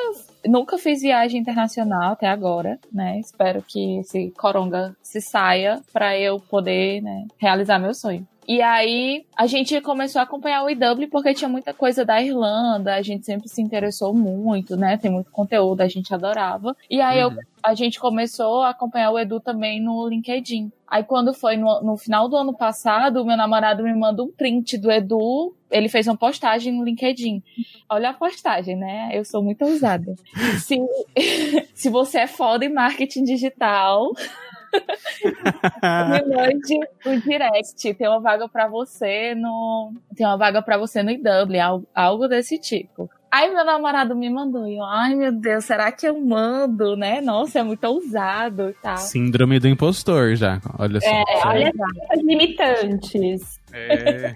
Nunca 0.46 0.78
fiz 0.78 1.02
viagem 1.02 1.40
internacional 1.40 2.12
até 2.12 2.28
agora, 2.28 2.78
né? 2.92 3.18
Espero 3.18 3.64
que 3.66 4.00
esse 4.00 4.30
coronga 4.32 4.94
se 5.02 5.22
saia 5.22 5.80
pra 5.94 6.20
eu 6.20 6.38
poder, 6.38 7.02
né, 7.02 7.26
realizar 7.38 7.80
meu 7.80 7.94
sonho. 7.94 8.28
E 8.48 8.62
aí 8.62 9.26
a 9.36 9.48
gente 9.48 9.80
começou 9.82 10.20
a 10.20 10.24
acompanhar 10.24 10.64
o 10.64 10.70
IW 10.70 11.10
porque 11.10 11.34
tinha 11.34 11.50
muita 11.50 11.74
coisa 11.74 12.04
da 12.06 12.22
Irlanda, 12.22 12.96
a 12.96 13.02
gente 13.02 13.26
sempre 13.26 13.48
se 13.50 13.62
interessou 13.62 14.14
muito, 14.14 14.76
né? 14.76 14.98
Tem 14.98 15.12
muito 15.12 15.32
conteúdo, 15.32 15.82
a 15.82 15.88
gente 15.88 16.14
adorava. 16.14 16.76
E 16.90 17.02
aí 17.02 17.20
eu 17.20 17.30
Uhum. 17.30 17.38
a 17.64 17.74
gente 17.74 18.00
começou 18.00 18.62
a 18.62 18.70
acompanhar 18.70 19.12
o 19.12 19.18
Edu 19.20 19.40
também 19.40 19.82
no 19.82 20.08
LinkedIn. 20.08 20.72
Aí 20.88 21.04
quando 21.04 21.34
foi 21.34 21.58
no, 21.58 21.82
no 21.82 21.98
final 21.98 22.28
do 22.30 22.36
ano 22.36 22.56
passado, 22.56 23.22
o 23.22 23.26
meu 23.26 23.36
namorado 23.38 23.82
me 23.84 23.94
manda 23.96 24.22
um 24.22 24.32
print 24.32 24.78
do 24.78 24.92
Edu. 24.92 25.56
Ele 25.72 25.90
fez 25.90 26.06
uma 26.08 26.16
postagem 26.18 26.72
no 26.74 26.84
LinkedIn. 26.84 27.42
Olha 27.90 28.10
a 28.10 28.14
postagem, 28.14 28.76
né? 28.76 29.10
Eu 29.12 29.26
sou 29.26 29.42
muito 29.42 29.64
ousada. 29.66 30.14
Se, 30.60 30.78
se 31.74 31.90
você 31.90 32.20
é 32.20 32.28
foda 32.28 32.64
em 32.66 32.72
marketing 32.74 33.24
digital, 33.24 34.12
me 35.24 36.36
mande 36.36 36.80
um 37.06 37.20
direct. 37.20 37.94
Tem 37.94 38.08
uma 38.08 38.20
vaga 38.20 38.48
pra 38.48 38.68
você 38.68 39.36
no. 39.36 39.94
Tem 40.16 40.26
uma 40.26 40.38
vaga 40.38 40.62
pra 40.62 40.78
você 40.78 41.04
no 41.04 41.12
IW, 41.12 41.62
algo, 41.62 41.88
algo 41.94 42.28
desse 42.28 42.60
tipo. 42.60 43.10
Aí 43.32 43.52
meu 43.52 43.66
namorado 43.66 44.16
me 44.16 44.30
mandou 44.30 44.68
e 44.68 44.78
eu, 44.78 44.84
ai 44.84 45.16
meu 45.16 45.32
Deus, 45.32 45.66
será 45.66 45.92
que 45.92 46.08
eu 46.08 46.22
mando, 46.22 46.96
né? 46.96 47.20
Nossa, 47.20 47.60
é 47.60 47.64
muito 47.64 47.84
ousado 47.84 48.70
e 48.70 48.74
tal. 48.74 48.98
Síndrome 48.98 49.60
do 49.60 49.68
impostor 49.68 50.36
já. 50.36 50.62
Olha 50.78 51.02
só. 51.02 51.10
É, 51.10 51.24
olha 51.44 51.72
as 52.12 52.20
limitantes. 52.22 53.60
É. 53.74 54.36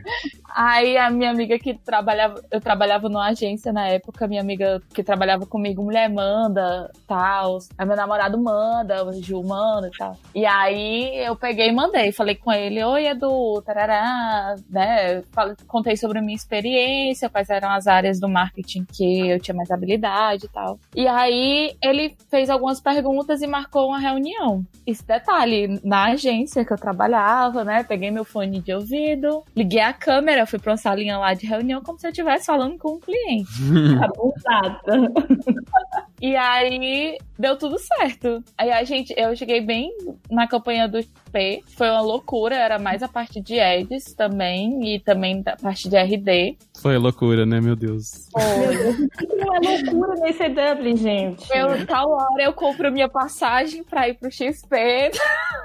Aí 0.56 0.97
a 0.97 1.10
minha 1.12 1.30
amiga 1.30 1.60
que 1.60 1.76
trabalhava, 1.76 2.41
eu 2.52 2.60
trabalhava 2.60 3.08
numa 3.08 3.28
agência 3.28 3.71
na 3.71 3.88
época, 3.88 4.28
minha 4.28 4.41
amiga 4.41 4.82
que 4.93 5.04
trabalhava 5.04 5.45
comigo, 5.45 5.84
mulher 5.84 6.10
manda, 6.10 6.91
tal. 7.08 7.60
Aí 7.78 7.86
meu 7.86 7.95
namorado 7.95 8.41
manda, 8.41 9.06
o 9.06 9.13
Gil 9.21 9.43
manda 9.43 9.88
e 9.88 9.97
tal. 9.97 10.17
E 10.34 10.45
aí 10.45 11.17
eu 11.23 11.36
peguei 11.36 11.69
e 11.69 11.71
mandei, 11.71 12.12
falei 12.12 12.36
com 12.36 12.52
ele, 12.52 12.84
oi 12.84 13.08
Edu, 13.08 13.62
tarará, 13.63 14.56
né? 14.69 15.21
Contei 15.67 15.95
sobre 15.95 16.19
a 16.19 16.21
minha 16.21 16.36
experiência, 16.36 17.30
quais 17.30 17.50
eram 17.50 17.69
as 17.69 17.86
áreas 17.86 18.19
do 18.19 18.28
marketing 18.28 18.86
que 18.86 19.30
eu 19.30 19.39
tinha 19.39 19.56
mais 19.56 19.69
habilidade 19.69 20.45
e 20.45 20.50
tal. 20.50 20.80
E 20.95 21.08
aí 21.08 21.76
ele 21.84 22.15
fez 22.32 22.50
algumas 22.50 22.82
perguntas 22.82 23.41
e 23.41 23.47
marcou 23.47 23.89
uma 23.89 24.00
reunião. 24.00 24.65
Esse 24.86 25.06
detalhe, 25.06 25.80
na 25.84 26.06
agência 26.06 26.65
que 26.65 26.73
eu 26.73 26.78
trabalhava, 26.78 27.63
né? 27.63 27.84
Peguei 27.84 28.10
meu 28.10 28.26
fone 28.26 28.60
de 28.60 28.73
ouvido, 28.73 29.26
liguei 29.55 29.79
a 29.79 29.93
câmera, 29.93 30.45
fui 30.45 30.59
pra 30.59 30.71
uma 30.71 30.77
salinha 30.77 31.17
lá 31.17 31.33
de 31.33 31.45
reunião 31.45 31.81
como 31.81 31.99
se 31.99 32.07
eu 32.07 32.11
estivesse 32.11 32.45
falando 32.45 32.77
com 32.77 32.95
um 32.95 32.99
cliente. 32.99 33.49
Abusada. 34.01 34.81
E 36.19 36.35
aí 36.35 37.17
deu 37.37 37.55
tudo 37.57 37.77
certo. 37.77 38.43
Aí 38.57 38.71
a 38.71 38.83
gente, 38.83 39.13
eu 39.15 39.35
cheguei 39.35 39.61
bem 39.61 39.95
na 40.31 40.47
campanha 40.47 40.87
do 40.87 40.99
P, 41.31 41.61
foi 41.67 41.89
uma 41.89 42.01
loucura, 42.01 42.55
era 42.55 42.79
mais 42.79 43.03
a 43.03 43.07
parte 43.07 43.39
de 43.39 43.59
Eds 43.59 44.15
também 44.15 44.95
e 44.95 44.99
também 44.99 45.43
da 45.43 45.55
parte 45.55 45.87
de 45.87 45.95
RD. 45.95 46.57
Foi 46.81 46.97
loucura, 46.97 47.45
né, 47.45 47.61
meu 47.61 47.75
Deus. 47.75 48.29
Meu 48.35 48.69
Deus, 48.69 49.09
que 49.15 49.27
não 49.27 49.55
é 49.55 49.59
loucura 49.59 50.15
nesse 50.21 50.49
Dublin, 50.49 50.97
gente? 50.97 51.47
Eu, 51.55 51.85
tal 51.85 52.09
hora 52.09 52.41
eu 52.41 52.53
compro 52.53 52.91
minha 52.91 53.07
passagem 53.07 53.83
pra 53.83 54.09
ir 54.09 54.15
pro 54.15 54.31
XP. 54.31 55.11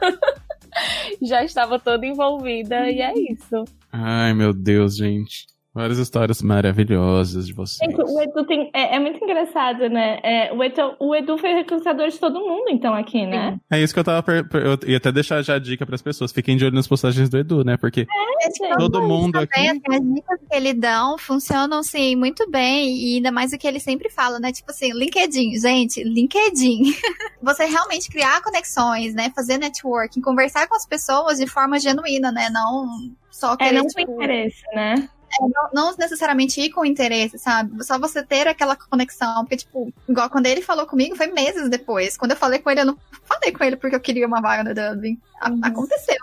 Já 1.21 1.45
estava 1.45 1.79
toda 1.79 2.07
envolvida 2.07 2.91
e 2.91 3.01
é 3.01 3.13
isso. 3.33 3.65
Ai, 3.93 4.33
meu 4.35 4.53
Deus, 4.53 4.97
gente. 4.97 5.47
Várias 5.75 5.99
histórias 5.99 6.43
maravilhosas 6.43 7.47
de 7.47 7.55
vocês. 7.55 7.91
O 7.99 8.21
Edu 8.21 8.45
tem. 8.47 8.71
É, 8.75 8.97
é 8.97 9.01
muito 9.01 9.23
engraçado, 9.25 9.89
né? 9.89 10.19
É, 10.23 10.53
o, 10.53 10.63
Edu, 10.63 10.95
o 11.01 11.15
Edu 11.15 11.39
foi 11.39 11.55
recrutador 11.55 12.09
de 12.11 12.19
todo 12.19 12.39
mundo, 12.41 12.69
então, 12.69 12.93
aqui, 12.95 13.25
né? 13.27 13.59
É 13.71 13.81
isso 13.83 13.95
que 13.95 14.01
eu 14.01 14.05
tava. 14.05 14.23
per- 14.23 14.47
per- 14.47 14.63
Eu 14.67 14.79
ia 14.87 14.99
até 14.99 15.11
deixar 15.11 15.41
já 15.41 15.55
a 15.55 15.59
dica 15.59 15.87
pras 15.87 16.03
pessoas. 16.03 16.31
Fiquem 16.31 16.59
de 16.59 16.65
olho 16.67 16.75
nas 16.75 16.87
postagens 16.87 17.31
do 17.31 17.39
Edu, 17.39 17.65
né? 17.65 17.79
Porque 17.79 18.07
Gente, 18.45 18.77
todo 18.77 19.01
mundo 19.01 19.37
aqui. 19.37 19.55
Também, 19.55 19.71
assim, 19.71 19.81
as 20.09 20.15
dicas 20.15 20.41
que 20.51 20.57
ele 20.57 20.75
dão 20.75 21.17
funcionam, 21.17 21.79
assim, 21.79 22.17
muito 22.17 22.51
bem. 22.51 22.95
E 22.95 23.15
ainda 23.17 23.33
mais 23.33 23.53
o 23.55 23.59
que 23.59 23.67
ele 23.67 23.81
sempre 23.81 24.11
fala, 24.11 24.39
né? 24.39 24.53
Tipo 24.53 24.71
assim, 24.73 24.93
LinkedIn. 24.93 25.59
Gente, 25.59 26.05
LinkedIn. 26.05 26.83
Você 27.43 27.65
realmente 27.65 28.11
criar 28.11 28.43
conexões, 28.43 29.15
né? 29.15 29.33
Fazer 29.35 29.57
networking, 29.57 30.21
conversar 30.21 30.69
com 30.69 30.75
as 30.77 30.87
pessoas 30.87 31.39
de 31.39 31.47
forma 31.47 31.79
genuína, 31.79 32.31
né? 32.31 32.51
Não 32.51 32.87
só 33.31 33.55
É, 33.55 33.57
querer, 33.57 33.79
não 33.79 33.87
tipo, 33.87 33.95
tem 34.05 34.15
interesse, 34.15 34.63
né? 34.75 35.09
Não, 35.41 35.71
não 35.73 35.97
necessariamente 35.97 36.61
ir 36.61 36.71
com 36.71 36.85
interesse, 36.85 37.39
sabe? 37.39 37.85
Só 37.85 37.99
você 37.99 38.23
ter 38.23 38.47
aquela 38.47 38.77
conexão. 38.77 39.43
Porque, 39.45 39.57
tipo, 39.57 39.93
igual 40.09 40.29
quando 40.31 40.47
ele 40.47 40.63
falou 40.63 40.87
comigo, 40.87 41.17
foi 41.17 41.29
meses 41.29 41.69
depois. 41.69 42.17
Quando 42.17 42.33
eu 42.33 42.37
falei 42.37 42.59
com 42.59 42.71
ele, 42.71 42.81
eu 42.81 42.87
não 42.87 42.99
falei 43.25 43.53
com 43.53 43.65
ele 43.65 43.77
porque 43.77 43.97
eu 43.97 44.01
queria 44.01 44.27
uma 44.27 44.41
vaga 44.41 44.65
no 44.65 44.75
Dublin. 44.75 45.19
Uhum. 45.51 45.61
Aconteceu. 45.63 46.17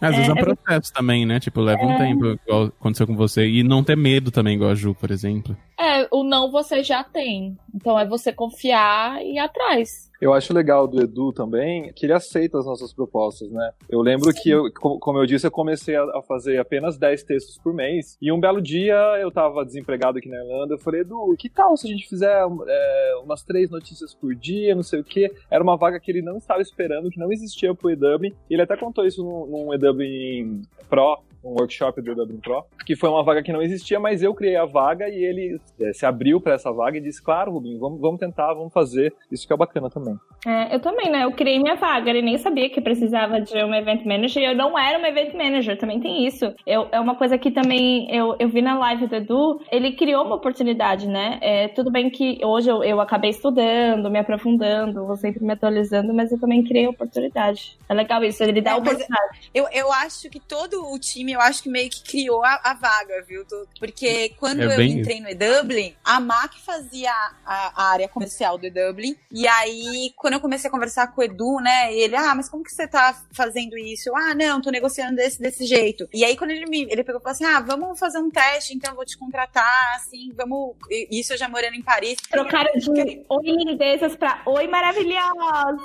Às 0.00 0.14
vezes 0.16 0.28
é 0.28 0.32
um 0.32 0.36
É, 0.36 0.40
é- 0.40 0.44
processo 0.44 0.92
também, 0.92 1.24
né? 1.24 1.38
Tipo, 1.40 1.60
leva 1.60 1.82
um 1.84 1.92
É. 1.92 1.98
tempo, 1.98 2.26
igual 2.46 2.64
aconteceu 2.64 3.06
com 3.06 3.16
você. 3.16 3.46
E 3.46 3.62
não 3.62 3.82
ter 3.84 3.96
medo 3.96 4.30
também, 4.30 4.54
igual 4.56 4.70
a 4.70 4.74
Ju, 4.74 4.94
por 4.94 5.10
exemplo. 5.10 5.56
É, 5.78 6.08
o 6.10 6.24
não 6.24 6.50
você 6.50 6.82
já 6.82 7.04
tem. 7.04 7.56
Então 7.74 7.98
é 7.98 8.06
você 8.06 8.32
confiar 8.32 9.22
e 9.22 9.34
ir 9.34 9.38
atrás. 9.38 10.06
Eu 10.18 10.32
acho 10.32 10.54
legal 10.54 10.88
do 10.88 11.02
Edu 11.02 11.30
também 11.30 11.92
que 11.94 12.06
ele 12.06 12.14
aceita 12.14 12.58
as 12.58 12.64
nossas 12.64 12.90
propostas, 12.90 13.50
né? 13.50 13.70
Eu 13.86 14.00
lembro 14.00 14.32
que, 14.32 14.48
eu, 14.48 14.72
co- 14.72 14.98
como 14.98 15.18
eu 15.18 15.26
disse, 15.26 15.46
eu 15.46 15.50
comecei 15.50 15.94
a 15.94 16.22
fazer 16.26 16.58
apenas 16.58 16.96
10 16.96 17.22
textos 17.22 17.58
por 17.58 17.74
mês. 17.74 18.16
E 18.22 18.32
um 18.32 18.40
belo 18.40 18.62
dia 18.62 18.94
eu 19.20 19.30
tava 19.30 19.62
desempregado 19.62 20.16
aqui 20.16 20.30
na 20.30 20.38
Irlanda. 20.38 20.72
Eu 20.74 20.78
falei, 20.78 21.02
Edu, 21.02 21.34
que 21.38 21.50
tal 21.50 21.76
se 21.76 21.86
a 21.86 21.90
gente 21.90 22.08
fizer 22.08 22.34
é, 22.66 23.14
umas 23.22 23.42
três 23.42 23.68
notícias 23.70 24.14
por 24.14 24.34
dia, 24.34 24.74
não 24.74 24.82
sei 24.82 25.00
o 25.00 25.04
quê? 25.04 25.30
Era 25.50 25.62
uma 25.62 25.76
vaga 25.76 26.00
que 26.00 26.10
ele 26.10 26.22
não 26.22 26.38
estava 26.38 26.62
esperando, 26.62 27.10
que 27.10 27.20
não 27.20 27.30
existia 27.30 27.74
pro 27.74 27.90
EW. 27.90 28.24
E 28.48 28.54
ele 28.54 28.62
até 28.66 28.76
contou 28.76 29.06
isso 29.06 29.22
num, 29.24 29.46
num 29.46 29.74
EW 29.74 30.60
Pro, 30.88 31.18
um 31.46 31.54
workshop 31.58 32.00
do 32.02 32.10
EW 32.12 32.40
Pro, 32.42 32.64
que 32.84 32.96
foi 32.96 33.08
uma 33.08 33.22
vaga 33.22 33.42
que 33.42 33.52
não 33.52 33.62
existia, 33.62 34.00
mas 34.00 34.22
eu 34.22 34.34
criei 34.34 34.56
a 34.56 34.64
vaga 34.64 35.08
e 35.08 35.24
ele 35.24 35.58
é, 35.80 35.92
se 35.92 36.04
abriu 36.04 36.40
para 36.40 36.54
essa 36.54 36.72
vaga 36.72 36.98
e 36.98 37.00
disse, 37.00 37.22
claro, 37.22 37.52
Rubinho, 37.52 37.78
vamos, 37.78 38.00
vamos 38.00 38.18
tentar, 38.18 38.52
vamos 38.54 38.72
fazer. 38.72 39.14
Isso 39.30 39.46
que 39.46 39.52
é 39.52 39.56
bacana 39.56 39.88
também. 39.88 40.14
É, 40.46 40.74
eu 40.74 40.80
também, 40.80 41.10
né? 41.10 41.24
Eu 41.24 41.32
criei 41.32 41.58
minha 41.58 41.76
vaga, 41.76 42.10
ele 42.10 42.22
nem 42.22 42.36
sabia 42.38 42.68
que 42.68 42.80
precisava 42.80 43.40
de 43.40 43.56
uma 43.62 43.78
event 43.78 44.04
manager 44.04 44.42
e 44.42 44.46
eu 44.46 44.56
não 44.56 44.78
era 44.78 44.98
uma 44.98 45.08
event 45.08 45.34
manager, 45.34 45.78
também 45.78 46.00
tem 46.00 46.26
isso. 46.26 46.52
Eu, 46.66 46.88
é 46.90 47.00
uma 47.00 47.14
coisa 47.16 47.38
que 47.38 47.50
também 47.50 48.08
eu, 48.14 48.36
eu 48.38 48.48
vi 48.48 48.62
na 48.62 48.78
live 48.78 49.06
do 49.06 49.16
Edu, 49.16 49.60
ele 49.70 49.92
criou 49.92 50.24
uma 50.24 50.36
oportunidade, 50.36 51.08
né? 51.08 51.38
É, 51.40 51.68
tudo 51.68 51.90
bem 51.90 52.10
que 52.10 52.38
hoje 52.44 52.70
eu, 52.70 52.82
eu 52.82 53.00
acabei 53.00 53.30
estudando, 53.30 54.10
me 54.10 54.18
aprofundando, 54.18 55.06
vou 55.06 55.16
sempre 55.16 55.44
me 55.44 55.52
atualizando, 55.52 56.12
mas 56.14 56.32
eu 56.32 56.40
também 56.40 56.64
criei 56.64 56.86
a 56.86 56.90
oportunidade. 56.90 57.78
É 57.88 57.94
legal 57.94 58.22
isso, 58.24 58.42
ele 58.42 58.60
dá 58.60 58.72
É, 58.72 58.74
oportunidade. 58.74 59.50
Eu, 59.54 59.66
eu 59.72 59.92
acho 59.92 60.28
que 60.30 60.40
todo 60.40 60.92
o 60.92 60.98
time, 60.98 61.35
eu 61.36 61.40
acho 61.40 61.62
que 61.62 61.68
meio 61.68 61.90
que 61.90 62.02
criou 62.02 62.44
a, 62.44 62.60
a 62.64 62.74
vaga, 62.74 63.22
viu? 63.26 63.44
Porque 63.78 64.30
quando 64.38 64.62
É 64.62 64.76
eu 64.76 64.82
entrei 64.82 65.20
no 65.20 65.28
E-Dublin, 65.28 65.94
a 66.04 66.18
Mac 66.18 66.54
fazia 66.64 67.12
a, 67.44 67.82
a 67.84 67.90
área 67.92 68.08
comercial 68.08 68.58
do 68.58 68.66
E-Dublin. 68.66 69.16
E 69.30 69.46
aí, 69.46 70.12
quando 70.16 70.34
eu 70.34 70.40
comecei 70.40 70.68
a 70.68 70.70
conversar 70.70 71.08
com 71.08 71.20
o 71.20 71.24
Edu, 71.24 71.60
né, 71.60 71.94
ele, 71.94 72.16
ah, 72.16 72.34
mas 72.34 72.48
como 72.48 72.64
que 72.64 72.72
você 72.72 72.86
tá 72.88 73.22
fazendo 73.32 73.76
isso? 73.78 74.08
Eu, 74.08 74.16
ah, 74.16 74.34
não, 74.34 74.60
tô 74.60 74.70
negociando 74.70 75.16
desse, 75.16 75.40
desse 75.40 75.66
jeito. 75.66 76.08
E 76.12 76.24
aí, 76.24 76.36
quando 76.36 76.50
ele 76.50 76.66
me, 76.66 76.82
ele 76.90 77.04
pegou 77.04 77.20
e 77.20 77.22
falou 77.22 77.32
assim, 77.34 77.44
ah, 77.44 77.60
vamos 77.60 77.98
fazer 77.98 78.18
um 78.18 78.30
teste, 78.30 78.74
então 78.74 78.90
eu 78.90 78.96
vou 78.96 79.04
te 79.04 79.16
contratar, 79.16 79.94
assim, 79.96 80.32
vamos... 80.34 80.76
Isso 81.10 81.34
eu 81.34 81.38
já 81.38 81.48
morando 81.48 81.74
em 81.74 81.82
Paris. 81.82 82.16
Trocaram 82.30 82.72
de 82.78 83.22
oi 83.28 83.44
lindezas 83.44 84.16
pra 84.16 84.42
oi 84.46 84.66
maravilhosos. 84.66 85.06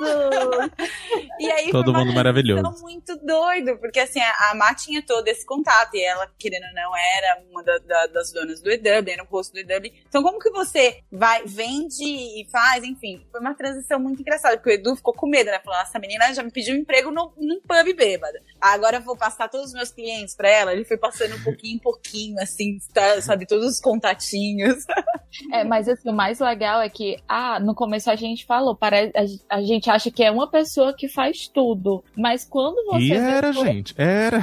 E 1.39 1.49
aí 1.49 1.71
Todo 1.71 1.85
foi 1.85 1.93
uma 1.93 2.05
mundo 2.05 2.13
maravilhoso. 2.13 2.81
muito 2.81 3.15
doido, 3.17 3.77
porque 3.77 3.99
assim, 3.99 4.19
a, 4.19 4.51
a 4.51 4.55
Má 4.55 4.73
tinha 4.75 5.01
todo 5.01 5.27
esse 5.27 5.40
contato, 5.45 5.95
e 5.95 6.01
ela, 6.03 6.29
querendo 6.37 6.65
ou 6.67 6.73
não, 6.73 6.91
era 6.95 7.41
uma 7.49 7.63
da- 7.63 7.77
da- 7.79 8.07
das 8.07 8.31
donas 8.31 8.61
do 8.61 8.69
EW, 8.71 9.09
era 9.11 9.23
o 9.23 9.27
rosto 9.27 9.53
do 9.53 9.59
EW. 9.59 9.91
Então, 10.07 10.21
como 10.23 10.39
que 10.39 10.49
você 10.51 11.01
vai, 11.11 11.43
vende 11.45 12.03
e 12.03 12.47
faz, 12.51 12.83
enfim, 12.83 13.25
foi 13.31 13.39
uma 13.41 13.53
transição 13.55 13.99
muito 13.99 14.21
engraçada, 14.21 14.57
porque 14.57 14.69
o 14.69 14.73
Edu 14.73 14.95
ficou 14.95 15.13
com 15.13 15.27
medo, 15.27 15.51
né? 15.51 15.59
Falou, 15.63 15.79
essa 15.81 15.99
menina 15.99 16.33
já 16.33 16.43
me 16.43 16.51
pediu 16.51 16.75
um 16.75 16.79
emprego 16.79 17.11
no, 17.11 17.33
num 17.37 17.59
pub 17.61 17.93
bêbada. 17.95 18.41
Agora 18.59 18.97
eu 18.97 19.01
vou 19.01 19.17
passar 19.17 19.49
todos 19.49 19.67
os 19.67 19.73
meus 19.73 19.91
clientes 19.91 20.35
pra 20.35 20.49
ela. 20.49 20.73
Ele 20.73 20.85
foi 20.85 20.97
passando 20.97 21.35
um 21.35 21.43
pouquinho 21.43 21.75
em 21.75 21.79
pouquinho, 21.79 22.39
assim, 22.39 22.77
tá, 22.93 23.21
sabe, 23.21 23.45
todos 23.45 23.65
os 23.67 23.79
contatinhos. 23.79 24.85
É, 25.51 25.63
mas 25.63 25.87
assim, 25.87 26.09
o 26.09 26.13
mais 26.13 26.39
legal 26.39 26.81
é 26.81 26.89
que, 26.89 27.17
ah, 27.27 27.59
no 27.59 27.73
começo 27.73 28.09
a 28.11 28.15
gente 28.15 28.45
falou, 28.45 28.75
parece, 28.75 29.11
a, 29.49 29.57
a 29.57 29.61
gente 29.61 29.89
acha 29.89 30.11
que 30.11 30.23
é 30.23 30.31
uma 30.31 30.49
pessoa 30.49 30.93
que 30.93 31.07
faz 31.07 31.47
tudo. 31.47 32.03
Mas 32.17 32.43
quando 32.45 32.83
você. 32.85 33.05
E 33.05 33.13
era, 33.13 33.53
todo- 33.53 33.65
gente. 33.65 33.93
Era. 33.97 34.41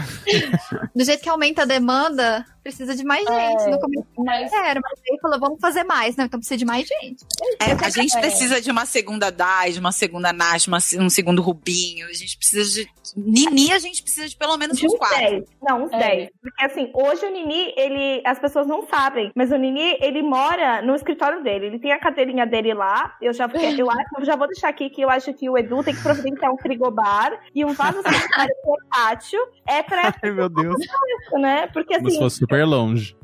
Do 0.95 1.05
jeito 1.05 1.23
que 1.23 1.29
aumenta 1.29 1.63
a 1.63 1.67
demanda, 1.67 2.45
precisa 2.69 2.95
de 2.95 3.03
mais 3.05 3.25
gente. 3.27 3.63
É, 3.63 3.71
No 3.71 3.81
começo 3.81 4.07
Mas 4.19 4.53
era, 4.53 4.79
mas 4.81 5.01
aí 5.11 5.19
falou, 5.21 5.41
vamos 5.41 5.59
fazer 5.61 5.85
mais. 5.85 6.17
Não, 6.17 6.27
então 6.27 6.39
precisa 6.39 6.59
de 6.59 6.65
mais 6.67 6.87
gente. 6.87 7.25
É, 7.61 7.73
a 7.85 7.89
gente 7.91 8.17
é. 8.17 8.21
precisa 8.21 8.61
de 8.61 8.71
uma 8.71 8.85
segunda 8.85 9.31
Dai, 9.31 9.73
de 9.73 9.81
uma 9.81 9.91
segunda 9.93 10.33
Nath, 10.33 10.67
uma- 10.69 10.79
um 10.99 11.09
segundo 11.09 11.41
Rubinho. 11.41 12.07
A 12.09 12.13
gente 12.13 12.37
precisa 12.37 12.71
de. 12.83 12.89
Nini, 13.17 13.73
a 13.73 13.79
gente 13.79 14.03
precisa 14.03 14.29
de 14.29 14.37
pelo 14.37 14.57
menos 14.59 14.77
De 14.77 14.87
uns 14.87 14.93
uns 14.93 14.99
quatro. 14.99 15.19
10. 15.19 15.45
Não, 15.63 15.85
uns 15.85 15.93
É. 15.93 15.99
10. 15.99 16.31
Porque 16.43 16.65
assim, 16.65 16.91
hoje 16.95 17.25
o 17.25 17.31
Nini, 17.31 17.73
ele. 17.77 18.23
As 18.25 18.39
pessoas 18.39 18.67
não 18.67 18.87
sabem, 18.87 19.31
mas 19.35 19.51
o 19.51 19.57
Nini, 19.57 19.97
ele 20.01 20.23
mora 20.23 20.83
no 20.83 20.95
escritório 20.95 21.43
dele. 21.43 21.67
Ele 21.67 21.79
tem 21.79 21.93
a 21.93 21.99
cadeirinha 21.99 22.47
dele 22.47 22.75
lá. 22.75 23.17
Eu 23.23 23.33
já, 23.33 23.47
eu 23.79 23.91
acho, 23.91 24.09
eu 24.19 24.25
já 24.27 24.37
vou 24.37 24.47
deixar 24.47 24.69
aqui 24.69 24.91
que 24.91 25.01
eu 25.01 25.09
acho 25.09 25.33
que 25.33 25.49
o 25.49 25.57
Edu 25.57 25.83
tem 25.83 25.95
que 25.95 26.03
providenciar 26.03 26.53
um 26.53 26.59
frigobar 26.59 27.33
e 27.55 27.65
um 27.65 27.73
vaso 27.73 28.03
sanitário 28.03 28.55
portátil. 28.63 29.41
É 29.67 29.83
pra 29.83 30.15
Ai, 30.23 30.31
meu 30.31 30.49
Deus. 30.51 30.77
isso, 30.79 31.39
né? 31.39 31.67
Porque 31.69 31.95
Como 31.95 32.09
se 32.11 32.17
assim, 32.17 32.23
fosse 32.25 32.37
super 32.39 32.58
longe. 32.65 33.17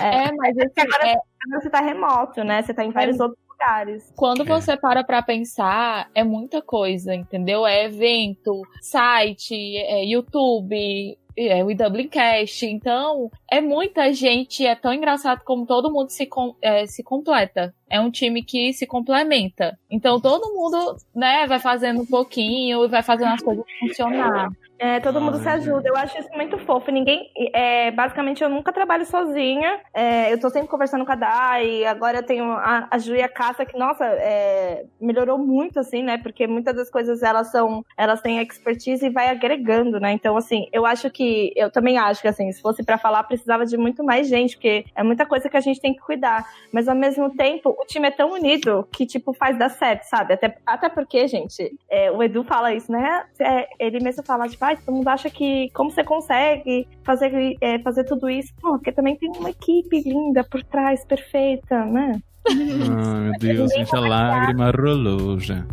é, 0.00 0.32
mas 0.32 0.56
assim, 0.58 0.80
agora 0.80 1.08
é, 1.10 1.16
você 1.60 1.70
tá 1.70 1.80
remoto, 1.80 2.44
né? 2.44 2.62
Você 2.62 2.72
tá 2.74 2.84
em 2.84 2.90
vários 2.90 3.20
outros 3.20 3.38
lugares. 3.48 4.12
quando 4.16 4.42
É. 4.42 4.44
você 4.44 4.76
para 4.76 5.04
pra 5.04 5.22
pensar, 5.22 6.08
é 6.14 6.22
muita 6.24 6.62
coisa, 6.62 7.14
entendeu? 7.14 7.66
É 7.66 7.84
evento, 7.84 8.62
site, 8.80 9.76
é 9.76 10.04
YouTube. 10.04 11.18
É 11.36 11.64
o 11.64 11.74
Dublincast, 11.76 12.64
então 12.64 13.28
é 13.50 13.60
muita 13.60 14.12
gente, 14.12 14.64
é 14.64 14.76
tão 14.76 14.94
engraçado 14.94 15.42
como 15.44 15.66
todo 15.66 15.90
mundo 15.92 16.08
se, 16.10 16.26
com- 16.26 16.54
é, 16.62 16.86
se 16.86 17.02
completa. 17.02 17.74
É 17.94 18.00
um 18.00 18.10
time 18.10 18.42
que 18.42 18.72
se 18.72 18.88
complementa. 18.88 19.78
Então 19.88 20.20
todo 20.20 20.52
mundo, 20.52 20.96
né, 21.14 21.46
vai 21.46 21.60
fazendo 21.60 22.02
um 22.02 22.06
pouquinho 22.06 22.84
e 22.84 22.88
vai 22.88 23.04
fazendo 23.04 23.34
as 23.34 23.40
coisas 23.40 23.64
funcionar. 23.78 24.50
É, 24.78 24.98
todo 25.00 25.20
mundo 25.20 25.38
se 25.38 25.48
ajuda. 25.48 25.88
Eu 25.88 25.96
acho 25.96 26.18
isso 26.18 26.28
muito 26.34 26.58
fofo. 26.58 26.90
Ninguém. 26.90 27.30
É, 27.54 27.90
basicamente, 27.92 28.42
eu 28.42 28.48
nunca 28.48 28.72
trabalho 28.72 29.06
sozinha. 29.06 29.80
É, 29.94 30.32
eu 30.32 30.38
tô 30.38 30.50
sempre 30.50 30.68
conversando 30.68 31.06
com 31.06 31.12
a 31.12 31.14
Dai. 31.14 31.84
Agora 31.84 32.18
eu 32.18 32.22
tenho 32.22 32.44
a, 32.52 32.88
a 32.90 32.98
Ju 32.98 33.14
e 33.14 33.22
a 33.22 33.28
Cássia, 33.28 33.64
que, 33.64 33.78
nossa, 33.78 34.04
é, 34.04 34.84
melhorou 35.00 35.38
muito, 35.38 35.78
assim, 35.78 36.02
né? 36.02 36.18
Porque 36.18 36.46
muitas 36.46 36.74
das 36.74 36.90
coisas 36.90 37.22
elas 37.22 37.50
são. 37.50 37.84
Elas 37.96 38.20
têm 38.20 38.40
expertise 38.40 39.06
e 39.06 39.10
vai 39.10 39.28
agregando, 39.28 40.00
né? 40.00 40.12
Então, 40.12 40.36
assim, 40.36 40.66
eu 40.72 40.84
acho 40.84 41.10
que. 41.10 41.52
Eu 41.56 41.70
também 41.70 41.96
acho 41.96 42.20
que, 42.20 42.28
assim, 42.28 42.50
se 42.50 42.60
fosse 42.60 42.84
pra 42.84 42.98
falar, 42.98 43.22
precisava 43.24 43.64
de 43.64 43.76
muito 43.76 44.02
mais 44.02 44.28
gente, 44.28 44.56
porque 44.56 44.84
é 44.94 45.02
muita 45.02 45.24
coisa 45.24 45.48
que 45.48 45.56
a 45.56 45.60
gente 45.60 45.80
tem 45.80 45.94
que 45.94 46.00
cuidar. 46.00 46.44
Mas 46.72 46.88
ao 46.88 46.96
mesmo 46.96 47.34
tempo, 47.34 47.74
o 47.84 47.86
time 47.86 48.08
é 48.08 48.10
tão 48.10 48.32
unido 48.32 48.88
que, 48.90 49.06
tipo, 49.06 49.32
faz 49.34 49.58
dar 49.58 49.68
certo, 49.68 50.04
sabe? 50.04 50.34
Até, 50.34 50.56
até 50.66 50.88
porque, 50.88 51.28
gente, 51.28 51.76
é, 51.88 52.10
o 52.10 52.22
Edu 52.22 52.42
fala 52.42 52.74
isso, 52.74 52.90
né? 52.90 53.24
É, 53.38 53.68
ele 53.78 54.02
mesmo 54.02 54.22
fala, 54.24 54.48
tipo, 54.48 54.64
ah, 54.64 54.74
todo 54.74 54.94
mundo 54.94 55.08
acha 55.08 55.30
que 55.30 55.70
como 55.74 55.90
você 55.90 56.02
consegue 56.02 56.88
fazer, 57.04 57.56
é, 57.60 57.78
fazer 57.78 58.04
tudo 58.04 58.28
isso? 58.28 58.52
Pô, 58.60 58.72
porque 58.72 58.92
também 58.92 59.16
tem 59.16 59.30
uma 59.38 59.50
equipe 59.50 60.00
linda 60.00 60.42
por 60.42 60.62
trás, 60.64 61.04
perfeita, 61.04 61.84
né? 61.84 62.20
Ai, 62.48 62.56
meu 62.56 63.32
Deus, 63.38 63.72
gente, 63.72 63.94
a 63.94 64.00
lágrima 64.00 64.70
rolou 64.70 65.38
já. 65.38 65.64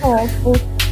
Fofo. 0.00 0.85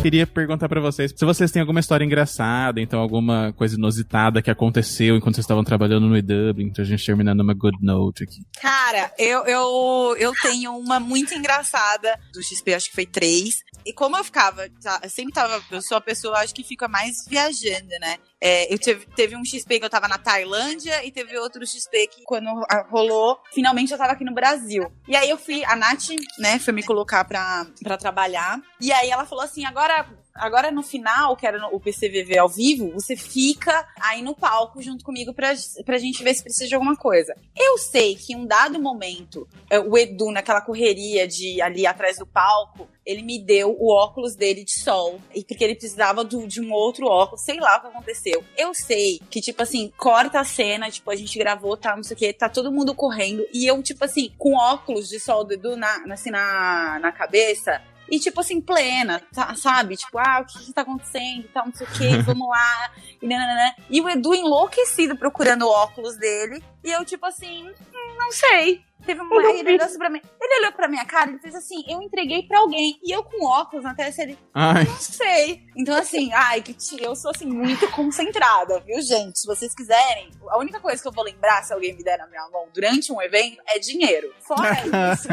Queria 0.00 0.26
perguntar 0.26 0.68
pra 0.68 0.80
vocês 0.80 1.12
se 1.14 1.24
vocês 1.24 1.50
têm 1.50 1.60
alguma 1.60 1.80
história 1.80 2.04
engraçada, 2.04 2.80
então 2.80 3.00
alguma 3.00 3.52
coisa 3.54 3.74
inusitada 3.74 4.40
que 4.40 4.50
aconteceu 4.50 5.16
enquanto 5.16 5.34
vocês 5.34 5.44
estavam 5.44 5.64
trabalhando 5.64 6.06
no 6.06 6.16
E-Dublin, 6.16 6.72
pra 6.72 6.84
gente 6.84 7.04
terminar 7.04 7.34
numa 7.34 7.52
good 7.52 7.76
note 7.82 8.22
aqui. 8.22 8.40
Cara, 8.60 9.12
eu, 9.18 9.44
eu, 9.44 10.16
eu 10.18 10.32
tenho 10.40 10.76
uma 10.78 11.00
muito 11.00 11.34
engraçada 11.34 12.18
do 12.32 12.40
XP, 12.40 12.74
acho 12.74 12.88
que 12.90 12.94
foi 12.94 13.06
três. 13.06 13.56
E 13.84 13.92
como 13.92 14.16
eu 14.16 14.22
ficava, 14.22 14.68
tá, 14.82 15.00
eu 15.02 15.10
sempre 15.10 15.32
tava, 15.32 15.60
eu 15.70 15.82
sou 15.82 15.96
a 15.96 16.00
pessoa, 16.00 16.38
acho 16.38 16.54
que 16.54 16.62
fica 16.62 16.86
mais 16.86 17.16
viajando, 17.28 17.90
né? 18.00 18.18
É, 18.40 18.72
eu 18.72 18.78
teve, 18.78 19.06
teve 19.16 19.36
um 19.36 19.44
XP 19.44 19.78
que 19.78 19.84
eu 19.84 19.90
tava 19.90 20.06
na 20.06 20.18
Tailândia 20.18 21.04
e 21.04 21.10
teve 21.10 21.36
outro 21.38 21.66
XP 21.66 22.06
que 22.06 22.22
quando 22.24 22.48
rolou, 22.88 23.40
finalmente 23.52 23.92
eu 23.92 23.98
tava 23.98 24.12
aqui 24.12 24.24
no 24.24 24.34
Brasil. 24.34 24.92
E 25.08 25.16
aí 25.16 25.28
eu 25.28 25.36
fui, 25.36 25.64
a 25.64 25.74
Nath, 25.74 26.10
né, 26.38 26.58
foi 26.58 26.72
me 26.72 26.82
colocar 26.82 27.24
pra, 27.24 27.66
pra 27.82 27.96
trabalhar. 27.96 28.60
E 28.80 28.92
aí 28.92 29.10
ela 29.10 29.26
falou 29.26 29.44
assim, 29.44 29.64
agora 29.64 30.06
Agora 30.38 30.70
no 30.70 30.82
final, 30.82 31.36
que 31.36 31.46
era 31.46 31.66
o 31.74 31.80
PCVV 31.80 32.38
ao 32.38 32.48
vivo, 32.48 32.90
você 32.92 33.16
fica 33.16 33.86
aí 34.00 34.22
no 34.22 34.34
palco 34.34 34.80
junto 34.80 35.04
comigo 35.04 35.32
pra, 35.34 35.52
pra 35.84 35.98
gente 35.98 36.22
ver 36.22 36.34
se 36.34 36.42
precisa 36.42 36.66
de 36.68 36.74
alguma 36.74 36.96
coisa. 36.96 37.34
Eu 37.56 37.76
sei 37.78 38.14
que 38.16 38.32
em 38.32 38.36
um 38.36 38.46
dado 38.46 38.80
momento, 38.80 39.46
eh, 39.70 39.78
o 39.80 39.96
Edu, 39.98 40.30
naquela 40.30 40.60
correria 40.60 41.26
de 41.26 41.60
ali 41.60 41.86
atrás 41.86 42.18
do 42.18 42.26
palco, 42.26 42.88
ele 43.04 43.22
me 43.22 43.38
deu 43.38 43.74
o 43.78 43.90
óculos 43.92 44.34
dele 44.36 44.64
de 44.64 44.78
sol. 44.80 45.18
E 45.34 45.42
porque 45.42 45.64
ele 45.64 45.74
precisava 45.74 46.22
do- 46.22 46.46
de 46.46 46.60
um 46.60 46.70
outro 46.72 47.06
óculos, 47.06 47.42
sei 47.42 47.58
lá 47.58 47.78
o 47.78 47.80
que 47.80 47.86
aconteceu. 47.86 48.44
Eu 48.56 48.74
sei 48.74 49.18
que, 49.30 49.40
tipo 49.40 49.62
assim, 49.62 49.90
corta 49.96 50.40
a 50.40 50.44
cena, 50.44 50.90
tipo, 50.90 51.10
a 51.10 51.16
gente 51.16 51.38
gravou, 51.38 51.76
tá, 51.76 51.96
não 51.96 52.02
sei 52.02 52.14
o 52.14 52.18
que, 52.18 52.32
tá 52.34 52.48
todo 52.50 52.70
mundo 52.70 52.94
correndo. 52.94 53.46
E 53.52 53.66
eu, 53.66 53.82
tipo 53.82 54.04
assim, 54.04 54.30
com 54.36 54.54
óculos 54.54 55.08
de 55.08 55.18
sol 55.18 55.42
do 55.44 55.54
Edu 55.54 55.74
na- 55.76 56.04
assim, 56.12 56.30
na, 56.30 56.98
na 57.00 57.10
cabeça, 57.10 57.80
e, 58.10 58.18
tipo 58.18 58.40
assim, 58.40 58.60
plena, 58.60 59.20
tá- 59.34 59.54
sabe? 59.54 59.96
Tipo, 59.96 60.18
ah, 60.18 60.40
o 60.40 60.44
que 60.46 60.66
que 60.66 60.72
tá 60.72 60.82
acontecendo 60.82 61.40
e 61.44 61.48
tal, 61.48 61.66
não 61.66 61.74
sei 61.74 61.86
o 61.86 61.90
que, 61.90 62.16
vamos 62.22 62.48
lá. 62.48 62.90
E, 63.20 63.26
nananã. 63.26 63.72
e 63.90 64.00
o 64.00 64.08
Edu 64.08 64.34
enlouquecido 64.34 65.16
procurando 65.16 65.62
o 65.66 65.68
óculos 65.70 66.16
dele. 66.16 66.62
E 66.84 66.90
eu, 66.90 67.04
tipo 67.04 67.26
assim, 67.26 67.68
"Hum, 67.68 68.16
não 68.18 68.32
sei. 68.32 68.82
Teve 69.04 69.20
uma. 69.20 69.36
Ele 69.50 69.72
olhou 69.74 69.84
assim 69.86 69.98
pra 69.98 70.10
mim. 70.10 70.20
Ele 70.40 70.60
olhou 70.60 70.72
pra 70.72 70.88
minha 70.88 71.04
cara 71.04 71.30
e 71.30 71.38
fez 71.38 71.54
assim: 71.54 71.82
eu 71.88 72.00
entreguei 72.02 72.42
pra 72.42 72.58
alguém. 72.60 72.98
E 73.02 73.10
eu 73.14 73.22
com 73.22 73.44
óculos 73.44 73.84
na 73.84 73.94
testa, 73.94 74.22
ele. 74.22 74.38
Ai, 74.54 74.84
Não 74.84 74.96
sei. 74.96 75.62
Então, 75.76 75.96
assim, 75.96 76.32
ai, 76.32 76.60
que 76.62 76.72
tia, 76.74 77.04
eu 77.04 77.14
sou 77.14 77.30
assim, 77.30 77.46
muito 77.46 77.88
concentrada, 77.92 78.80
viu, 78.80 79.00
gente? 79.00 79.38
Se 79.38 79.46
vocês 79.46 79.74
quiserem, 79.74 80.30
a 80.48 80.58
única 80.58 80.80
coisa 80.80 81.00
que 81.00 81.08
eu 81.08 81.12
vou 81.12 81.24
lembrar 81.24 81.62
se 81.62 81.72
alguém 81.72 81.94
me 81.96 82.02
der 82.02 82.18
na 82.18 82.26
minha 82.26 82.48
mão 82.50 82.66
durante 82.74 83.12
um 83.12 83.20
evento 83.22 83.58
é 83.68 83.78
dinheiro. 83.78 84.32
Fora 84.40 84.74
isso. 85.14 85.28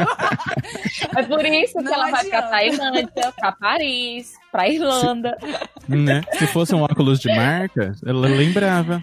É 1.16 1.22
por 1.22 1.44
isso 1.44 1.72
que 1.78 1.82
Não 1.84 1.92
ela 1.94 2.10
vai 2.10 2.24
pra 2.28 2.38
adianta. 2.38 2.48
Tailândia, 2.48 3.32
pra 3.38 3.52
Paris, 3.52 4.32
pra 4.52 4.68
Irlanda. 4.68 5.36
né? 5.88 6.22
Se 6.38 6.46
fosse 6.46 6.74
um 6.74 6.82
óculos 6.82 7.18
de 7.20 7.28
marca, 7.34 7.92
ela 8.06 8.28
lembrava. 8.28 9.02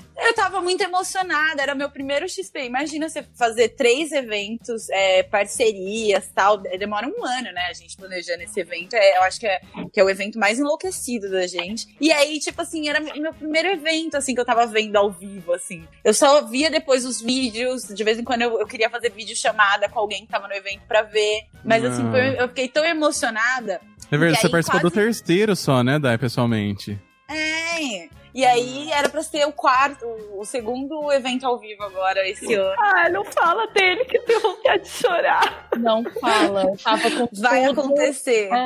Muito 0.63 0.81
emocionada, 0.81 1.61
era 1.61 1.75
meu 1.75 1.89
primeiro 1.89 2.27
XP. 2.27 2.63
Imagina 2.65 3.09
você 3.09 3.23
fazer 3.37 3.69
três 3.69 4.11
eventos, 4.11 4.89
é, 4.89 5.23
parcerias 5.23 6.29
tal. 6.33 6.57
Demora 6.57 7.07
um 7.07 7.23
ano, 7.25 7.51
né? 7.51 7.67
A 7.69 7.73
gente 7.73 7.95
planejando 7.97 8.41
esse 8.43 8.59
evento. 8.59 8.93
É, 8.95 9.17
eu 9.17 9.23
acho 9.23 9.39
que 9.39 9.45
é, 9.47 9.61
que 9.91 9.99
é 9.99 10.03
o 10.03 10.09
evento 10.09 10.39
mais 10.39 10.59
enlouquecido 10.59 11.29
da 11.29 11.45
gente. 11.45 11.87
E 11.99 12.11
aí, 12.11 12.39
tipo 12.39 12.61
assim, 12.61 12.87
era 12.87 12.99
meu 12.99 13.33
primeiro 13.33 13.67
evento, 13.69 14.15
assim, 14.15 14.33
que 14.33 14.39
eu 14.41 14.45
tava 14.45 14.65
vendo 14.65 14.95
ao 14.95 15.11
vivo, 15.11 15.53
assim. 15.53 15.85
Eu 16.03 16.13
só 16.13 16.41
via 16.45 16.69
depois 16.69 17.05
os 17.05 17.21
vídeos. 17.21 17.83
De 17.83 18.03
vez 18.03 18.17
em 18.17 18.23
quando 18.23 18.41
eu, 18.43 18.59
eu 18.59 18.65
queria 18.67 18.89
fazer 18.89 19.09
vídeo 19.11 19.35
chamada 19.35 19.87
com 19.89 19.99
alguém 19.99 20.25
que 20.25 20.31
tava 20.31 20.47
no 20.47 20.53
evento 20.53 20.81
pra 20.87 21.01
ver. 21.03 21.43
Mas 21.63 21.83
assim, 21.83 22.03
Não. 22.03 22.11
foi- 22.11 22.39
eu 22.41 22.47
fiquei 22.47 22.67
tão 22.69 22.85
emocionada. 22.85 23.81
É 24.11 24.17
verdade, 24.17 24.41
você 24.41 24.49
participou 24.49 24.79
do 24.81 24.91
quase- 24.91 25.05
terceiro 25.23 25.55
só, 25.55 25.83
né, 25.83 25.99
Dai, 25.99 26.17
pessoalmente? 26.17 26.99
É. 27.29 28.07
E 28.33 28.43
aí 28.43 28.89
era 28.91 29.09
pra 29.09 29.21
ser 29.21 29.45
o 29.47 29.51
quarto, 29.51 30.05
o 30.35 30.43
segundo 30.43 31.11
evento 31.11 31.45
ao 31.45 31.59
vivo 31.59 31.83
agora 31.83 32.27
esse 32.27 32.53
ano. 32.55 32.75
Ah, 32.79 33.07
não 33.09 33.23
fala 33.25 33.67
dele 33.67 34.05
que 34.05 34.17
eu 34.17 34.25
tenho 34.25 34.39
vontade 34.41 34.83
de 34.83 34.89
chorar. 34.89 35.67
Não 35.77 36.03
fala. 36.19 36.65
Tava 36.83 37.11
com 37.11 37.29
Vai 37.39 37.67
tudo. 37.67 37.81
acontecer. 37.81 38.49
É. 38.51 38.65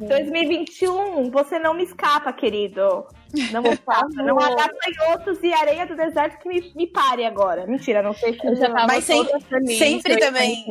2021, 0.00 1.30
você 1.30 1.58
não 1.58 1.74
me 1.74 1.84
escapa, 1.84 2.32
querido. 2.32 3.06
Não 3.52 3.62
me 3.62 3.70
escapa. 3.70 4.08
não 4.22 4.38
há 4.38 4.54
gafanhotos 4.54 5.42
e 5.42 5.52
areia 5.52 5.86
do 5.86 5.96
deserto 5.96 6.38
que 6.38 6.48
me, 6.48 6.72
me 6.74 6.86
pare 6.86 7.24
agora. 7.24 7.66
Mentira, 7.66 8.02
não 8.02 8.12
sei 8.14 8.34
se 8.38 8.46
Eu 8.46 8.56
já 8.56 8.70
tava 8.70 8.86
Mas 8.86 9.04
sempre- 9.04 9.40
feliz. 9.40 9.78
sempre 9.78 10.16
também. 10.18 10.64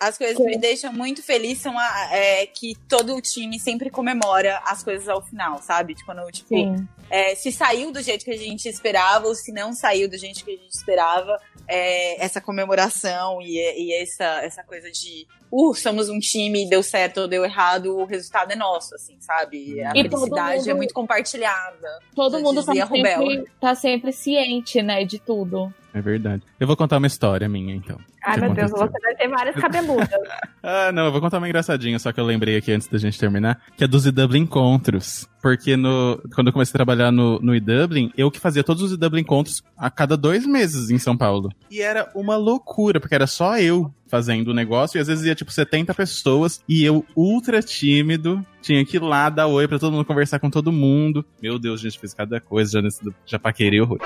As 0.00 0.16
coisas 0.16 0.36
que 0.36 0.44
me 0.44 0.56
deixam 0.56 0.92
muito 0.92 1.24
feliz 1.24 1.58
são 1.58 1.76
a- 1.76 2.08
é, 2.12 2.46
que 2.46 2.74
todo 2.88 3.16
o 3.16 3.20
time 3.20 3.58
sempre 3.58 3.90
comemora 3.90 4.60
as 4.64 4.80
coisas 4.82 5.08
ao 5.08 5.20
final, 5.22 5.58
sabe? 5.58 5.94
Tipo, 5.94 6.06
Quando, 6.14 6.30
tipo, 6.30 6.48
Sim. 6.48 6.88
É, 7.10 7.34
se 7.34 7.50
saiu 7.52 7.90
do 7.92 8.00
jeito 8.02 8.24
que 8.24 8.30
a 8.30 8.36
gente 8.36 8.68
esperava 8.68 9.26
ou 9.26 9.34
se 9.34 9.52
não 9.52 9.72
saiu 9.72 10.08
do 10.08 10.16
jeito 10.18 10.44
que 10.44 10.50
a 10.52 10.56
gente 10.56 10.74
esperava, 10.74 11.40
é, 11.66 12.22
essa 12.24 12.40
comemoração 12.40 13.40
e, 13.42 13.56
e 13.58 13.94
essa, 14.02 14.24
essa 14.42 14.62
coisa 14.62 14.90
de 14.90 15.26
uh, 15.50 15.74
somos 15.74 16.08
um 16.08 16.18
time, 16.18 16.68
deu 16.68 16.82
certo 16.82 17.22
ou 17.22 17.28
deu 17.28 17.44
errado, 17.44 17.96
o 17.98 18.04
resultado 18.04 18.52
é 18.52 18.56
nosso, 18.56 18.94
assim, 18.94 19.16
sabe? 19.20 19.80
A 19.82 19.92
E 19.94 20.02
felicidade 20.02 20.58
mundo- 20.60 20.70
é 20.70 20.74
muito 20.74 20.94
compartilhada. 20.94 21.98
Todo 22.14 22.40
mundo 22.40 22.64
tá 22.64 22.72
dizia 22.72 22.84
Rubel. 22.86 23.18
sempre, 23.26 23.50
tá 23.60 23.74
sempre 23.74 24.12
ciente, 24.12 24.80
né, 24.82 25.04
de 25.04 25.18
tudo. 25.18 25.72
É 25.98 26.00
verdade. 26.00 26.44
Eu 26.60 26.66
vou 26.68 26.76
contar 26.76 26.98
uma 26.98 27.08
história 27.08 27.48
minha, 27.48 27.74
então. 27.74 27.98
Ai, 28.24 28.38
meu 28.38 28.54
Deus, 28.54 28.70
aconteceu. 28.72 28.86
você 28.92 29.00
vai 29.02 29.16
ter 29.16 29.28
várias 29.28 29.56
cabeludas. 29.56 30.08
Ah, 30.60 30.92
não, 30.92 31.06
eu 31.06 31.12
vou 31.12 31.20
contar 31.20 31.38
uma 31.38 31.46
engraçadinha, 31.48 31.98
só 31.98 32.12
que 32.12 32.20
eu 32.20 32.26
lembrei 32.26 32.56
aqui 32.56 32.72
antes 32.72 32.88
da 32.88 32.98
gente 32.98 33.18
terminar, 33.18 33.62
que 33.76 33.84
é 33.84 33.86
dos 33.86 34.04
EW 34.04 34.36
Encontros. 34.36 35.26
Porque 35.40 35.76
no, 35.76 36.20
quando 36.34 36.48
eu 36.48 36.52
comecei 36.52 36.72
a 36.72 36.78
trabalhar 36.78 37.10
no, 37.10 37.38
no 37.38 37.54
E-Dublin, 37.54 38.12
eu 38.18 38.30
que 38.30 38.40
fazia 38.40 38.62
todos 38.62 38.82
os 38.82 38.92
EW 38.92 39.18
Encontros 39.18 39.62
a 39.76 39.88
cada 39.88 40.14
dois 40.16 40.44
meses 40.44 40.90
em 40.90 40.98
São 40.98 41.16
Paulo. 41.16 41.48
E 41.70 41.80
era 41.80 42.10
uma 42.14 42.36
loucura, 42.36 43.00
porque 43.00 43.14
era 43.14 43.26
só 43.26 43.56
eu 43.58 43.90
fazendo 44.08 44.48
o 44.48 44.54
negócio, 44.54 44.98
e 44.98 45.00
às 45.00 45.06
vezes 45.06 45.24
ia 45.24 45.34
tipo 45.34 45.50
70 45.50 45.94
pessoas, 45.94 46.60
e 46.68 46.84
eu, 46.84 47.04
ultra 47.16 47.62
tímido, 47.62 48.44
tinha 48.60 48.84
que 48.84 48.96
ir 48.96 49.02
lá 49.02 49.30
dar 49.30 49.46
oi 49.46 49.66
pra 49.66 49.78
todo 49.78 49.92
mundo, 49.92 50.04
conversar 50.04 50.38
com 50.38 50.50
todo 50.50 50.72
mundo. 50.72 51.24
Meu 51.40 51.58
Deus, 51.58 51.80
gente, 51.80 51.98
fiz 51.98 52.12
cada 52.12 52.40
coisa 52.40 52.72
já 52.72 52.82
nesse. 52.82 53.00
Já 53.24 53.38
paquerei 53.38 53.80
horror. 53.80 54.00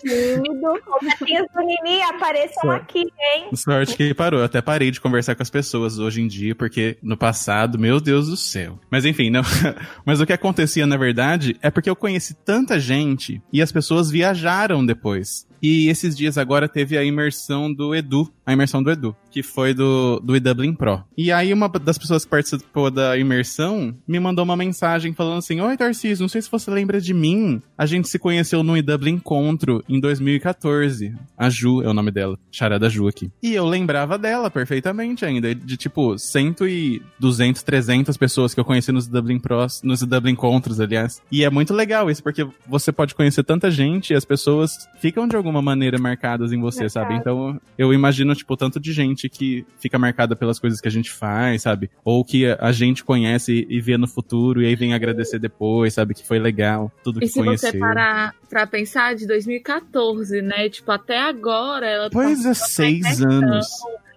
Tímido. 0.00 0.78
Netinhas 1.02 1.46
do 1.54 1.60
Nini, 1.60 2.02
apareçam 2.02 2.70
aqui, 2.70 3.00
hein? 3.00 3.48
Sorte 3.54 3.96
que 3.96 4.14
parou. 4.14 4.40
Eu 4.40 4.46
até 4.46 4.60
parei 4.60 4.90
de 4.90 5.00
conversar 5.00 5.34
com 5.34 5.42
as 5.42 5.50
pessoas 5.50 5.98
hoje 5.98 6.20
em 6.20 6.28
dia, 6.28 6.54
porque 6.54 6.96
no 7.02 7.16
passado, 7.16 7.78
meu 7.78 8.00
Deus 8.00 8.28
do 8.28 8.36
céu. 8.36 8.78
Mas 8.90 9.04
enfim, 9.04 9.30
não. 9.30 9.42
Mas 10.04 10.20
o 10.20 10.26
que 10.26 10.32
acontecia, 10.32 10.86
na 10.86 10.96
verdade, 10.96 11.56
é 11.60 11.70
porque 11.70 11.90
eu 11.90 11.96
conheci 11.96 12.34
tanta 12.34 12.78
gente 12.78 13.42
e 13.52 13.60
as 13.60 13.72
pessoas 13.72 14.10
viajaram 14.10 14.84
depois. 14.84 15.48
E 15.62 15.88
esses 15.88 16.16
dias 16.16 16.38
agora 16.38 16.68
teve 16.68 16.96
a 16.96 17.04
imersão 17.04 17.72
do 17.72 17.94
Edu, 17.94 18.32
a 18.46 18.52
imersão 18.52 18.82
do 18.82 18.90
Edu, 18.90 19.16
que 19.30 19.42
foi 19.42 19.74
do, 19.74 20.20
do 20.20 20.36
eDublin 20.36 20.74
Pro. 20.74 21.02
E 21.16 21.32
aí 21.32 21.52
uma 21.52 21.68
das 21.68 21.98
pessoas 21.98 22.24
que 22.24 22.30
participou 22.30 22.90
da 22.90 23.18
imersão 23.18 23.96
me 24.06 24.20
mandou 24.20 24.44
uma 24.44 24.56
mensagem 24.56 25.12
falando 25.12 25.38
assim, 25.38 25.60
Oi, 25.60 25.76
Tarcísio, 25.76 26.22
não 26.22 26.28
sei 26.28 26.42
se 26.42 26.50
você 26.50 26.70
lembra 26.70 27.00
de 27.00 27.12
mim. 27.12 27.60
A 27.76 27.86
gente 27.86 28.08
se 28.08 28.18
conheceu 28.18 28.62
no 28.62 28.76
eDublin 28.76 29.18
Encontro 29.48 29.82
em 29.88 29.98
2014. 29.98 31.14
A 31.36 31.48
Ju 31.48 31.82
é 31.82 31.88
o 31.88 31.94
nome 31.94 32.10
dela, 32.10 32.38
charada 32.50 32.88
Ju 32.90 33.08
aqui. 33.08 33.30
E 33.42 33.54
eu 33.54 33.64
lembrava 33.64 34.18
dela 34.18 34.50
perfeitamente 34.50 35.24
ainda, 35.24 35.54
de 35.54 35.76
tipo 35.76 36.18
100 36.18 36.56
e 36.62 37.02
200, 37.18 37.62
300 37.62 38.16
pessoas 38.16 38.52
que 38.54 38.60
eu 38.60 38.64
conheci 38.64 38.92
nos 38.92 39.06
Dublin 39.06 39.38
Pros, 39.38 39.82
nos 39.82 40.02
Dublin 40.02 40.32
Encontros, 40.32 40.80
aliás. 40.80 41.22
E 41.32 41.44
é 41.44 41.50
muito 41.50 41.72
legal 41.72 42.10
isso, 42.10 42.22
porque 42.22 42.46
você 42.66 42.92
pode 42.92 43.14
conhecer 43.14 43.42
tanta 43.44 43.70
gente 43.70 44.12
e 44.12 44.16
as 44.16 44.24
pessoas 44.24 44.88
ficam 45.00 45.26
de 45.26 45.36
alguma 45.36 45.62
maneira 45.62 45.98
marcadas 45.98 46.52
em 46.52 46.60
você, 46.60 46.88
sabe? 46.88 47.14
Então 47.14 47.60
eu 47.76 47.92
imagino, 47.94 48.34
tipo, 48.34 48.56
tanto 48.56 48.78
de 48.78 48.92
gente 48.92 49.28
que 49.28 49.64
fica 49.78 49.98
marcada 49.98 50.36
pelas 50.36 50.58
coisas 50.58 50.80
que 50.80 50.88
a 50.88 50.90
gente 50.90 51.10
faz, 51.10 51.62
sabe? 51.62 51.90
Ou 52.04 52.24
que 52.24 52.46
a 52.46 52.72
gente 52.72 53.02
conhece 53.04 53.66
e 53.68 53.80
vê 53.80 53.96
no 53.96 54.06
futuro 54.06 54.62
e 54.62 54.66
aí 54.66 54.74
vem 54.76 54.92
agradecer 54.92 55.38
depois, 55.38 55.94
sabe? 55.94 56.14
Que 56.14 56.26
foi 56.26 56.38
legal, 56.38 56.92
tudo 57.02 57.20
que 57.20 57.26
E 57.26 57.28
se 57.28 57.38
conheceu. 57.38 57.70
você 57.70 57.78
parar 57.78 58.34
pra 58.48 58.66
pensar, 58.66 59.14
de 59.14 59.26
2014, 59.38 60.42
né? 60.42 60.68
Tipo, 60.68 60.92
até 60.92 61.18
agora 61.18 61.86
ela 61.86 62.10
Pois 62.10 62.42
tá 62.42 62.50
é, 62.50 62.54
seis 62.54 63.22
anos. 63.22 63.66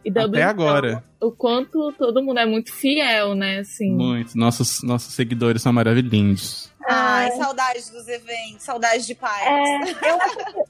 E 0.03 0.09
Até 0.09 0.43
agora. 0.43 1.03
O 1.21 1.31
quanto 1.31 1.91
todo 1.93 2.23
mundo 2.23 2.39
é 2.39 2.45
muito 2.45 2.73
fiel, 2.73 3.35
né? 3.35 3.59
Assim. 3.59 3.91
Muito. 3.91 4.37
Nossos, 4.37 4.81
nossos 4.83 5.13
seguidores 5.13 5.61
são 5.61 5.71
maravilhosos. 5.71 6.71
Ai, 6.87 7.31
saudades 7.31 7.89
dos 7.89 8.07
eventos, 8.07 8.63
saudades 8.63 9.05
de 9.05 9.13
paz. 9.13 9.45
É, 9.45 10.09
eu, 10.09 10.17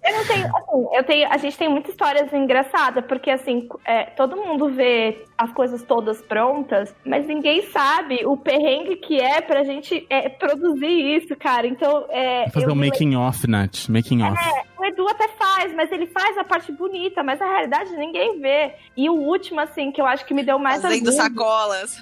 eu 0.03 0.17
não 0.17 0.27
tenho, 0.27 0.45
assim, 0.45 0.87
eu 0.97 1.03
tenho, 1.03 1.31
a 1.31 1.37
gente 1.37 1.57
tem 1.57 1.69
muitas 1.69 1.91
histórias 1.91 2.31
engraçadas, 2.33 3.05
porque 3.05 3.29
assim, 3.29 3.67
é, 3.85 4.05
todo 4.05 4.35
mundo 4.35 4.69
vê 4.69 5.25
as 5.37 5.51
coisas 5.53 5.81
todas 5.83 6.21
prontas, 6.21 6.93
mas 7.05 7.25
ninguém 7.25 7.63
sabe 7.71 8.25
o 8.25 8.35
perrengue 8.37 8.97
que 8.97 9.19
é 9.19 9.41
pra 9.41 9.63
gente 9.63 10.05
é, 10.09 10.29
produzir 10.29 11.17
isso, 11.17 11.35
cara. 11.35 11.65
Então, 11.65 12.05
é. 12.09 12.49
Fazer 12.49 12.69
um 12.69 12.75
making 12.75 13.15
off, 13.15 13.47
Nath. 13.47 13.87
Making 13.87 14.23
off. 14.23 14.39
O 14.77 14.85
Edu 14.85 15.07
até 15.07 15.27
faz, 15.29 15.73
mas 15.73 15.91
ele 15.91 16.07
faz 16.07 16.37
a 16.37 16.43
parte 16.43 16.71
bonita, 16.71 17.23
mas 17.23 17.41
a 17.41 17.45
realidade 17.45 17.95
ninguém 17.95 18.39
vê. 18.39 18.73
E 18.97 19.09
o 19.09 19.13
último, 19.13 19.59
assim, 19.59 19.91
que 19.91 20.01
eu 20.01 20.05
acho 20.05 20.25
que 20.25 20.33
me 20.33 20.40
deu 20.43 20.57
mais 20.59 20.81
Fazendo 20.81 21.07
orgulho. 21.09 21.15
sacolas. 21.15 22.01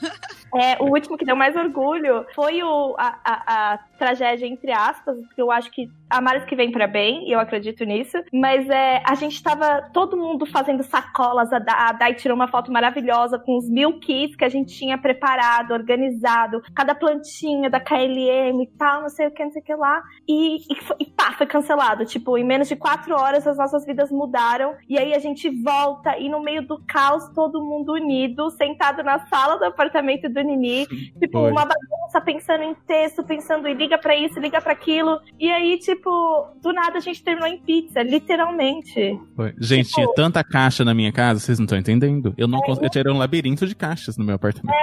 É, 0.56 0.82
o 0.82 0.86
último 0.92 1.18
que 1.18 1.26
deu 1.26 1.36
mais 1.36 1.56
orgulho 1.56 2.26
foi 2.34 2.64
o, 2.64 2.96
a, 2.98 3.16
a, 3.24 3.74
a 3.74 3.80
tragédia, 4.00 4.48
entre 4.48 4.72
aspas, 4.72 5.16
porque 5.28 5.42
eu 5.42 5.52
acho 5.52 5.70
que 5.70 5.88
há 6.10 6.20
males 6.22 6.46
que 6.46 6.56
vem 6.56 6.72
pra 6.72 6.88
bem, 6.88 7.28
e 7.28 7.32
eu 7.32 7.40
acredito 7.40 7.84
nisso. 7.84 8.18
Mas 8.34 8.68
é, 8.70 9.04
a 9.06 9.14
gente 9.14 9.44
tava 9.44 9.90
todo 9.94 10.18
mundo 10.18 10.46
fazendo 10.48 10.82
sacolas, 10.82 11.54
a, 11.54 11.60
Da- 11.60 11.90
a 11.90 11.92
Dai 11.92 12.16
tirou 12.16 12.36
uma 12.36 12.48
foto 12.48 12.72
maravilhosa 12.72 13.38
com 13.38 13.58
os 13.58 13.70
mil 13.70 14.00
kits 14.00 14.36
que 14.36 14.46
a 14.46 14.50
gente 14.50 14.74
tinha 14.76 14.98
preparado, 14.98 15.72
organizado, 15.72 16.62
cada 16.74 16.96
plantinha 16.96 17.70
da 17.70 17.80
KLM 17.80 18.64
e 18.64 18.68
tal, 18.78 19.02
não 19.02 19.10
sei 19.10 19.28
o 19.28 19.32
que, 19.32 19.44
não 19.44 19.52
sei 19.52 19.62
o 19.62 19.66
que 19.66 19.76
lá. 19.76 20.02
E, 20.28 20.58
e, 20.58 20.78
e 21.02 21.06
pá, 21.06 21.34
foi 21.38 21.46
cancelado. 21.46 22.06
Tipo, 22.06 22.38
em 22.38 22.44
menos 22.44 22.68
de 22.68 22.76
quatro 22.76 23.14
horas 23.16 23.46
as 23.46 23.58
nossas 23.58 23.86
vidas 23.86 24.10
mudaram. 24.12 24.76
E 24.88 24.98
aí 24.98 25.14
a 25.14 25.20
gente 25.20 25.50
volta 25.62 26.18
e 26.18 26.30
no 26.30 26.42
meio 26.42 26.66
do 26.66 26.82
caos, 26.88 27.28
todo 27.36 27.64
mundo 27.64 27.94
unido, 27.94 28.50
sentado 28.52 29.04
na 29.04 29.20
sala 29.28 29.58
do 29.58 29.66
apartamento 29.66 30.30
do 30.30 30.42
Nini. 30.42 30.86
Tipo, 31.20 31.40
Foi. 31.42 31.52
uma 31.52 31.66
bagunça, 31.66 32.22
pensando 32.24 32.64
em 32.64 32.74
texto, 32.88 33.24
pensando 33.24 33.68
em 33.68 33.76
liga 33.90 33.98
pra 33.98 34.16
isso, 34.16 34.40
liga 34.40 34.62
pra 34.62 34.74
aquilo. 34.74 35.20
E 35.40 35.52
aí, 35.52 35.80
tipo, 35.80 36.48
do 36.62 36.72
nada 36.72 36.98
a 36.98 37.02
gente 37.02 37.24
terminou 37.24 37.48
em 37.50 37.58
pizza, 37.60 38.04
literalmente. 38.04 39.20
Foi. 39.36 39.54
Gente, 39.60 39.88
Tipo- 39.90 39.96
tinha 40.02 40.14
tanta 40.14 40.44
caixa 40.44 40.86
na 40.86 40.94
minha 40.94 41.12
casa, 41.12 41.40
vocês 41.40 41.58
não 41.58 41.66
estão 41.66 41.78
entendendo. 41.80 42.34
Eu 42.38 42.48
não 42.48 42.60
cons... 42.60 42.80
Eu 42.82 42.90
tirei 42.90 43.12
um 43.12 43.18
labirinto 43.18 43.66
de 43.66 43.76
caixas 43.76 44.16
no 44.18 44.24
meu 44.24 44.36
apartamento. 44.36 44.76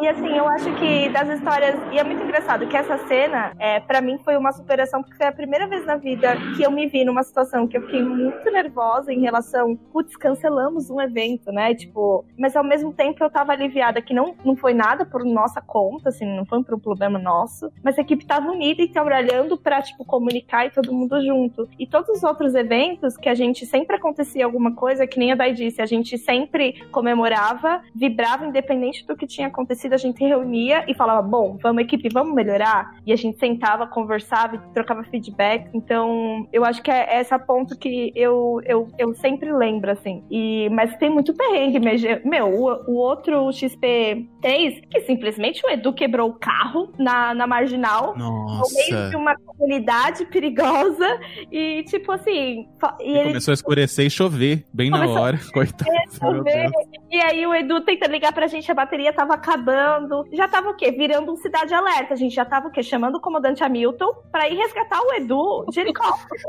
E 0.00 0.08
assim, 0.08 0.28
eu 0.28 0.48
acho 0.48 0.74
que 0.76 1.08
das 1.10 1.28
histórias. 1.28 1.76
E 1.92 1.98
é 1.98 2.04
muito 2.04 2.22
engraçado 2.22 2.66
que 2.66 2.76
essa 2.76 2.96
cena, 3.06 3.52
é, 3.58 3.80
para 3.80 4.00
mim, 4.00 4.18
foi 4.24 4.36
uma 4.36 4.52
superação, 4.52 5.02
porque 5.02 5.16
foi 5.16 5.26
a 5.26 5.32
primeira 5.32 5.68
vez 5.68 5.84
na 5.84 5.96
vida 5.96 6.34
que 6.56 6.62
eu 6.62 6.70
me 6.70 6.86
vi 6.86 7.04
numa 7.04 7.22
situação 7.22 7.66
que 7.68 7.76
eu 7.76 7.82
fiquei 7.82 8.02
muito 8.02 8.50
nervosa 8.50 9.12
em 9.12 9.20
relação. 9.20 9.76
Putz, 9.92 10.16
cancelamos 10.16 10.88
um 10.90 11.00
evento, 11.00 11.52
né? 11.52 11.74
Tipo, 11.74 12.24
mas 12.38 12.56
ao 12.56 12.64
mesmo 12.64 12.92
tempo 12.92 13.22
eu 13.22 13.30
tava 13.30 13.52
aliviada 13.52 14.00
que 14.00 14.14
não, 14.14 14.34
não 14.44 14.56
foi 14.56 14.72
nada 14.72 15.04
por 15.04 15.24
nossa 15.24 15.60
conta, 15.60 16.08
assim, 16.08 16.24
não 16.24 16.44
foi 16.46 16.54
foi 16.54 16.76
um 16.76 16.80
problema 16.80 17.18
nosso, 17.18 17.68
mas 17.82 17.98
a 17.98 18.02
equipe 18.02 18.24
tava 18.24 18.52
unida 18.54 18.82
e 18.82 18.88
trabalhando 18.88 19.56
pra, 19.56 19.82
tipo, 19.82 20.04
comunicar 20.04 20.66
e 20.66 20.70
todo 20.70 20.92
mundo 20.92 21.20
junto. 21.24 21.68
E 21.78 21.86
todos 21.86 22.08
os 22.10 22.22
outros 22.22 22.54
eventos 22.54 23.16
que 23.16 23.28
a 23.28 23.34
gente 23.34 23.66
sempre 23.66 23.96
acontecia 23.96 24.44
alguma 24.44 24.74
coisa, 24.74 25.06
que 25.06 25.18
nem 25.18 25.32
a 25.32 25.34
Dai 25.34 25.52
disse, 25.52 25.82
a 25.82 25.86
gente 25.86 26.16
sempre 26.18 26.84
comemorava, 26.90 27.82
vibrava 27.94 28.46
independente 28.46 29.06
do 29.06 29.16
que 29.16 29.26
tinha 29.26 29.48
acontecido, 29.48 29.92
a 29.92 29.98
gente 29.98 30.24
reunia 30.24 30.84
e 30.88 30.94
falava, 30.94 31.22
bom, 31.22 31.58
vamos 31.60 31.82
equipe, 31.82 32.08
vamos 32.12 32.34
melhorar? 32.34 32.94
E 33.06 33.12
a 33.12 33.16
gente 33.16 33.38
sentava, 33.38 33.86
conversava, 33.86 34.58
trocava 34.72 35.04
feedback. 35.04 35.68
Então, 35.74 36.48
eu 36.52 36.64
acho 36.64 36.82
que 36.82 36.90
é 36.90 37.20
esse 37.20 37.34
ponto 37.40 37.76
que 37.76 38.12
eu, 38.14 38.60
eu, 38.64 38.88
eu 38.98 39.14
sempre 39.14 39.52
lembro, 39.52 39.90
assim. 39.90 40.22
E, 40.30 40.68
mas 40.70 40.96
tem 40.96 41.10
muito 41.10 41.34
perrengue, 41.34 41.80
meu, 42.24 42.48
o, 42.48 42.92
o 42.92 42.94
outro 42.96 43.48
XP3, 43.48 44.82
que 44.88 45.00
simplesmente 45.00 45.64
o 45.66 45.70
Edu 45.70 45.92
quebrou 45.92 46.30
o 46.30 46.34
carro 46.34 46.92
na, 46.98 47.34
na 47.34 47.46
marginal, 47.46 48.14
Nossa. 48.44 48.72
no 48.74 48.96
meio 48.96 49.10
de 49.10 49.16
uma 49.16 49.36
comunidade 49.36 50.24
perigosa, 50.26 51.06
e 51.50 51.82
tipo 51.84 52.12
assim. 52.12 52.68
E, 53.00 53.10
e 53.10 53.16
ele 53.16 53.28
começou 53.28 53.52
a 53.52 53.54
escurecer 53.54 54.06
e 54.06 54.10
chover 54.10 54.64
bem 54.72 54.90
na 54.90 55.06
hora, 55.06 55.38
coitado. 55.52 55.90
chover, 56.18 56.70
e 57.10 57.20
aí 57.20 57.46
o 57.46 57.54
Edu 57.54 57.80
tenta 57.82 58.06
ligar 58.06 58.32
pra 58.32 58.46
gente, 58.46 58.70
a 58.70 58.74
bateria 58.74 59.12
tava 59.12 59.34
acabando. 59.34 60.24
Já 60.32 60.48
tava 60.48 60.70
o 60.70 60.74
quê? 60.74 60.90
Virando 60.90 61.32
um 61.32 61.36
cidade 61.36 61.72
alerta. 61.72 62.14
A 62.14 62.16
gente 62.16 62.34
já 62.34 62.44
tava 62.44 62.68
o 62.68 62.70
quê? 62.70 62.82
Chamando 62.82 63.16
o 63.16 63.20
comandante 63.20 63.62
Hamilton 63.62 64.12
pra 64.30 64.48
ir 64.48 64.56
resgatar 64.56 65.00
o 65.00 65.12
Edu 65.14 65.66
de 65.70 65.80
helicóptero. 65.80 66.42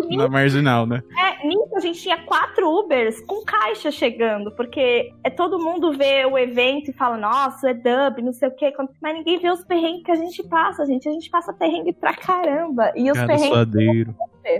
Nisso, 0.00 0.16
Na 0.16 0.28
marginal, 0.28 0.86
né? 0.86 1.02
é, 1.18 1.46
nisso 1.46 1.76
a 1.76 1.80
gente 1.80 2.00
tinha 2.00 2.18
quatro 2.24 2.68
Ubers 2.68 3.20
com 3.26 3.44
caixa 3.44 3.90
chegando, 3.90 4.50
porque 4.52 5.12
é 5.24 5.30
todo 5.30 5.58
mundo 5.58 5.92
vê 5.92 6.24
o 6.26 6.38
evento 6.38 6.90
e 6.90 6.94
fala, 6.94 7.16
nossa, 7.16 7.70
é 7.70 7.74
dub, 7.74 8.22
não 8.22 8.32
sei 8.32 8.48
o 8.48 8.54
quê, 8.54 8.72
mas 9.00 9.14
ninguém 9.14 9.38
vê 9.38 9.50
os 9.50 9.64
perrengues 9.64 10.04
que 10.04 10.10
a 10.12 10.16
gente 10.16 10.42
passa, 10.48 10.79
gente. 10.86 11.08
A 11.08 11.12
gente 11.12 11.30
passa 11.30 11.52
perrengue 11.52 11.92
pra 11.92 12.14
caramba. 12.14 12.92
E 12.94 13.10
os 13.10 13.16
Cada 13.16 13.26
perrengues, 13.28 13.48
suadeiro. 13.54 14.14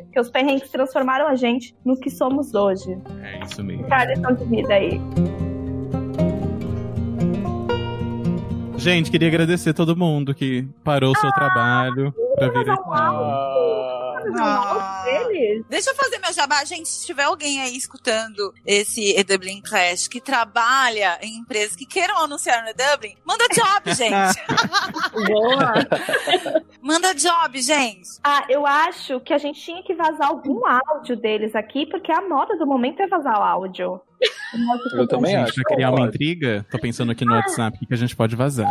porque 0.05 0.21
os 0.21 0.31
perrengues 0.31 0.71
transformaram 0.71 1.27
a 1.27 1.35
gente 1.35 1.75
no 1.85 1.99
que 1.99 2.11
somos 2.11 2.55
hoje. 2.55 2.99
É 3.23 3.45
isso 3.45 3.63
mesmo. 3.63 3.87
Cara, 3.89 4.13
lição 4.15 4.35
de 4.35 4.45
vida 4.45 4.75
aí. 4.75 5.01
Gente, 8.77 9.11
queria 9.11 9.29
agradecer 9.29 9.75
todo 9.75 9.95
mundo 9.95 10.35
que 10.35 10.67
parou 10.83 11.13
o 11.13 11.19
seu 11.19 11.31
trabalho 11.33 12.15
pra 12.35 12.49
vir 12.49 12.71
aqui. 12.71 12.81
Ah. 14.39 15.03
Deles? 15.05 15.65
Deixa 15.69 15.91
eu 15.91 15.95
fazer 15.95 16.19
meu 16.19 16.33
jabá. 16.33 16.65
Gente, 16.65 16.89
se 16.89 17.07
tiver 17.07 17.25
alguém 17.25 17.61
aí 17.61 17.77
escutando 17.77 18.53
esse 18.67 19.19
E-Dublin 19.19 19.61
Clash 19.63 20.09
que 20.09 20.21
trabalha 20.21 21.19
em 21.23 21.39
empresas 21.39 21.77
que 21.77 21.87
queiram 21.87 22.19
anunciar 22.19 22.63
no 22.63 22.71
E-Dublin, 22.71 23.17
manda 23.25 23.45
job, 23.49 23.95
gente. 23.95 24.41
Boa. 25.27 25.75
manda 26.81 27.15
job, 27.15 27.61
gente. 27.61 28.09
Ah, 28.23 28.45
eu 28.49 28.67
acho 28.67 29.21
que 29.21 29.33
a 29.33 29.39
gente 29.39 29.61
tinha 29.61 29.83
que 29.83 29.95
vazar 29.95 30.29
algum 30.29 30.61
áudio 30.67 31.17
deles 31.17 31.55
aqui, 31.55 31.87
porque 31.87 32.13
a 32.13 32.21
moda 32.21 32.57
do 32.57 32.67
momento 32.67 33.01
é 33.01 33.07
vazar 33.07 33.39
o 33.39 33.43
áudio. 33.43 34.01
Eu 34.95 35.07
também 35.07 35.33
Gente, 35.33 35.45
acho. 35.45 35.55
pra 35.55 35.75
criar 35.77 35.91
uma 35.93 36.07
intriga, 36.07 36.67
tô 36.71 36.79
pensando 36.79 37.13
aqui 37.13 37.25
no 37.25 37.35
WhatsApp 37.35 37.79
o 37.81 37.87
que 37.87 37.95
a 37.95 37.97
gente 37.97 38.15
pode 38.17 38.35
vazar. 38.37 38.69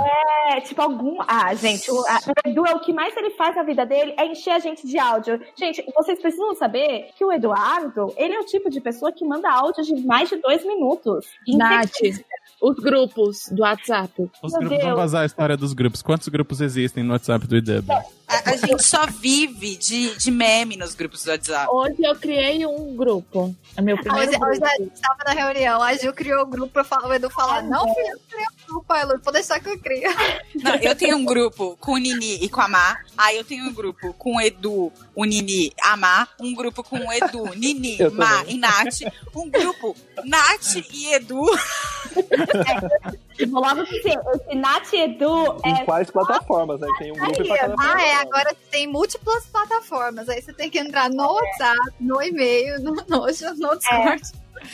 É, 0.52 0.62
tipo, 0.62 0.82
algum. 0.82 1.18
Ah, 1.28 1.54
gente, 1.54 1.90
o, 1.92 2.00
a- 2.08 2.20
o 2.46 2.50
Edu 2.50 2.66
é 2.66 2.74
o 2.76 2.80
que 2.80 2.92
mais 2.92 3.16
ele 3.16 3.30
faz 3.32 3.56
na 3.56 3.64
vida 3.64 3.86
dele 3.86 4.14
é 4.18 4.26
encher 4.26 4.52
a 4.52 4.60
gente 4.60 4.86
de 4.88 4.98
áudio. 4.98 5.40
Gente, 5.58 5.84
vocês 5.96 6.20
precisam 6.20 6.54
saber 6.56 7.10
que 7.18 7.24
o 7.24 7.32
Eduardo, 7.32 8.14
ele 8.18 8.34
é 8.34 8.40
o 8.40 8.46
tipo 8.46 8.70
de 8.70 8.82
pessoa 8.82 9.12
que 9.12 9.24
manda 9.26 9.50
áudio 9.52 9.84
de 9.84 9.96
mais 10.06 10.28
de 10.30 10.38
dois 10.38 10.64
minutos. 10.66 11.26
Nath, 11.48 11.90
sequência. 11.94 12.26
os 12.62 12.76
grupos 12.78 13.48
do 13.52 13.62
WhatsApp. 13.62 14.30
Os 14.44 14.52
Meu 14.54 14.60
grupos, 14.62 14.70
Deus. 14.70 14.84
vamos 14.84 14.98
vazar 15.00 15.22
a 15.22 15.26
história 15.26 15.56
dos 15.56 15.74
grupos. 15.74 16.02
Quantos 16.02 16.28
grupos 16.28 16.62
existem 16.62 17.04
no 17.04 17.14
WhatsApp 17.14 17.46
do 17.48 17.56
IW? 17.58 17.84
A, 18.30 18.52
a 18.52 18.56
gente 18.56 18.86
só 18.86 19.08
vive 19.08 19.76
de, 19.76 20.16
de 20.16 20.30
meme 20.30 20.78
nos 20.78 20.94
grupos 20.94 21.24
do 21.24 21.32
WhatsApp. 21.32 21.68
Hoje 21.72 21.96
eu 22.00 22.16
criei 22.16 22.64
um 22.66 22.96
grupo. 22.96 23.56
É 23.76 23.82
meu 23.82 23.98
primeiro 23.98 24.30
Hoje, 24.30 24.38
grupo. 24.38 24.52
hoje 24.52 24.64
a 24.64 24.84
gente 24.84 25.02
tava 25.02 25.24
na 25.26 25.32
reunião, 25.34 25.82
a 25.82 25.94
Gil 25.96 26.14
criou 26.14 26.44
o 26.44 26.46
grupo 26.46 26.72
pra 26.72 26.84
falar, 26.84 27.08
o 27.08 27.14
Edu 27.14 27.30
falar, 27.30 27.64
não, 27.64 27.82
filho, 27.96 28.08
eu 28.12 28.20
criei 28.30 28.46
o 28.46 28.68
grupo, 28.74 28.94
aí 28.94 29.06
Lu, 29.06 29.20
vou 29.24 29.34
deixar 29.34 29.60
que 29.60 29.70
eu 29.70 29.80
crio. 29.80 30.10
Não, 30.62 30.76
eu 30.76 30.94
tenho 30.96 31.16
um 31.18 31.24
grupo 31.26 31.76
com 31.80 31.94
o 31.94 31.98
Nini 31.98 32.36
e 32.44 32.50
com 32.50 32.60
a 32.62 32.68
Má. 32.68 32.98
Aí 33.18 33.38
eu 33.38 33.44
tenho 33.44 33.66
um 33.66 33.74
grupo 33.74 34.14
com 34.14 34.36
o 34.36 34.42
Edu, 34.42 34.92
o 35.16 35.24
Nini, 35.26 35.74
a 35.82 35.96
Má. 35.96 36.28
Um 36.40 36.54
grupo 36.54 36.84
com 36.84 36.98
o 37.00 37.12
Edu, 37.14 37.46
Nini, 37.56 37.98
também. 37.98 38.28
e 38.50 38.58
Nath. 38.58 39.00
Um 39.34 39.50
grupo 39.50 39.96
Nath 40.26 40.76
e 40.92 41.14
Edu. 41.14 41.42
Eu 43.40 43.48
vou 43.48 43.62
logo 43.62 43.84
dizer, 43.86 44.20
esse 44.34 44.56
Nath 44.56 44.94
Edu 44.94 45.58
Em 45.66 45.74
é. 45.74 45.86
quais 45.86 46.12
plataformas, 46.12 46.80
né? 46.82 46.88
Tem 46.98 47.12
um 47.12 47.16
grupo 47.16 47.48
pra 47.48 47.58
cada 47.58 47.76
Ah, 47.80 48.02
é, 48.02 48.16
agora 48.16 48.56
tem 48.70 48.86
múltiplas 48.86 49.46
plataformas, 49.48 50.28
aí 50.28 50.42
você 50.42 50.52
tem 50.52 50.70
que 50.70 50.78
entrar 50.78 51.10
no 51.10 51.24
WhatsApp, 51.24 51.80
no 52.00 52.22
e-mail, 52.22 52.82
no 52.82 52.96
Notion, 53.08 53.54
no 53.56 53.78
Discord. 53.78 54.22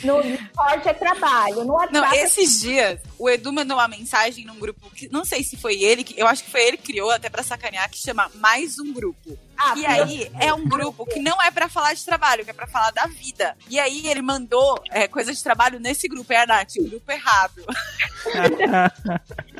No 0.04 0.22
Discord 0.22 0.88
é 0.88 0.94
trabalho, 0.94 1.64
no 1.64 1.72
WhatsApp 1.74 1.92
Não, 1.94 2.04
é 2.12 2.22
esses 2.22 2.60
dias, 2.60 3.00
o 3.18 3.28
Edu 3.28 3.52
mandou 3.52 3.76
uma 3.76 3.88
mensagem 3.88 4.44
num 4.44 4.56
grupo 4.58 4.90
que 4.90 5.08
não 5.08 5.24
sei 5.24 5.42
se 5.42 5.56
foi 5.56 5.82
ele, 5.82 6.04
que 6.04 6.18
eu 6.20 6.26
acho 6.26 6.44
que 6.44 6.50
foi 6.50 6.62
ele 6.62 6.76
que 6.76 6.92
criou, 6.92 7.10
até 7.10 7.28
pra 7.28 7.42
sacanear, 7.42 7.90
que 7.90 7.98
chama 7.98 8.30
Mais 8.34 8.78
um 8.78 8.92
Grupo. 8.92 9.38
Ah, 9.58 9.74
E 9.76 9.86
aí 9.86 10.30
é 10.38 10.52
um 10.52 10.68
grupo 10.68 11.06
que 11.06 11.18
não 11.18 11.40
é 11.42 11.50
pra 11.50 11.68
falar 11.68 11.94
de 11.94 12.04
trabalho, 12.04 12.44
que 12.44 12.50
é 12.50 12.52
pra 12.54 12.66
falar 12.66 12.90
da 12.90 13.06
vida. 13.06 13.56
E 13.70 13.78
aí 13.80 14.06
ele 14.06 14.20
mandou 14.20 14.78
é, 14.90 15.08
coisa 15.08 15.32
de 15.32 15.42
trabalho 15.42 15.80
nesse 15.80 16.06
grupo, 16.08 16.30
é 16.32 16.42
a 16.42 16.46
Nath, 16.46 16.76
o 16.78 16.84
grupo 16.88 17.10
errado. 17.10 17.64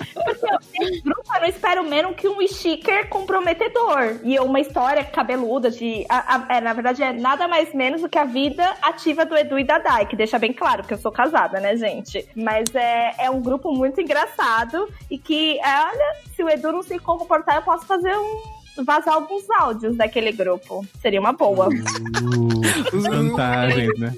Grupo 1.04 1.34
eu 1.34 1.40
não 1.40 1.48
espero 1.48 1.84
menos 1.84 2.16
que 2.16 2.28
um 2.28 2.46
sticker 2.46 3.08
comprometedor. 3.08 4.20
E 4.22 4.38
uma 4.40 4.60
história 4.60 5.04
cabeluda 5.04 5.70
de. 5.70 6.04
a- 6.08 6.36
a- 6.36 6.56
é, 6.56 6.60
na 6.60 6.72
verdade, 6.72 7.02
é 7.02 7.12
nada 7.12 7.46
mais 7.48 7.72
menos 7.74 8.00
do 8.00 8.08
que 8.08 8.18
a 8.18 8.24
vida 8.24 8.76
ativa 8.82 9.24
do 9.24 9.36
Edu 9.36 9.58
e 9.58 9.64
da 9.64 9.78
Dai, 9.78 10.06
que 10.06 10.16
deixa 10.16 10.38
bem 10.38 10.52
claro, 10.52 10.82
porque 10.82 10.94
eu 10.94 10.98
sou 10.98 11.12
casada, 11.12 11.60
né, 11.60 11.76
gente? 11.76 12.26
Mas 12.34 12.64
é, 12.74 13.14
é 13.18 13.30
um 13.30 13.40
grupo 13.40 13.72
muito 13.72 14.00
engraçado 14.00 14.88
e 15.10 15.18
que, 15.18 15.58
é, 15.60 15.80
olha, 15.84 16.16
se 16.34 16.42
o 16.42 16.48
Edu 16.48 16.72
não 16.72 16.82
se 16.82 16.98
comportar, 16.98 17.56
eu 17.56 17.62
posso 17.62 17.86
fazer 17.86 18.14
um. 18.16 18.56
vazar 18.84 19.14
alguns 19.14 19.48
áudios 19.50 19.96
daquele 19.96 20.32
grupo. 20.32 20.84
Seria 21.00 21.18
uma 21.20 21.32
boa. 21.32 21.68
Uh, 21.68 21.70
vantagens, 23.00 23.98
né? 23.98 24.12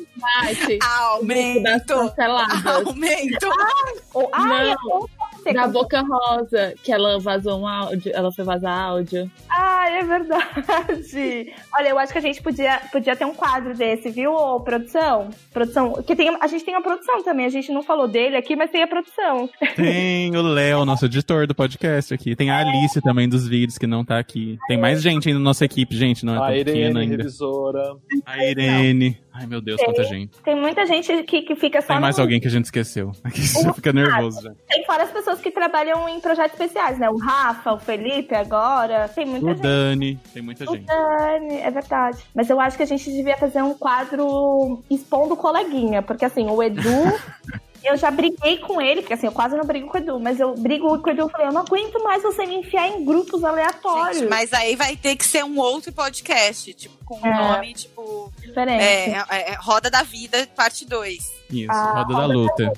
Aumento! 0.83 1.95
Aumento! 2.87 3.49
Ou, 4.15 4.29
ai, 4.33 4.75
Não. 4.85 5.09
É 5.45 5.53
Da 5.53 5.67
Boca 5.69 6.01
Rosa, 6.03 6.75
que 6.83 6.93
ela 6.93 7.19
vazou 7.19 7.61
um 7.61 7.67
áudio, 7.67 8.13
ela 8.15 8.31
foi 8.33 8.45
vazar 8.45 8.79
áudio. 8.79 9.31
Ah, 9.49 9.89
é 9.91 10.03
verdade. 10.05 11.53
Olha, 11.75 11.89
eu 11.89 11.99
acho 11.99 12.13
que 12.13 12.19
a 12.19 12.23
gente 12.23 12.43
podia, 12.43 12.81
podia 12.93 13.17
ter 13.17 13.25
um 13.25 13.35
quadro 13.35 13.75
desse, 13.75 14.11
viu, 14.11 14.33
ô, 14.33 14.61
produção? 14.61 15.31
Produção. 15.53 15.93
Que 16.03 16.15
tem, 16.15 16.37
a 16.41 16.47
gente 16.47 16.65
tem 16.65 16.75
a 16.75 16.81
produção 16.81 17.23
também, 17.23 17.47
a 17.47 17.51
gente 17.51 17.73
não 17.73 17.83
falou 17.83 18.07
dele 18.09 18.37
aqui, 18.37 18.55
mas 18.57 18.71
tem 18.71 18.83
a 18.83 18.87
produção. 18.87 19.49
Tem 19.77 20.35
o 20.37 20.43
Léo, 20.43 20.85
nosso 20.85 21.07
editor 21.07 21.47
do 21.47 21.55
podcast 21.55 22.13
aqui. 22.13 22.35
Tem 22.37 22.51
a 22.51 22.59
Alice 22.59 23.01
também 23.01 23.29
dos 23.29 23.47
vídeos 23.49 23.79
que 23.79 23.87
não 23.87 24.05
tá 24.05 24.19
aqui. 24.19 24.59
Tem 24.69 24.77
mais 24.79 25.01
gente 25.03 25.29
ainda 25.29 25.39
na 25.39 25.45
nossa 25.45 25.65
equipe, 25.65 25.97
gente. 25.97 26.25
Não 26.25 26.35
é 26.35 26.37
A 26.37 26.41
tão 26.41 26.53
pequena 26.65 26.79
Irene, 26.79 27.01
ainda. 27.01 27.17
revisora. 27.17 27.83
A 28.27 28.45
Irene. 28.45 29.19
Ai, 29.41 29.47
meu 29.47 29.61
Deus, 29.61 29.81
quanta 29.83 30.03
gente. 30.03 30.37
Tem 30.43 30.57
muita 30.57 30.85
gente 30.85 31.23
que, 31.23 31.43
que 31.43 31.55
fica 31.55 31.81
só 31.81 31.89
Tem 31.95 32.01
mais 32.01 32.17
no- 32.17 32.23
alguém 32.23 32.41
que 32.41 32.49
a 32.49 32.51
gente 32.51 32.65
esqueceu. 32.65 33.13
Aqui 33.23 33.41
já 33.43 33.73
fica 33.73 33.93
nervoso 33.93 34.43
já. 34.43 34.53
Tem 34.69 34.85
fora 34.85 35.05
as 35.05 35.11
pessoas 35.13 35.41
que 35.41 35.51
trabalham 35.51 36.09
em 36.09 36.19
projetos 36.21 36.53
especiais, 36.59 36.99
né? 36.99 37.09
O 37.09 37.17
Rafa, 37.19 37.73
o 37.75 37.79
Felipe 37.79 38.35
agora. 38.35 39.09
Tem 39.09 39.25
muita 39.25 39.47
O 39.47 39.49
gente. 39.51 39.61
Dani. 39.63 40.21
Tem 40.35 40.43
muita 40.43 40.69
O 40.69 40.75
gente. 40.75 40.87
Dani, 40.87 41.57
é 41.59 41.71
verdade. 41.71 42.19
Mas 42.35 42.51
eu 42.51 42.61
acho 42.61 42.77
que 42.77 42.83
a 42.83 42.87
gente 42.87 43.11
devia 43.13 43.37
fazer 43.37 43.63
um 43.63 43.75
quadro 43.75 44.83
expondo 44.91 45.35
o 45.35 45.37
coleguinha, 45.37 46.03
porque 46.03 46.25
assim, 46.25 46.47
o 46.51 46.61
Edu. 46.63 46.83
Eu 47.85 47.97
já 47.97 48.11
briguei 48.11 48.59
com 48.59 48.81
ele, 48.81 49.01
porque 49.03 49.15
assim, 49.15 49.27
eu 49.27 49.33
quase 49.33 49.57
não 49.57 49.65
brigo 49.65 49.89
com 49.89 49.97
o 49.97 50.01
Edu, 50.01 50.19
mas 50.21 50.41
eu 50.41 50.55
brigo 50.55 50.99
com 51.01 51.09
o 51.09 51.13
Edu 51.13 51.27
e 51.27 51.31
falei, 51.31 51.47
eu 51.49 51.53
não 51.53 51.61
aguento 51.63 52.03
mais 52.03 52.23
você 52.23 52.45
me 52.47 52.57
enfiar 52.57 52.89
em 52.89 53.05
grupos 53.05 53.45
aleatórios. 53.45 54.19
Gente, 54.19 54.29
mas 54.31 54.53
aí 54.53 54.75
vai 54.77 54.97
ter 54.97 55.17
que 55.17 55.25
ser 55.27 55.45
um 55.45 55.59
outro 55.59 55.93
podcast, 55.93 56.73
tipo, 56.75 56.97
com 57.05 57.19
um 57.19 57.27
É. 57.27 57.35
nome, 57.55 57.75
tipo, 57.75 58.33
Diferente. 58.41 58.83
é, 58.83 59.11
é, 59.31 59.51
é 59.53 59.55
Roda 59.61 59.91
da 59.91 60.03
Vida, 60.03 60.47
parte 60.57 60.85
2. 60.87 61.39
Isso, 61.51 61.71
Ah, 61.71 62.03
Roda 62.03 62.13
da 62.13 62.15
Roda 62.15 62.29
da 62.29 62.35
Luta. 62.35 62.73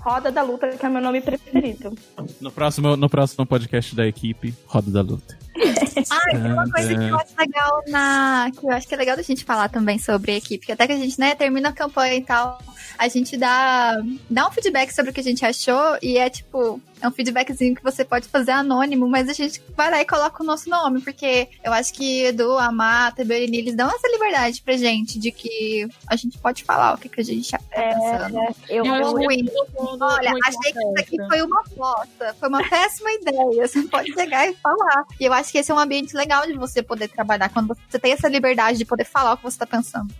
Roda 0.00 0.30
da 0.32 0.42
Luta, 0.42 0.68
que 0.68 0.84
é 0.84 0.88
meu 0.88 1.00
nome 1.00 1.20
preferido. 1.22 1.96
No 2.40 2.50
próximo, 2.50 2.96
no 2.96 3.08
próximo 3.08 3.46
podcast 3.46 3.94
da 3.94 4.06
equipe, 4.06 4.54
Roda 4.66 4.90
da 4.90 5.00
Luta. 5.00 5.38
Ah, 6.10 6.30
tem 6.30 6.52
uma 6.52 6.70
coisa 6.70 6.94
que 6.96 7.04
eu 7.04 7.16
acho 7.16 7.34
legal 7.38 7.82
na. 7.88 8.50
Que 8.58 8.64
eu 8.66 8.70
acho 8.70 8.88
que 8.88 8.94
é 8.94 8.96
legal 8.96 9.16
da 9.16 9.22
gente 9.22 9.44
falar 9.44 9.68
também 9.68 9.98
sobre 9.98 10.32
a 10.32 10.36
equipe. 10.36 10.64
Que 10.66 10.72
até 10.72 10.86
que 10.86 10.92
a 10.92 10.96
gente, 10.96 11.18
né, 11.20 11.34
termina 11.34 11.68
a 11.68 11.72
campanha 11.72 12.14
e 12.14 12.22
tal. 12.22 12.58
A 12.98 13.08
gente 13.08 13.36
dá, 13.36 14.00
dá 14.28 14.48
um 14.48 14.50
feedback 14.52 14.92
sobre 14.92 15.10
o 15.10 15.14
que 15.14 15.20
a 15.20 15.24
gente 15.24 15.44
achou 15.44 15.98
e 16.02 16.18
é 16.18 16.28
tipo, 16.30 16.80
é 17.00 17.08
um 17.08 17.10
feedbackzinho 17.10 17.74
que 17.74 17.82
você 17.82 18.04
pode 18.04 18.28
fazer 18.28 18.52
anônimo, 18.52 19.08
mas 19.08 19.28
a 19.28 19.32
gente 19.32 19.62
vai 19.76 19.90
lá 19.90 20.00
e 20.00 20.04
coloca 20.04 20.42
o 20.42 20.46
nosso 20.46 20.68
nome, 20.68 21.00
porque 21.00 21.48
eu 21.64 21.72
acho 21.72 21.92
que 21.94 22.24
Edu, 22.24 22.58
a 22.58 22.70
Mata, 22.70 23.24
Bereni, 23.24 23.58
eles 23.58 23.74
dão 23.74 23.88
essa 23.88 24.08
liberdade 24.08 24.60
pra 24.62 24.76
gente 24.76 25.18
de 25.18 25.30
que 25.32 25.88
a 26.06 26.16
gente 26.16 26.38
pode 26.38 26.64
falar 26.64 26.94
o 26.94 26.98
que, 26.98 27.08
que 27.08 27.20
a 27.20 27.24
gente 27.24 27.50
tá 27.50 27.58
É, 27.70 27.94
pensando. 27.94 28.38
é, 28.38 28.48
eu, 28.68 28.84
Eu 28.84 28.94
eu, 28.94 29.12
mundo 29.12 30.02
Olha, 30.02 30.32
achei 30.44 30.72
que 30.72 30.78
isso 30.78 30.94
aqui 30.98 31.16
foi 31.28 31.42
uma 31.42 31.62
bosta, 31.76 32.34
foi 32.38 32.48
uma 32.48 32.68
péssima 32.68 33.10
ideia. 33.12 33.66
Você 33.66 33.82
pode 33.82 34.12
chegar 34.12 34.48
e 34.48 34.54
falar. 34.54 35.04
E 35.18 35.24
eu 35.24 35.32
acho 35.32 35.50
que 35.52 35.58
esse 35.58 35.70
é 35.70 35.74
um 35.74 35.78
ambiente 35.78 36.14
legal 36.16 36.46
de 36.46 36.54
você 36.54 36.82
poder 36.82 37.08
trabalhar, 37.08 37.48
quando 37.48 37.76
você 37.88 37.98
tem 37.98 38.12
essa 38.12 38.28
liberdade 38.28 38.78
de 38.78 38.84
poder 38.84 39.04
falar 39.04 39.32
o 39.34 39.36
que 39.36 39.42
você 39.44 39.58
tá 39.58 39.66
pensando. 39.66 40.12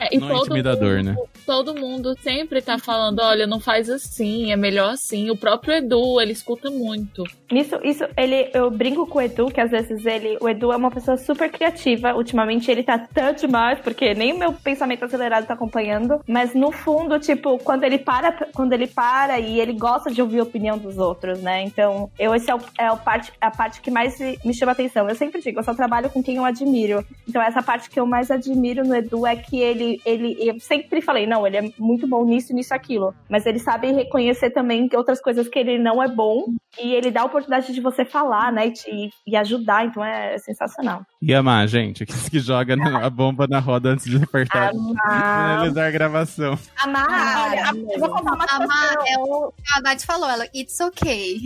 É, 0.00 0.14
e 0.14 0.18
não 0.18 0.28
é 0.28 0.32
todo 0.32 0.46
intimidador, 0.46 0.96
mundo, 0.98 1.04
né? 1.04 1.16
Todo 1.46 1.74
mundo 1.74 2.07
sempre 2.20 2.62
tá 2.62 2.78
falando, 2.78 3.20
olha, 3.20 3.46
não 3.46 3.60
faz 3.60 3.88
assim, 3.88 4.52
é 4.52 4.56
melhor 4.56 4.90
assim. 4.90 5.30
O 5.30 5.36
próprio 5.36 5.74
Edu, 5.74 6.20
ele 6.20 6.32
escuta 6.32 6.70
muito. 6.70 7.24
Isso, 7.50 7.78
isso, 7.82 8.04
ele, 8.16 8.50
eu 8.52 8.70
brinco 8.70 9.06
com 9.06 9.18
o 9.18 9.22
Edu, 9.22 9.46
que 9.46 9.60
às 9.60 9.70
vezes 9.70 10.04
ele, 10.04 10.36
o 10.40 10.48
Edu 10.48 10.72
é 10.72 10.76
uma 10.76 10.90
pessoa 10.90 11.16
super 11.16 11.50
criativa. 11.50 12.14
Ultimamente 12.14 12.70
ele 12.70 12.82
tá 12.82 12.98
tanto 12.98 13.40
demais, 13.40 13.78
porque 13.80 14.14
nem 14.14 14.32
o 14.32 14.38
meu 14.38 14.52
pensamento 14.52 15.04
acelerado 15.04 15.46
tá 15.46 15.54
acompanhando. 15.54 16.20
Mas 16.26 16.54
no 16.54 16.70
fundo, 16.70 17.18
tipo, 17.18 17.58
quando 17.58 17.84
ele 17.84 17.98
para, 17.98 18.32
quando 18.54 18.72
ele 18.74 18.86
para 18.86 19.40
e 19.40 19.60
ele 19.60 19.72
gosta 19.72 20.10
de 20.10 20.20
ouvir 20.20 20.40
a 20.40 20.42
opinião 20.42 20.76
dos 20.76 20.98
outros, 20.98 21.40
né? 21.40 21.62
Então, 21.62 22.10
eu, 22.18 22.34
esse 22.34 22.50
é, 22.50 22.54
o, 22.54 22.60
é 22.78 22.92
o 22.92 22.98
parte, 22.98 23.32
a 23.40 23.50
parte 23.50 23.80
que 23.80 23.90
mais 23.90 24.18
me 24.44 24.52
chama 24.52 24.72
atenção. 24.72 25.08
Eu 25.08 25.14
sempre 25.14 25.40
digo, 25.40 25.58
eu 25.58 25.64
só 25.64 25.74
trabalho 25.74 26.10
com 26.10 26.22
quem 26.22 26.36
eu 26.36 26.44
admiro. 26.44 27.04
Então, 27.26 27.40
essa 27.40 27.62
parte 27.62 27.88
que 27.88 27.98
eu 27.98 28.06
mais 28.06 28.30
admiro 28.30 28.84
no 28.84 28.94
Edu 28.94 29.26
é 29.26 29.36
que 29.36 29.58
ele, 29.58 30.00
ele, 30.04 30.36
eu 30.38 30.60
sempre 30.60 31.00
falei, 31.00 31.26
não, 31.26 31.46
ele 31.46 31.56
é 31.56 31.72
muito 31.78 31.97
bom 32.06 32.24
nisso, 32.24 32.52
nisso, 32.54 32.74
aquilo. 32.74 33.14
Mas 33.28 33.46
ele 33.46 33.58
sabe 33.58 33.90
reconhecer 33.92 34.50
também 34.50 34.88
que 34.88 34.96
outras 34.96 35.20
coisas 35.20 35.48
que 35.48 35.58
ele 35.58 35.78
não 35.78 36.02
é 36.02 36.08
bom 36.08 36.44
e 36.80 36.92
ele 36.94 37.10
dá 37.10 37.22
a 37.22 37.24
oportunidade 37.24 37.72
de 37.72 37.80
você 37.80 38.04
falar, 38.04 38.52
né? 38.52 38.72
E, 38.86 39.10
e 39.26 39.36
ajudar, 39.36 39.86
então 39.86 40.04
é 40.04 40.36
sensacional. 40.38 41.02
E 41.20 41.34
amar, 41.34 41.66
gente, 41.66 42.06
que, 42.06 42.30
que 42.30 42.38
joga 42.38 42.76
na- 42.76 43.04
a 43.04 43.10
bomba 43.10 43.46
na 43.48 43.58
roda 43.58 43.90
antes 43.90 44.04
de 44.06 44.22
apertar. 44.22 44.70
Ah, 45.04 45.56
Finalizar 45.56 45.88
a 45.88 45.90
gravação. 45.90 46.58
Amar, 46.82 47.50
olha, 47.50 47.92
eu 47.92 47.98
vou 48.00 48.10
contar 48.10 48.34
uma 48.34 48.46
situação. 48.46 49.04
é 49.08 49.18
o 49.18 49.52
a 49.76 49.80
Nath 49.80 50.02
falou, 50.04 50.28
ela, 50.28 50.44
it's 50.54 50.78
okay. 50.80 51.38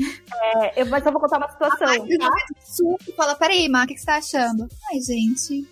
É, 0.43 0.83
eu, 0.83 0.87
mas 0.87 1.05
eu 1.07 1.13
vou 1.13 1.21
contar 1.21 1.39
uma 1.39 1.49
situação. 1.51 1.89
Ai, 1.89 1.99
tá? 2.19 2.31
Fala, 3.17 3.35
peraí, 3.35 3.69
Má, 3.69 3.85
o 3.85 3.87
que, 3.87 3.95
que 3.95 4.01
você 4.01 4.07
tá 4.07 4.17
achando? 4.17 4.67
Ai, 4.91 5.01
gente. 5.01 5.69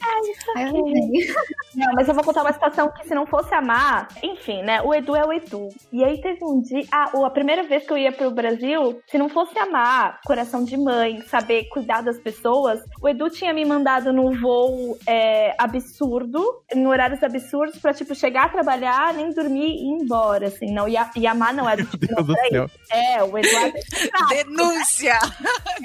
Ai, 0.57 0.65
eu 0.67 0.73
não 0.73 0.87
sei. 0.87 1.35
Não, 1.77 1.93
mas 1.95 2.09
eu 2.09 2.15
vou 2.15 2.25
contar 2.25 2.43
uma 2.43 2.53
situação 2.53 2.91
que 2.93 3.07
se 3.07 3.15
não 3.15 3.27
fosse 3.27 3.55
amar, 3.55 4.09
enfim, 4.23 4.63
né? 4.63 4.70
O 4.83 4.95
Edu 4.95 5.17
é 5.17 5.25
o 5.25 5.33
Edu. 5.33 5.69
E 5.93 6.05
aí 6.05 6.21
teve 6.21 6.45
um 6.45 6.61
dia, 6.61 6.85
ah, 6.93 7.11
a 7.25 7.31
primeira 7.31 7.63
vez 7.63 7.87
que 7.87 7.93
eu 7.93 7.99
ia 7.99 8.13
pro 8.13 8.31
Brasil, 8.31 9.01
se 9.07 9.19
não 9.19 9.29
fosse 9.29 9.59
amar, 9.59 10.21
coração 10.25 10.65
de 10.65 10.77
mãe, 10.77 11.21
saber 11.23 11.65
cuidar 11.65 12.03
das 12.03 12.19
pessoas, 12.19 12.81
o 13.03 13.09
Edu 13.09 13.31
tinha 13.31 13.53
me 13.53 13.65
mandado 13.65 14.13
num 14.13 14.39
voo 14.41 14.99
é, 15.07 15.55
absurdo, 15.59 16.63
em 16.73 16.87
horários 16.87 17.23
absurdos, 17.23 17.79
pra, 17.79 17.93
tipo, 17.95 18.15
chegar 18.15 18.45
a 18.45 18.49
trabalhar, 18.49 19.15
nem 19.15 19.31
dormir 19.33 19.67
e 19.67 19.85
ir 19.85 20.03
embora, 20.03 20.49
assim, 20.49 20.73
não. 20.73 20.89
E, 20.89 20.97
a, 20.97 21.11
e 21.17 21.27
amar 21.27 21.55
não 21.55 21.69
é 21.69 21.77
do 21.77 21.85
tipo, 21.91 22.07
Deus 22.07 22.17
não, 22.19 22.27
do 22.27 22.35
céu. 22.49 22.71
É, 22.91 23.23
o 23.23 23.39
Edu 23.39 23.49
é 23.49 24.45
Denúncia! 24.45 25.19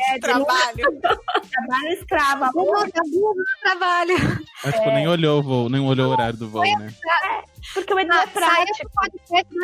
é, 0.09 0.19
Trabalho. 0.25 0.99
trabalho 2.07 2.51
no 2.55 3.45
trabalho. 3.63 4.15
Mas, 4.63 4.75
tipo, 4.75 4.91
nem 4.91 5.07
olhou 5.07 5.39
o 5.39 5.43
voo, 5.43 5.69
nem 5.69 5.81
olhou 5.81 6.09
o 6.09 6.11
horário 6.11 6.38
do 6.38 6.49
voo, 6.49 6.63
né? 6.63 6.88
Porque 7.74 7.93
o 7.93 7.99
Edu 7.99 8.13
é 8.13 8.28
Saia 8.28 8.32
prático. 8.32 8.89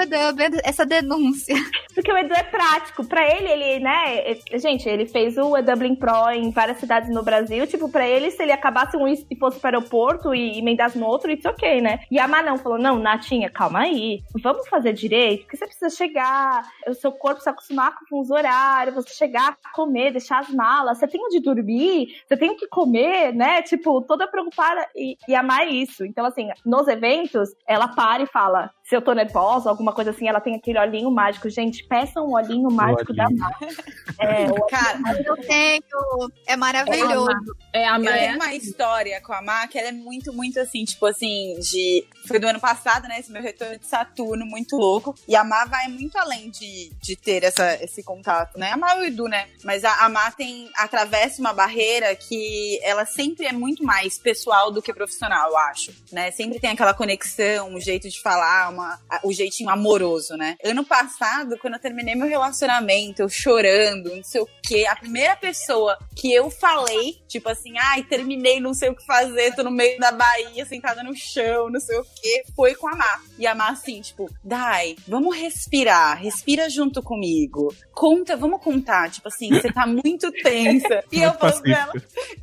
Edu, 0.02 0.60
essa 0.64 0.86
denúncia. 0.86 1.56
Porque 1.94 2.12
o 2.12 2.18
Edu 2.18 2.34
é 2.34 2.44
prático. 2.44 3.06
Pra 3.06 3.26
ele, 3.28 3.50
ele, 3.50 3.84
né? 3.84 4.32
é- 4.32 4.60
Gente, 4.60 4.88
ele 4.88 5.06
fez 5.06 5.38
o 5.38 5.62
Dublin 5.62 5.96
Pro 5.96 6.30
em 6.32 6.52
várias 6.52 6.78
cidades 6.80 7.10
no 7.10 7.24
Brasil. 7.24 7.66
Tipo, 7.68 7.90
pra 7.90 8.08
ele, 8.08 8.32
se 8.32 8.42
ele 8.42 8.52
acabasse 8.52 8.96
um 8.98 9.08
e 9.08 9.36
fosse 9.38 9.60
pro 9.60 9.68
aeroporto 9.68 10.34
e 10.34 10.60
emendasse 10.60 10.98
no 10.98 11.06
outro, 11.06 11.32
it's 11.32 11.46
ok, 11.46 11.82
né? 11.82 12.00
E 12.10 12.20
a 12.20 12.28
Manão 12.28 12.58
falou: 12.58 12.78
não, 12.78 12.98
Natinha, 13.00 13.50
calma 13.50 13.80
aí. 13.82 14.22
Vamos 14.42 14.68
fazer 14.68 14.94
direito, 14.94 15.42
porque 15.44 15.58
você 15.58 15.66
precisa 15.66 15.90
chegar, 15.90 16.68
o 16.88 16.94
seu 16.94 17.12
corpo 17.12 17.42
se 17.42 17.50
acostumar 17.50 17.94
com 18.10 18.20
os 18.20 18.30
horários, 18.30 18.96
você 18.96 19.14
chegar, 19.14 19.58
comer, 19.74 20.12
deixar 20.12 20.40
as 20.40 20.50
malas, 20.50 20.98
você 20.98 21.08
tem 21.08 21.22
onde 21.24 21.40
dormir, 21.40 22.08
você 22.28 22.38
tem 22.38 22.52
o 22.52 22.58
que 22.58 22.68
comer, 22.68 23.34
né? 23.34 23.62
Tipo, 23.62 24.02
toda 24.02 24.28
preocupada 24.28 24.88
e, 24.96 25.18
e 25.28 25.36
amar 25.36 25.68
isso. 25.68 26.06
Então, 26.06 26.26
assim, 26.26 26.50
nos 26.66 26.88
eventos, 26.88 27.50
ela 27.68 27.88
para 27.92 28.24
e 28.24 28.28
fala: 28.28 28.72
se 28.92 28.96
eu 28.98 29.02
tô 29.02 29.14
nervosa, 29.14 29.70
alguma 29.70 29.94
coisa 29.94 30.12
assim, 30.12 30.28
ela 30.28 30.42
tem 30.42 30.54
aquele 30.54 30.78
olhinho 30.78 31.10
mágico. 31.10 31.50
Gente, 31.50 31.82
peçam 31.86 32.28
um 32.28 32.34
olhinho 32.34 32.70
mágico 32.70 33.14
da 33.14 33.24
olhinho. 33.24 33.40
Mar. 33.40 33.58
É, 34.20 34.46
Cara, 34.70 35.00
Eu 35.26 35.38
tenho. 35.38 36.32
É 36.46 36.56
maravilhoso. 36.58 37.32
É 37.74 37.88
a 37.88 37.96
eu 37.96 38.04
Maia. 38.04 38.20
tenho 38.20 38.36
uma 38.36 38.54
história 38.54 39.20
com 39.22 39.34
a 39.34 39.42
Má 39.42 39.66
que 39.68 39.80
ela 39.80 39.88
é 39.88 39.92
muito, 39.92 40.34
muito 40.34 40.60
assim, 40.60 40.84
tipo 40.84 41.06
assim, 41.06 41.58
de. 41.60 42.06
Foi 42.28 42.38
do 42.38 42.48
ano 42.48 42.60
passado, 42.60 43.08
né? 43.08 43.20
Esse 43.20 43.32
meu 43.32 43.42
retorno 43.42 43.80
de 43.80 43.88
Saturno, 43.88 44.46
muito 44.46 44.76
louco. 44.76 45.16
E 45.26 45.36
a 45.36 45.44
Má 45.44 45.64
vai 45.66 45.88
muito 45.88 46.18
além 46.18 46.52
de, 46.52 46.92
de 47.02 47.16
ter 47.16 47.44
essa, 47.44 47.82
esse 47.82 48.04
contato, 48.04 48.60
né? 48.60 48.72
A 48.72 48.78
Má 48.78 48.96
e 48.98 49.00
o 49.00 49.04
Edu, 49.06 49.24
né? 49.24 49.48
Mas 49.64 49.86
a, 49.86 50.06
a 50.06 50.10
Má 50.10 50.30
tem. 50.32 50.70
atravessa 50.78 51.40
uma 51.40 51.54
barreira 51.54 52.14
que 52.16 52.78
ela 52.84 53.06
sempre 53.06 53.48
é 53.48 53.54
muito 53.54 53.84
mais 53.84 54.20
pessoal 54.20 54.70
do 54.70 54.82
que 54.82 54.94
profissional, 54.94 55.50
eu 55.50 55.58
acho. 55.58 55.94
Né? 56.12 56.30
Sempre 56.32 56.60
tem 56.60 56.72
aquela 56.72 56.94
conexão, 56.94 57.70
um 57.70 57.80
jeito 57.80 58.10
de 58.10 58.22
falar, 58.22 58.70
uma, 58.70 58.81
a- 58.82 59.22
o 59.24 59.32
jeitinho 59.34 59.70
amoroso, 59.70 60.36
né? 60.36 60.56
Ano 60.64 60.84
passado, 60.86 61.58
quando 61.60 61.76
eu 61.76 61.80
terminei 61.80 62.16
meu 62.16 62.28
relacionamento, 62.28 63.22
eu 63.22 63.30
chorando, 63.30 64.16
não 64.16 64.24
sei 64.24 64.42
o 64.42 64.48
quê, 64.64 64.86
a 64.90 64.96
primeira 64.96 65.36
pessoa 65.36 65.98
que 66.16 66.32
eu 66.34 66.50
falei, 66.50 67.22
tipo 67.28 67.50
assim, 67.50 67.78
ai, 67.78 68.04
terminei, 68.04 68.60
não 68.60 68.74
sei 68.74 68.90
o 68.90 68.96
que 68.96 69.06
fazer, 69.06 69.56
tô 69.56 69.64
no 69.64 69.72
meio 69.72 70.00
da 70.00 70.12
Bahia, 70.12 70.66
sentada 70.66 71.04
no 71.04 71.16
chão, 71.16 71.70
não 71.70 71.80
sei 71.80 71.98
o 71.98 72.04
quê, 72.04 72.44
foi 72.56 72.76
com 72.76 72.88
a 72.88 72.96
Má. 72.96 73.22
E 73.38 73.48
a 73.48 73.56
Má 73.56 73.70
assim, 73.70 74.02
tipo, 74.02 74.30
Dai, 74.44 74.96
vamos 75.08 75.36
respirar, 75.36 76.18
respira 76.22 76.70
junto 76.70 77.02
comigo. 77.02 77.74
Conta, 77.94 78.36
vamos 78.36 78.62
contar, 78.62 79.10
tipo 79.12 79.28
assim, 79.28 79.50
você 79.50 79.72
tá 79.72 79.86
muito 79.86 80.32
tensa. 80.32 81.04
E 81.12 81.22
eu 81.22 81.34
falo 81.34 81.62
pra 81.62 81.80
ela, 81.82 81.94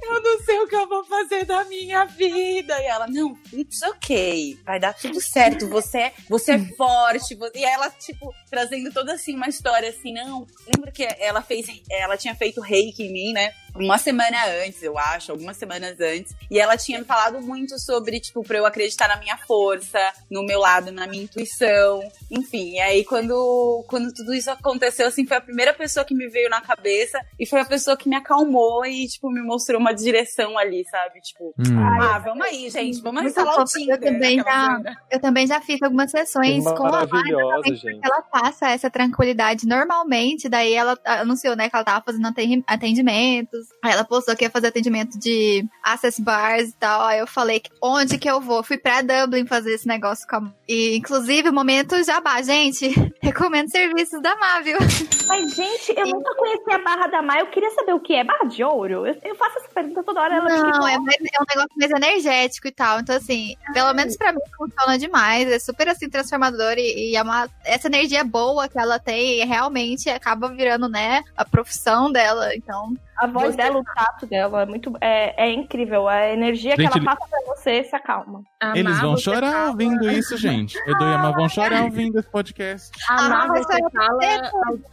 eu 0.02 0.22
não 0.22 0.40
sei 0.44 0.58
o 0.60 0.68
que 0.68 0.76
eu 0.76 0.88
vou 0.88 1.04
fazer 1.04 1.44
da 1.44 1.64
minha 1.64 2.04
vida. 2.04 2.78
E 2.80 2.84
ela, 2.86 3.06
não, 3.08 3.36
it's 3.52 3.82
ok, 3.82 4.58
vai 4.64 4.78
dar 4.78 4.94
tudo 4.94 5.20
certo, 5.20 5.68
você 5.68 5.98
é, 5.98 6.12
você 6.28 6.52
é 6.52 6.58
forte. 6.76 7.34
vo- 7.34 7.50
E 7.54 7.64
ela, 7.64 7.90
tipo, 7.90 8.32
trazendo 8.50 8.92
toda 8.92 9.12
assim 9.14 9.34
uma 9.34 9.48
história 9.48 9.88
assim, 9.88 10.12
não, 10.12 10.46
lembra 10.74 10.90
que 10.92 11.04
ela 11.18 11.42
fez, 11.42 11.66
ela 11.90 12.16
tinha 12.16 12.34
feito 12.34 12.60
reiki 12.60 13.02
em 13.04 13.12
mim, 13.12 13.32
né? 13.32 13.52
Uma 13.74 13.98
semana 13.98 14.36
antes, 14.64 14.82
eu 14.82 14.98
acho, 14.98 15.30
algumas 15.30 15.56
semanas 15.56 16.00
antes. 16.00 16.34
E 16.50 16.58
ela 16.58 16.76
tinha 16.76 16.98
me 16.98 17.04
falado 17.04 17.40
muito 17.40 17.78
sobre, 17.78 18.18
tipo, 18.18 18.42
pra 18.42 18.58
eu 18.58 18.66
acreditar 18.66 19.06
na 19.08 19.16
minha 19.16 19.36
força, 19.38 19.98
no 20.30 20.44
meu 20.44 20.58
lado, 20.58 20.90
na 20.90 21.06
minha 21.06 21.22
intuição. 21.22 22.00
Enfim, 22.30 22.72
e 22.74 22.80
aí 22.80 23.04
quando, 23.04 23.84
quando 23.88 24.12
tudo 24.12 24.34
isso 24.34 24.50
aconteceu, 24.50 25.06
assim, 25.06 25.26
foi 25.26 25.36
a 25.36 25.40
primeira 25.40 25.72
pessoa 25.74 26.04
que 26.04 26.14
me 26.14 26.28
veio 26.28 26.48
na 26.50 26.60
cabeça 26.60 27.20
e 27.38 27.46
foi 27.46 27.60
a 27.60 27.64
pessoa 27.64 27.96
que 27.96 28.08
me 28.08 28.16
acalmou 28.16 28.84
e, 28.84 29.06
tipo, 29.06 29.30
me 29.30 29.42
mostrou 29.42 29.80
uma 29.80 29.92
direção 29.94 30.58
ali, 30.58 30.84
sabe? 30.90 31.20
Tipo, 31.20 31.54
Hum. 31.58 31.78
ah, 31.78 32.18
vamos 32.18 32.46
aí, 32.46 32.68
gente, 32.70 33.00
vamos 33.00 33.22
instalar 33.24 33.54
o 33.54 33.56
fofa, 33.60 33.78
eu 33.78 33.82
Tinder. 33.96 34.00
também 34.00 34.36
já-. 34.38 34.80
Eu 35.10 35.20
também 35.20 35.46
já 35.46 35.60
fiz 35.60 35.80
algumas 35.82 36.10
sessões 36.26 36.64
com 36.64 36.86
a 36.86 36.90
Má, 36.90 37.06
porque 37.06 38.00
ela 38.02 38.22
passa 38.22 38.70
essa 38.70 38.90
tranquilidade 38.90 39.66
normalmente. 39.66 40.48
Daí 40.48 40.72
ela 40.74 40.98
anunciou, 41.04 41.54
né, 41.56 41.68
que 41.68 41.76
ela 41.76 41.84
tava 41.84 42.04
fazendo 42.04 42.26
aten- 42.26 42.64
atendimentos. 42.66 43.66
Aí 43.82 43.92
ela 43.92 44.04
postou 44.04 44.34
que 44.36 44.44
ia 44.44 44.50
fazer 44.50 44.68
atendimento 44.68 45.18
de 45.18 45.64
access 45.82 46.20
bars 46.20 46.70
e 46.70 46.76
tal. 46.76 47.02
Aí 47.02 47.18
eu 47.18 47.26
falei, 47.26 47.62
onde 47.82 48.18
que 48.18 48.28
eu 48.30 48.40
vou? 48.40 48.62
Fui 48.62 48.78
pra 48.78 49.02
Dublin 49.02 49.46
fazer 49.46 49.74
esse 49.74 49.86
negócio 49.86 50.26
com 50.28 50.36
a 50.36 50.40
Má. 50.40 50.52
E, 50.68 50.96
inclusive, 50.96 51.48
o 51.48 51.52
momento 51.52 52.02
jabá. 52.04 52.42
Gente, 52.42 52.88
recomendo 53.22 53.70
serviços 53.70 54.20
da 54.22 54.34
Má, 54.36 54.60
viu? 54.60 54.78
Mas, 55.26 55.54
gente, 55.54 55.94
eu 55.96 56.06
nunca 56.06 56.34
conheci 56.36 56.70
a 56.72 56.78
barra 56.78 57.06
da 57.06 57.22
Maia. 57.22 57.40
Eu 57.40 57.46
queria 57.46 57.70
saber 57.70 57.92
o 57.94 58.00
que 58.00 58.14
é 58.14 58.24
barra 58.24 58.44
de 58.44 58.62
ouro. 58.64 59.06
Eu, 59.06 59.16
eu 59.22 59.34
faço 59.36 59.58
essa 59.58 59.68
pergunta 59.68 60.02
toda 60.02 60.20
hora. 60.20 60.34
Ela 60.36 60.48
Não, 60.48 60.88
é, 60.88 60.98
mais- 60.98 61.16
é 61.20 61.42
um 61.42 61.46
negócio 61.48 61.70
mais 61.76 61.90
energético 61.90 62.68
e 62.68 62.72
tal. 62.72 63.00
Então, 63.00 63.16
assim, 63.16 63.54
pelo 63.72 63.92
menos 63.94 64.16
pra 64.16 64.32
mim 64.32 64.38
funciona 64.56 64.98
demais. 64.98 65.50
É 65.50 65.58
super 65.58 65.88
assim 65.98 66.08
transformador 66.08 66.74
e, 66.78 67.10
e 67.10 67.16
é 67.16 67.22
uma, 67.22 67.48
essa 67.64 67.88
energia 67.88 68.22
boa 68.22 68.68
que 68.68 68.78
ela 68.78 68.98
tem, 68.98 69.44
realmente 69.44 70.08
acaba 70.08 70.48
virando, 70.48 70.88
né, 70.88 71.22
a 71.36 71.44
profissão 71.44 72.10
dela. 72.10 72.54
Então, 72.54 72.96
A 73.18 73.26
voz 73.26 73.48
Você- 73.50 73.56
dela, 73.56 73.78
o 73.78 73.84
tato 73.84 74.26
dela 74.26 74.62
é 74.62 74.66
muito. 74.66 74.92
É, 75.00 75.46
é 75.46 75.50
incrível. 75.52 76.06
A 76.08 76.28
energia 76.28 76.76
Gente, 76.76 76.90
que 76.92 76.98
ela 76.98 77.04
passa 77.16 77.26
pra 77.28 77.54
você 77.54 77.82
se 77.84 77.96
acalma. 77.96 78.42
Amar, 78.60 78.76
Eles 78.76 79.00
vão 79.00 79.16
chorar 79.16 79.52
fala- 79.52 79.68
ouvindo 79.70 80.10
isso, 80.10 80.36
gente. 80.36 80.78
Edu 80.86 81.02
e 81.04 81.14
Amar 81.14 81.34
vão 81.34 81.48
chorar 81.48 81.84
ouvindo 81.84 82.18
esse 82.18 82.28
podcast. 82.30 82.90
Amar, 83.08 83.48
você 83.48 83.74
eu 83.82 83.90
fala 83.90 84.18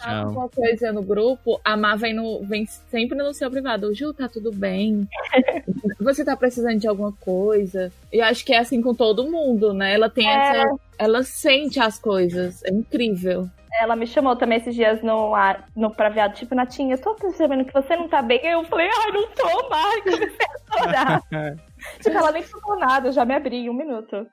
Não. 0.07 0.27
alguma 0.27 0.49
coisa 0.49 0.91
no 0.91 1.01
grupo, 1.03 1.59
Amar 1.63 1.97
vem, 1.97 2.13
no, 2.13 2.43
vem 2.45 2.65
sempre 2.65 3.17
no 3.17 3.33
seu 3.33 3.49
privado. 3.51 3.93
Ju, 3.93 4.13
tá 4.13 4.27
tudo 4.27 4.51
bem? 4.51 5.07
você 5.99 6.23
tá 6.25 6.35
precisando 6.35 6.79
de 6.79 6.87
alguma 6.87 7.11
coisa? 7.13 7.91
E 8.11 8.17
eu 8.19 8.25
acho 8.25 8.43
que 8.45 8.53
é 8.53 8.59
assim 8.59 8.81
com 8.81 8.93
todo 8.93 9.29
mundo, 9.29 9.73
né? 9.73 9.93
Ela 9.93 10.09
tem 10.09 10.27
É. 10.27 10.33
essa. 10.61 10.75
Ela 10.97 11.23
sente 11.23 11.79
as 11.79 11.99
coisas. 11.99 12.63
É 12.63 12.71
incrível. 12.71 13.49
Ela 13.81 13.95
me 13.95 14.07
chamou 14.07 14.35
também 14.35 14.57
esses 14.59 14.73
dias 14.73 15.01
no, 15.03 15.35
ar- 15.35 15.65
no 15.75 15.89
pra 15.93 16.09
viado, 16.09 16.33
tipo, 16.33 16.55
Natinha, 16.55 16.95
eu 16.95 17.01
tô 17.01 17.13
percebendo 17.15 17.65
que 17.65 17.73
você 17.73 17.95
não 17.95 18.07
tá 18.07 18.21
bem. 18.21 18.39
Aí 18.39 18.51
eu 18.53 18.63
falei, 18.65 18.87
ai, 18.87 19.11
não 19.11 19.27
tô 19.29 19.69
mais. 19.69 20.03
Comecei 20.03 20.45
a 20.45 20.77
chorar. 20.77 21.21
tipo, 22.01 22.17
ela 22.17 22.31
nem 22.31 22.43
falou 22.43 22.79
nada, 22.79 23.07
eu 23.09 23.11
já 23.11 23.25
me 23.25 23.33
abri 23.35 23.57
em 23.57 23.69
um 23.69 23.73
minuto. 23.73 24.25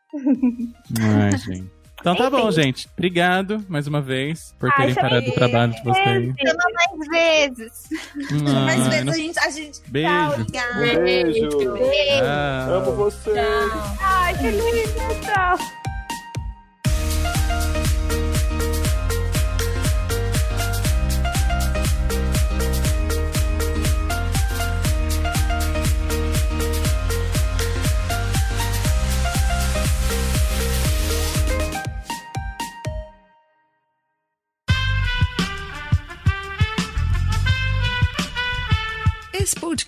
Ai, 1.01 1.37
gente. 1.39 1.71
Então 2.01 2.17
tá 2.17 2.27
Enfim. 2.27 2.37
bom, 2.37 2.51
gente. 2.51 2.89
Obrigado 2.95 3.65
mais 3.69 3.87
uma 3.87 4.01
vez 4.01 4.53
por 4.59 4.69
Ai, 4.71 4.77
terem 4.77 4.95
parado 4.95 5.29
o 5.29 5.35
trabalho 5.35 5.73
de 5.73 5.85
vocês. 5.85 6.35
chama 6.41 6.65
mais 6.75 7.09
vezes. 7.09 7.89
Ai, 8.33 8.65
Mas 8.77 8.89
vezes 8.89 9.05
não- 9.05 9.13
a 9.13 9.17
gente. 9.17 9.39
A 9.39 9.51
gente... 9.51 9.81
Beijo. 9.91 10.09
Tchau, 10.47 10.75
Um 10.75 10.81
beijo. 11.05 11.49
Tchau. 11.49 12.75
Amo 12.75 12.93
você. 12.93 13.33
Ai, 14.01 14.35
que 14.37 14.51
lindo, 14.51 15.21
tchau. 15.25 15.82